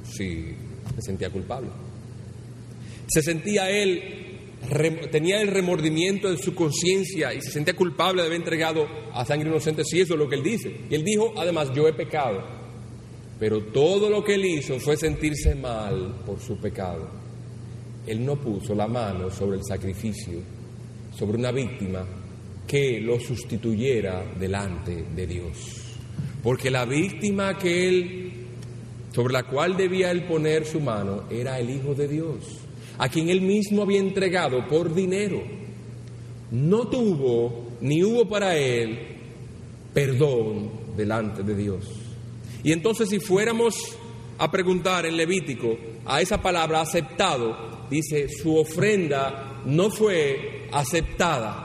Sí, 0.04 0.56
se 0.96 1.02
sentía 1.02 1.30
culpable. 1.30 1.70
¿Se 3.08 3.22
sentía 3.22 3.70
él 3.70 4.25
tenía 5.12 5.42
el 5.42 5.50
remordimiento 5.50 6.30
de 6.30 6.38
su 6.38 6.56
conciencia 6.56 7.34
y 7.34 7.42
se 7.42 7.52
sentía 7.52 7.76
culpable 7.76 8.22
de 8.22 8.28
haber 8.28 8.40
entregado 8.40 8.88
a 9.14 9.26
sangre 9.26 9.50
inocente, 9.50 9.84
si 9.84 10.02
eso 10.02 10.14
es 10.14 10.20
lo 10.20 10.30
que 10.30 10.36
él 10.36 10.44
dice. 10.44 10.82
Y 10.90 10.96
él 10.96 11.04
dijo, 11.04 11.34
además, 11.38 11.72
yo 11.74 11.88
he 11.88 11.94
pecado. 11.94 12.44
Pero 13.40 13.64
todo 13.66 14.10
lo 14.10 14.24
que 14.24 14.36
él 14.36 14.46
hizo 14.46 14.80
fue 14.80 14.98
sentirse 14.98 15.56
mal 15.56 16.22
por 16.26 16.40
su 16.40 16.58
pecado. 16.58 17.10
Él 18.08 18.26
no 18.26 18.36
puso 18.36 18.74
la 18.76 18.88
mano 18.88 19.30
sobre 19.30 19.58
el 19.58 19.64
sacrificio, 19.64 20.40
sobre 21.18 21.38
una 21.38 21.52
víctima 21.52 22.06
que 22.66 23.00
lo 23.00 23.20
sustituyera 23.20 24.26
delante 24.40 25.06
de 25.16 25.28
Dios. 25.28 25.58
Porque 26.42 26.70
la 26.70 26.86
víctima 26.86 27.58
que 27.58 27.88
él, 27.88 28.34
sobre 29.14 29.34
la 29.34 29.44
cual 29.44 29.76
debía 29.76 30.12
él 30.12 30.26
poner 30.26 30.66
su 30.66 30.80
mano, 30.80 31.24
era 31.30 31.60
el 31.60 31.70
Hijo 31.70 31.94
de 31.94 32.08
Dios 32.08 32.65
a 32.98 33.10
quien 33.10 33.30
él 33.30 33.42
mismo 33.42 33.82
había 33.82 34.00
entregado 34.00 34.68
por 34.68 34.94
dinero, 34.94 35.42
no 36.52 36.88
tuvo 36.88 37.66
ni 37.82 38.04
hubo 38.04 38.28
para 38.28 38.56
él 38.58 38.98
perdón 39.94 40.70
delante 40.96 41.44
de 41.44 41.56
Dios. 41.56 41.86
Y 42.64 42.72
entonces 42.72 43.10
si 43.10 43.20
fuéramos 43.20 43.76
a 44.38 44.52
preguntar 44.52 45.06
en 45.06 45.18
Levítico 45.18 45.78
a 46.06 46.22
esa 46.22 46.42
palabra 46.42 46.82
aceptado, 46.82 47.88
dice, 47.90 48.28
su 48.30 48.58
ofrenda 48.58 49.62
no 49.66 49.90
fue 49.90 50.68
aceptada 50.72 51.65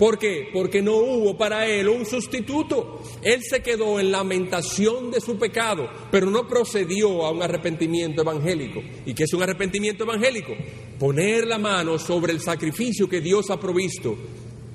¿Por 0.00 0.18
qué? 0.18 0.48
Porque 0.50 0.80
no 0.80 0.96
hubo 0.96 1.36
para 1.36 1.66
él 1.66 1.86
un 1.86 2.06
sustituto. 2.06 3.02
Él 3.22 3.42
se 3.42 3.60
quedó 3.60 4.00
en 4.00 4.10
lamentación 4.10 5.10
de 5.10 5.20
su 5.20 5.38
pecado, 5.38 5.90
pero 6.10 6.30
no 6.30 6.48
procedió 6.48 7.26
a 7.26 7.30
un 7.30 7.42
arrepentimiento 7.42 8.22
evangélico. 8.22 8.80
¿Y 9.04 9.12
qué 9.12 9.24
es 9.24 9.34
un 9.34 9.42
arrepentimiento 9.42 10.04
evangélico? 10.04 10.54
Poner 10.98 11.46
la 11.46 11.58
mano 11.58 11.98
sobre 11.98 12.32
el 12.32 12.40
sacrificio 12.40 13.10
que 13.10 13.20
Dios 13.20 13.50
ha 13.50 13.60
provisto, 13.60 14.16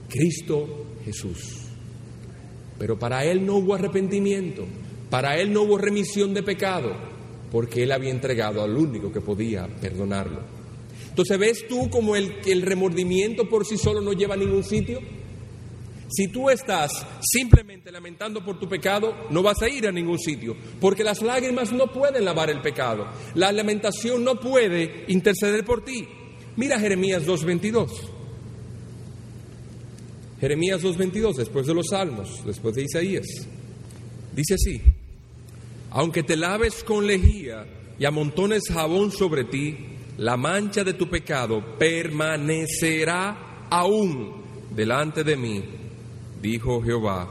Cristo 0.08 0.86
Jesús. 1.04 1.62
Pero 2.78 3.00
para 3.00 3.26
él 3.26 3.44
no 3.44 3.56
hubo 3.56 3.74
arrepentimiento, 3.74 4.64
para 5.10 5.40
él 5.40 5.52
no 5.52 5.64
hubo 5.64 5.80
remisión 5.80 6.36
de 6.36 6.44
pecado, 6.44 6.96
porque 7.52 7.82
él 7.82 7.94
había 7.94 8.12
entregado 8.12 8.62
al 8.62 8.78
único 8.78 9.12
que 9.12 9.22
podía 9.22 9.66
perdonarlo. 9.82 10.55
Entonces, 11.16 11.39
¿ves 11.39 11.66
tú 11.70 11.89
como 11.89 12.18
el, 12.18 12.41
el 12.45 12.61
remordimiento 12.61 13.47
por 13.47 13.66
sí 13.66 13.78
solo 13.78 14.01
no 14.01 14.11
lleva 14.11 14.34
a 14.34 14.38
ningún 14.38 14.66
sitio? 14.66 14.99
Si 16.09 16.28
tú 16.28 16.49
estás 16.49 16.91
simplemente 17.22 17.89
lamentando 17.89 18.43
por 18.43 18.59
tu 18.59 18.68
pecado, 18.68 19.16
no 19.30 19.41
vas 19.41 19.61
a 19.61 19.70
ir 19.70 19.88
a 19.88 19.93
ningún 19.93 20.20
sitio, 20.20 20.57
porque 20.82 21.05
las 21.05 21.22
lágrimas 21.22 21.72
no 21.72 21.88
pueden 21.88 22.26
lavar 22.26 22.49
el 22.49 22.61
pecado. 22.61 23.07
La 23.34 23.53
lamentación 23.53 24.26
no 24.26 24.41
puede 24.41 25.05
interceder 25.07 25.63
por 25.63 25.86
ti. 25.86 26.05
Mira 26.57 26.82
Jeremías 26.82 27.26
2.22. 27.26 27.89
Jeremías 30.41 30.84
2.22, 30.84 31.36
después 31.36 31.66
de 31.66 31.76
los 31.76 31.88
Salmos, 31.91 32.45
después 32.45 32.76
de 32.76 32.84
Isaías. 32.84 33.26
Dice 34.36 34.55
así, 34.55 34.82
aunque 35.91 36.24
te 36.24 36.36
laves 36.36 36.84
con 36.84 37.07
lejía 37.07 37.66
y 37.97 38.03
amontones 38.03 38.63
jabón 38.68 39.13
sobre 39.13 39.45
ti, 39.45 39.95
la 40.18 40.38
mancha 40.38 40.84
de 40.84 40.93
tu 40.93 41.09
pecado 41.09 41.78
permanecerá 41.78 43.68
aún 43.70 44.43
delante 44.72 45.24
de 45.24 45.36
mí, 45.36 45.63
dijo 46.41 46.82
Jehová 46.82 47.28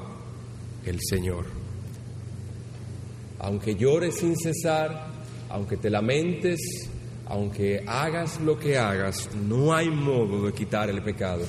el 0.85 0.99
Señor. 1.01 1.47
Aunque 3.39 3.74
llores 3.74 4.16
sin 4.16 4.37
cesar, 4.37 5.12
aunque 5.49 5.76
te 5.76 5.89
lamentes, 5.89 6.61
aunque 7.26 7.82
hagas 7.87 8.41
lo 8.41 8.59
que 8.59 8.76
hagas, 8.76 9.30
no 9.35 9.74
hay 9.74 9.89
modo 9.89 10.47
de 10.47 10.53
quitar 10.53 10.91
el 10.91 11.03
pecado. 11.03 11.45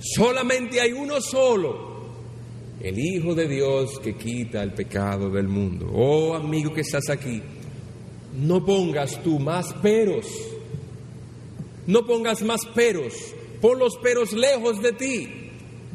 Solamente 0.00 0.80
hay 0.80 0.92
uno 0.92 1.20
solo, 1.20 1.88
el 2.80 2.98
Hijo 2.98 3.34
de 3.34 3.46
Dios 3.46 3.98
que 4.02 4.14
quita 4.14 4.62
el 4.62 4.72
pecado 4.72 5.28
del 5.28 5.48
mundo. 5.48 5.90
Oh 5.92 6.34
amigo 6.34 6.72
que 6.72 6.80
estás 6.80 7.10
aquí, 7.10 7.42
no 8.38 8.64
pongas 8.64 9.22
tú 9.22 9.38
más 9.38 9.74
peros 9.74 10.26
no 11.88 12.04
pongas 12.04 12.42
más 12.42 12.66
peros, 12.74 13.14
pon 13.62 13.78
los 13.78 13.96
peros 13.96 14.34
lejos 14.34 14.80
de 14.82 14.92
ti. 14.92 15.28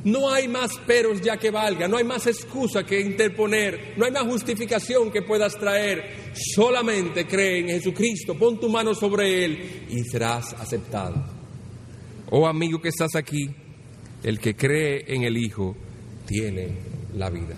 No 0.04 0.30
hay 0.30 0.50
más 0.50 0.78
peros 0.80 1.22
ya 1.22 1.38
que 1.38 1.50
valga, 1.50 1.88
no 1.88 1.98
hay 1.98 2.04
más 2.04 2.28
excusa 2.28 2.84
que 2.84 3.00
interponer, 3.00 3.94
no 3.96 4.04
hay 4.04 4.12
más 4.12 4.24
justificación 4.24 5.12
que 5.12 5.22
puedas 5.22 5.58
traer. 5.58 6.34
Solamente 6.56 7.26
cree 7.26 7.60
en 7.60 7.68
Jesucristo, 7.68 8.36
pon 8.36 8.60
tu 8.60 8.68
mano 8.70 8.94
sobre 8.94 9.46
Él 9.46 9.86
y 9.90 10.04
serás 10.04 10.54
aceptado. 10.54 11.24
Oh 12.32 12.48
amigo 12.48 12.82
que 12.82 12.90
estás 12.90 13.16
aquí, 13.16 13.50
el 14.24 14.40
que 14.40 14.56
cree 14.56 15.06
en 15.08 15.24
el 15.24 15.38
Hijo 15.38 15.78
tiene 16.26 16.80
la 17.14 17.30
vida. 17.30 17.56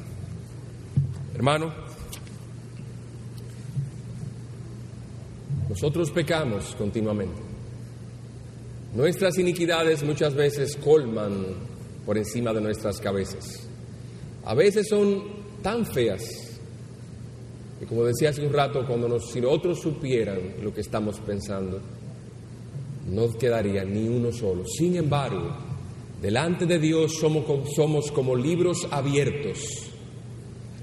Hermano, 1.33 1.85
Nosotros 5.67 6.11
pecamos 6.11 6.75
continuamente. 6.75 7.44
Nuestras 8.95 9.37
iniquidades 9.37 10.03
muchas 10.03 10.33
veces 10.33 10.77
colman 10.77 11.47
por 12.05 12.17
encima 12.17 12.53
de 12.53 12.61
nuestras 12.61 13.01
cabezas. 13.01 13.67
A 14.45 14.53
veces 14.53 14.87
son 14.87 15.21
tan 15.61 15.85
feas 15.85 16.21
que, 17.77 17.85
como 17.85 18.05
decía 18.05 18.29
hace 18.29 18.47
un 18.47 18.53
rato, 18.53 18.85
cuando 18.87 19.09
nos, 19.09 19.31
si 19.31 19.43
otros 19.43 19.81
supieran 19.81 20.39
lo 20.61 20.73
que 20.73 20.79
estamos 20.79 21.19
pensando, 21.19 21.81
no 23.11 23.33
quedaría 23.37 23.83
ni 23.83 24.07
uno 24.07 24.31
solo. 24.31 24.63
Sin 24.65 24.95
embargo, 24.95 25.57
delante 26.21 26.65
de 26.65 26.79
Dios 26.79 27.17
somos, 27.19 27.43
somos 27.75 28.09
como 28.13 28.33
libros 28.33 28.87
abiertos. 28.91 29.89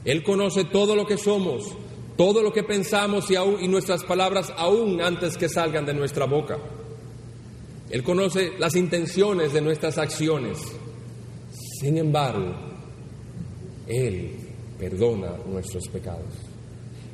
Él 0.04 0.22
conoce 0.22 0.64
todo 0.66 0.94
lo 0.94 1.06
que 1.06 1.16
somos, 1.16 1.64
todo 2.18 2.42
lo 2.42 2.52
que 2.52 2.62
pensamos 2.62 3.30
y, 3.30 3.36
y 3.36 3.68
nuestras 3.68 4.04
palabras 4.04 4.52
aún 4.54 5.00
antes 5.00 5.38
que 5.38 5.48
salgan 5.48 5.86
de 5.86 5.94
nuestra 5.94 6.26
boca. 6.26 6.58
Él 7.92 8.02
conoce 8.02 8.52
las 8.58 8.74
intenciones 8.74 9.52
de 9.52 9.60
nuestras 9.60 9.98
acciones. 9.98 10.56
Sin 11.78 11.98
embargo, 11.98 12.54
Él 13.86 14.30
perdona 14.78 15.36
nuestros 15.46 15.86
pecados. 15.88 16.32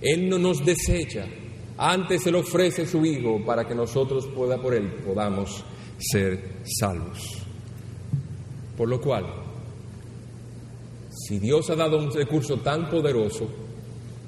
Él 0.01 0.29
no 0.29 0.39
nos 0.39 0.65
desecha. 0.65 1.27
Antes 1.77 2.25
Él 2.29 2.37
ofrece 2.37 2.87
su 2.87 3.05
Hijo 3.05 3.45
para 3.45 3.67
que 3.67 3.75
nosotros 3.75 4.29
pueda, 4.29 4.63
por 4.63 4.73
Él 4.73 4.89
podamos 5.05 5.65
ser 5.99 6.61
salvos. 6.63 7.39
Por 8.77 8.89
lo 8.89 9.01
cual, 9.01 9.27
si 11.11 11.41
Dios 11.41 11.69
ha 11.71 11.75
dado 11.75 11.99
un 11.99 12.13
recurso 12.13 12.59
tan 12.59 12.89
poderoso, 12.89 13.49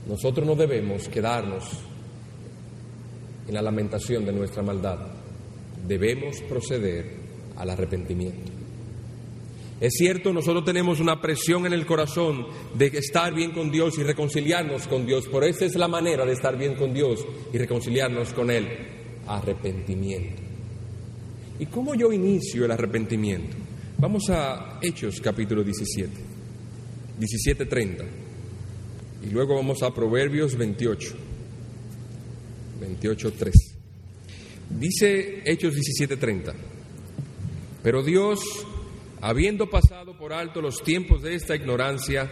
nosotros 0.09 0.45
no 0.45 0.57
debemos 0.57 1.09
quedarnos 1.09 1.63
en 3.47 3.55
la 3.55 3.63
lamentación 3.63 4.25
de 4.25 4.33
nuestra 4.33 4.65
maldad. 4.65 5.20
Debemos 5.87 6.41
proceder 6.43 7.07
al 7.57 7.71
arrepentimiento. 7.71 8.61
Es 9.81 9.95
cierto, 9.97 10.33
nosotros 10.33 10.63
tenemos 10.65 11.01
una 11.01 11.23
presión 11.23 11.65
en 11.65 11.73
el 11.73 11.87
corazón 11.87 12.47
de 12.75 12.87
estar 12.89 13.35
bien 13.35 13.53
con 13.53 13.71
Dios 13.71 13.97
y 13.99 14.03
reconciliarnos 14.03 14.87
con 14.87 15.07
Dios, 15.07 15.27
por 15.27 15.43
esa 15.43 15.65
es 15.65 15.75
la 15.75 15.89
manera 15.89 16.27
de 16.27 16.35
estar 16.35 16.57
bien 16.59 16.75
con 16.75 16.93
Dios 16.93 17.27
y 17.51 17.57
reconciliarnos 17.57 18.35
con 18.35 18.51
Él, 18.51 18.69
arrepentimiento. 19.27 20.43
¿Y 21.59 21.67
cómo 21.67 21.95
yo 21.95 22.13
inicio 22.13 22.67
el 22.67 22.73
arrepentimiento? 22.73 23.57
Vamos 23.97 24.29
a 24.29 24.79
Hechos 24.83 25.19
capítulo 25.23 25.65
17, 25.65 26.11
17.30, 27.19 28.05
y 29.23 29.31
luego 29.31 29.55
vamos 29.55 29.83
a 29.83 29.95
Proverbios 29.95 30.57
28, 30.57 31.15
28.3. 32.83 33.70
Dice 34.71 35.43
Hechos 35.45 35.75
17.30, 35.75 36.55
pero 37.83 38.03
Dios 38.03 38.41
habiendo 39.21 39.69
pasado 39.69 40.17
por 40.17 40.33
alto 40.33 40.61
los 40.61 40.83
tiempos 40.83 41.23
de 41.23 41.35
esta 41.35 41.55
ignorancia, 41.55 42.31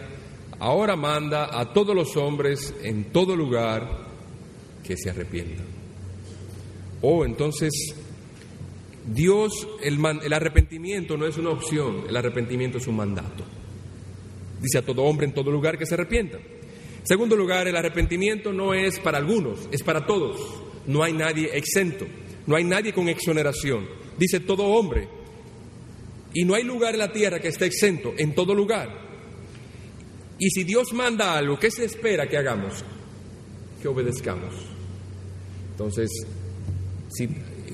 ahora 0.59 0.95
manda 0.95 1.59
a 1.59 1.73
todos 1.73 1.95
los 1.95 2.15
hombres 2.17 2.73
en 2.83 3.11
todo 3.11 3.35
lugar 3.35 4.07
que 4.83 4.97
se 4.97 5.09
arrepientan. 5.09 5.65
Oh, 7.01 7.23
entonces, 7.23 7.71
Dios, 9.05 9.67
el, 9.81 9.99
el, 10.23 10.33
arrepentimiento 10.33 11.17
no 11.17 11.25
es 11.25 11.37
una 11.37 11.51
opción, 11.51 12.03
el 12.09 12.17
arrepentimiento 12.17 12.77
es 12.77 12.87
un 12.87 12.95
mandato. 12.95 13.43
Dice 14.61 14.79
a 14.79 14.81
todo 14.81 15.03
hombre 15.03 15.25
en 15.25 15.33
todo 15.33 15.51
lugar 15.51 15.77
que 15.77 15.85
se 15.85 15.93
arrepienta. 15.93 16.39
Segundo 17.03 17.35
lugar, 17.35 17.67
el 17.67 17.77
arrepentimiento 17.77 18.51
no 18.51 18.73
es 18.73 18.99
para 18.99 19.19
algunos, 19.19 19.69
es 19.71 19.83
para 19.83 20.05
todos. 20.05 20.37
No 20.85 21.03
hay 21.03 21.13
nadie 21.13 21.49
exento, 21.53 22.05
no 22.49 22.55
hay 22.55 22.63
nadie 22.63 22.91
con 22.91 23.07
exoneración. 23.07 23.87
Dice 24.17 24.39
todo 24.39 24.65
hombre, 24.65 25.07
y 26.33 26.43
no 26.45 26.55
hay 26.55 26.63
lugar 26.63 26.95
en 26.95 26.99
la 26.99 27.11
tierra 27.11 27.39
que 27.39 27.49
esté 27.49 27.67
exento, 27.67 28.15
en 28.17 28.33
todo 28.33 28.55
lugar. 28.55 28.89
Y 30.39 30.49
si 30.49 30.63
Dios 30.63 30.91
manda 30.93 31.37
algo, 31.37 31.59
¿qué 31.59 31.69
se 31.69 31.85
espera 31.85 32.27
que 32.27 32.37
hagamos? 32.37 32.83
Que 33.79 33.87
obedezcamos. 33.87 34.51
Entonces, 35.73 36.09
si 37.11 37.29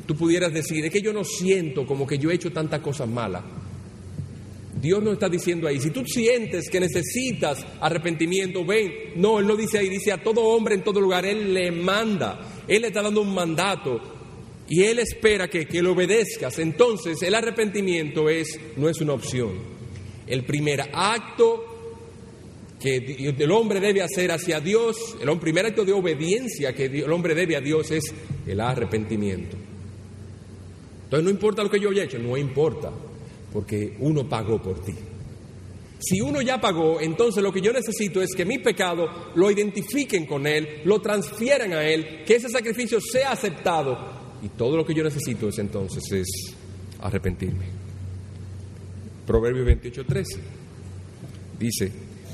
tú 0.05 0.13
pudieras 0.13 0.51
decir, 0.51 0.83
es 0.83 0.91
que 0.91 1.01
yo 1.01 1.13
no 1.13 1.23
siento 1.23 1.87
como 1.87 2.05
que 2.05 2.17
yo 2.17 2.29
he 2.29 2.33
hecho 2.33 2.51
tanta 2.51 2.81
cosa 2.81 3.05
mala. 3.05 3.45
Dios 4.81 5.01
no 5.01 5.13
está 5.13 5.29
diciendo 5.29 5.69
ahí, 5.69 5.79
si 5.79 5.91
tú 5.91 6.03
sientes 6.05 6.69
que 6.69 6.81
necesitas 6.81 7.65
arrepentimiento, 7.79 8.65
ven. 8.65 8.91
No, 9.15 9.39
Él 9.39 9.47
no 9.47 9.55
dice 9.55 9.77
ahí, 9.77 9.87
dice 9.87 10.11
a 10.11 10.21
todo 10.21 10.41
hombre 10.41 10.75
en 10.75 10.83
todo 10.83 10.99
lugar, 10.99 11.25
Él 11.25 11.53
le 11.53 11.71
manda. 11.71 12.63
Él 12.67 12.81
le 12.81 12.89
está 12.89 13.01
dando 13.01 13.21
un 13.21 13.33
mandato 13.33 14.14
y 14.67 14.83
Él 14.83 14.99
espera 14.99 15.47
que, 15.47 15.65
que 15.65 15.81
le 15.81 15.89
obedezcas. 15.89 16.59
Entonces 16.59 17.21
el 17.21 17.35
arrepentimiento 17.35 18.29
es, 18.29 18.59
no 18.77 18.89
es 18.89 18.99
una 19.01 19.13
opción. 19.13 19.53
El 20.27 20.43
primer 20.43 20.89
acto 20.93 21.75
que 22.79 22.97
el 23.37 23.51
hombre 23.51 23.79
debe 23.79 24.01
hacer 24.01 24.31
hacia 24.31 24.59
Dios, 24.59 25.17
el 25.21 25.39
primer 25.39 25.65
acto 25.65 25.85
de 25.85 25.93
obediencia 25.93 26.73
que 26.73 26.85
el 26.85 27.11
hombre 27.11 27.33
debe 27.33 27.55
a 27.55 27.61
Dios 27.61 27.89
es 27.91 28.13
el 28.45 28.59
arrepentimiento. 28.59 29.57
Entonces 31.05 31.23
no 31.23 31.29
importa 31.29 31.63
lo 31.63 31.69
que 31.69 31.79
yo 31.79 31.89
haya 31.89 32.03
hecho, 32.03 32.19
no 32.19 32.35
importa, 32.35 32.91
porque 33.53 33.95
uno 33.99 34.27
pagó 34.27 34.61
por 34.61 34.83
ti. 34.83 34.93
Si 35.99 36.21
uno 36.21 36.41
ya 36.41 36.59
pagó, 36.59 36.99
entonces 36.99 37.41
lo 37.41 37.51
que 37.51 37.61
yo 37.61 37.71
necesito 37.71 38.21
es 38.21 38.35
que 38.35 38.45
mi 38.45 38.59
pecado 38.59 39.31
lo 39.33 39.49
identifiquen 39.49 40.25
con 40.25 40.45
Él, 40.45 40.81
lo 40.83 40.99
transfieran 40.99 41.73
a 41.73 41.87
Él, 41.87 42.23
que 42.25 42.35
ese 42.35 42.49
sacrificio 42.49 42.99
sea 42.99 43.31
aceptado 43.31 44.14
y 44.43 44.49
todo 44.49 44.77
lo 44.77 44.85
que 44.85 44.93
yo 44.93 45.03
necesito 45.03 45.49
es 45.49 45.59
entonces 45.59 46.03
es 46.11 46.55
arrepentirme. 47.01 47.65
Proverbio 49.25 49.65
28:13 49.65 50.23
dice, 51.59 51.91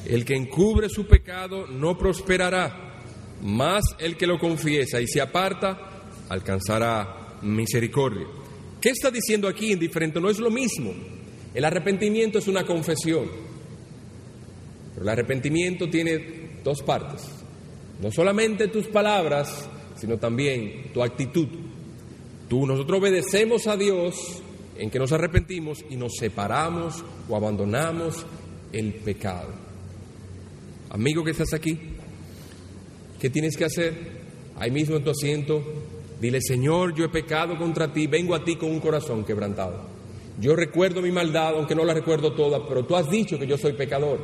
el 0.08 0.26
que 0.26 0.36
encubre 0.36 0.90
su 0.90 1.06
pecado 1.06 1.68
no 1.68 1.98
prosperará, 1.98 3.02
más 3.42 3.84
el 4.00 4.18
que 4.18 4.28
lo 4.28 4.40
confiesa 4.40 5.00
y 5.00 5.08
se 5.08 5.22
aparta 5.22 5.90
alcanzará 6.30 7.38
misericordia. 7.42 8.28
¿Qué 8.80 8.90
está 8.90 9.12
diciendo 9.12 9.48
aquí 9.48 9.72
indiferente? 9.72 10.20
No 10.20 10.30
es 10.30 10.40
lo 10.40 10.50
mismo. 10.50 10.94
El 11.54 11.66
arrepentimiento 11.66 12.40
es 12.40 12.48
una 12.48 12.66
confesión. 12.66 13.26
Pero 14.94 15.04
el 15.04 15.10
arrepentimiento 15.10 15.90
tiene 15.90 16.60
dos 16.64 16.82
partes. 16.82 17.22
No 18.02 18.12
solamente 18.12 18.68
tus 18.70 18.88
palabras, 18.88 19.70
sino 19.96 20.18
también 20.18 20.92
tu 20.94 21.04
actitud 21.04 21.48
nosotros 22.52 23.00
obedecemos 23.00 23.66
a 23.68 23.78
Dios 23.78 24.42
en 24.78 24.90
que 24.90 25.00
nos 25.00 25.12
arrepentimos 25.12 25.86
y 25.90 25.96
nos 25.96 26.14
separamos 26.18 27.04
o 27.30 27.36
abandonamos 27.36 28.26
el 28.74 28.94
pecado. 28.96 29.50
Amigo 30.90 31.24
que 31.24 31.32
estás 31.32 31.54
aquí, 31.54 31.80
¿qué 33.20 33.30
tienes 33.30 33.56
que 33.56 33.66
hacer? 33.66 33.94
Ahí 34.58 34.70
mismo 34.70 34.98
en 34.98 35.04
tu 35.04 35.12
asiento, 35.12 35.64
dile, 36.20 36.42
Señor, 36.42 36.94
yo 36.94 37.06
he 37.06 37.10
pecado 37.10 37.58
contra 37.58 37.92
ti, 37.94 38.08
vengo 38.08 38.36
a 38.36 38.44
ti 38.44 38.58
con 38.58 38.70
un 38.70 38.82
corazón 38.82 39.24
quebrantado. 39.24 39.90
Yo 40.40 40.56
recuerdo 40.56 41.02
mi 41.02 41.12
maldad, 41.12 41.56
aunque 41.56 41.76
no 41.76 41.86
la 41.86 41.94
recuerdo 41.94 42.34
toda, 42.34 42.68
pero 42.68 42.86
tú 42.86 42.96
has 42.96 43.10
dicho 43.10 43.40
que 43.40 43.48
yo 43.48 43.58
soy 43.58 43.74
pecador. 43.74 44.20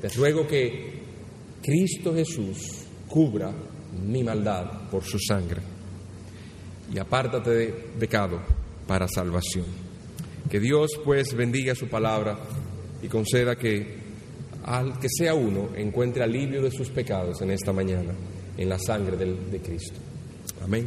Te 0.00 0.08
ruego 0.10 0.46
que 0.46 1.00
Cristo 1.62 2.14
Jesús 2.14 2.84
cubra 3.08 3.50
mi 4.06 4.22
maldad 4.22 4.90
por 4.90 5.04
su 5.04 5.18
sangre 5.18 5.71
y 6.92 6.98
apártate 6.98 7.50
de 7.50 7.66
pecado 7.98 8.40
para 8.86 9.08
salvación. 9.08 9.64
Que 10.50 10.60
Dios 10.60 10.90
pues 11.04 11.34
bendiga 11.34 11.74
su 11.74 11.88
palabra 11.88 12.38
y 13.02 13.08
conceda 13.08 13.56
que 13.56 14.02
al 14.64 14.98
que 14.98 15.08
sea 15.08 15.34
uno 15.34 15.70
encuentre 15.76 16.22
alivio 16.22 16.62
de 16.62 16.70
sus 16.70 16.88
pecados 16.90 17.40
en 17.40 17.50
esta 17.50 17.72
mañana, 17.72 18.12
en 18.56 18.68
la 18.68 18.78
sangre 18.78 19.16
de 19.16 19.60
Cristo. 19.60 19.98
Amén. 20.62 20.86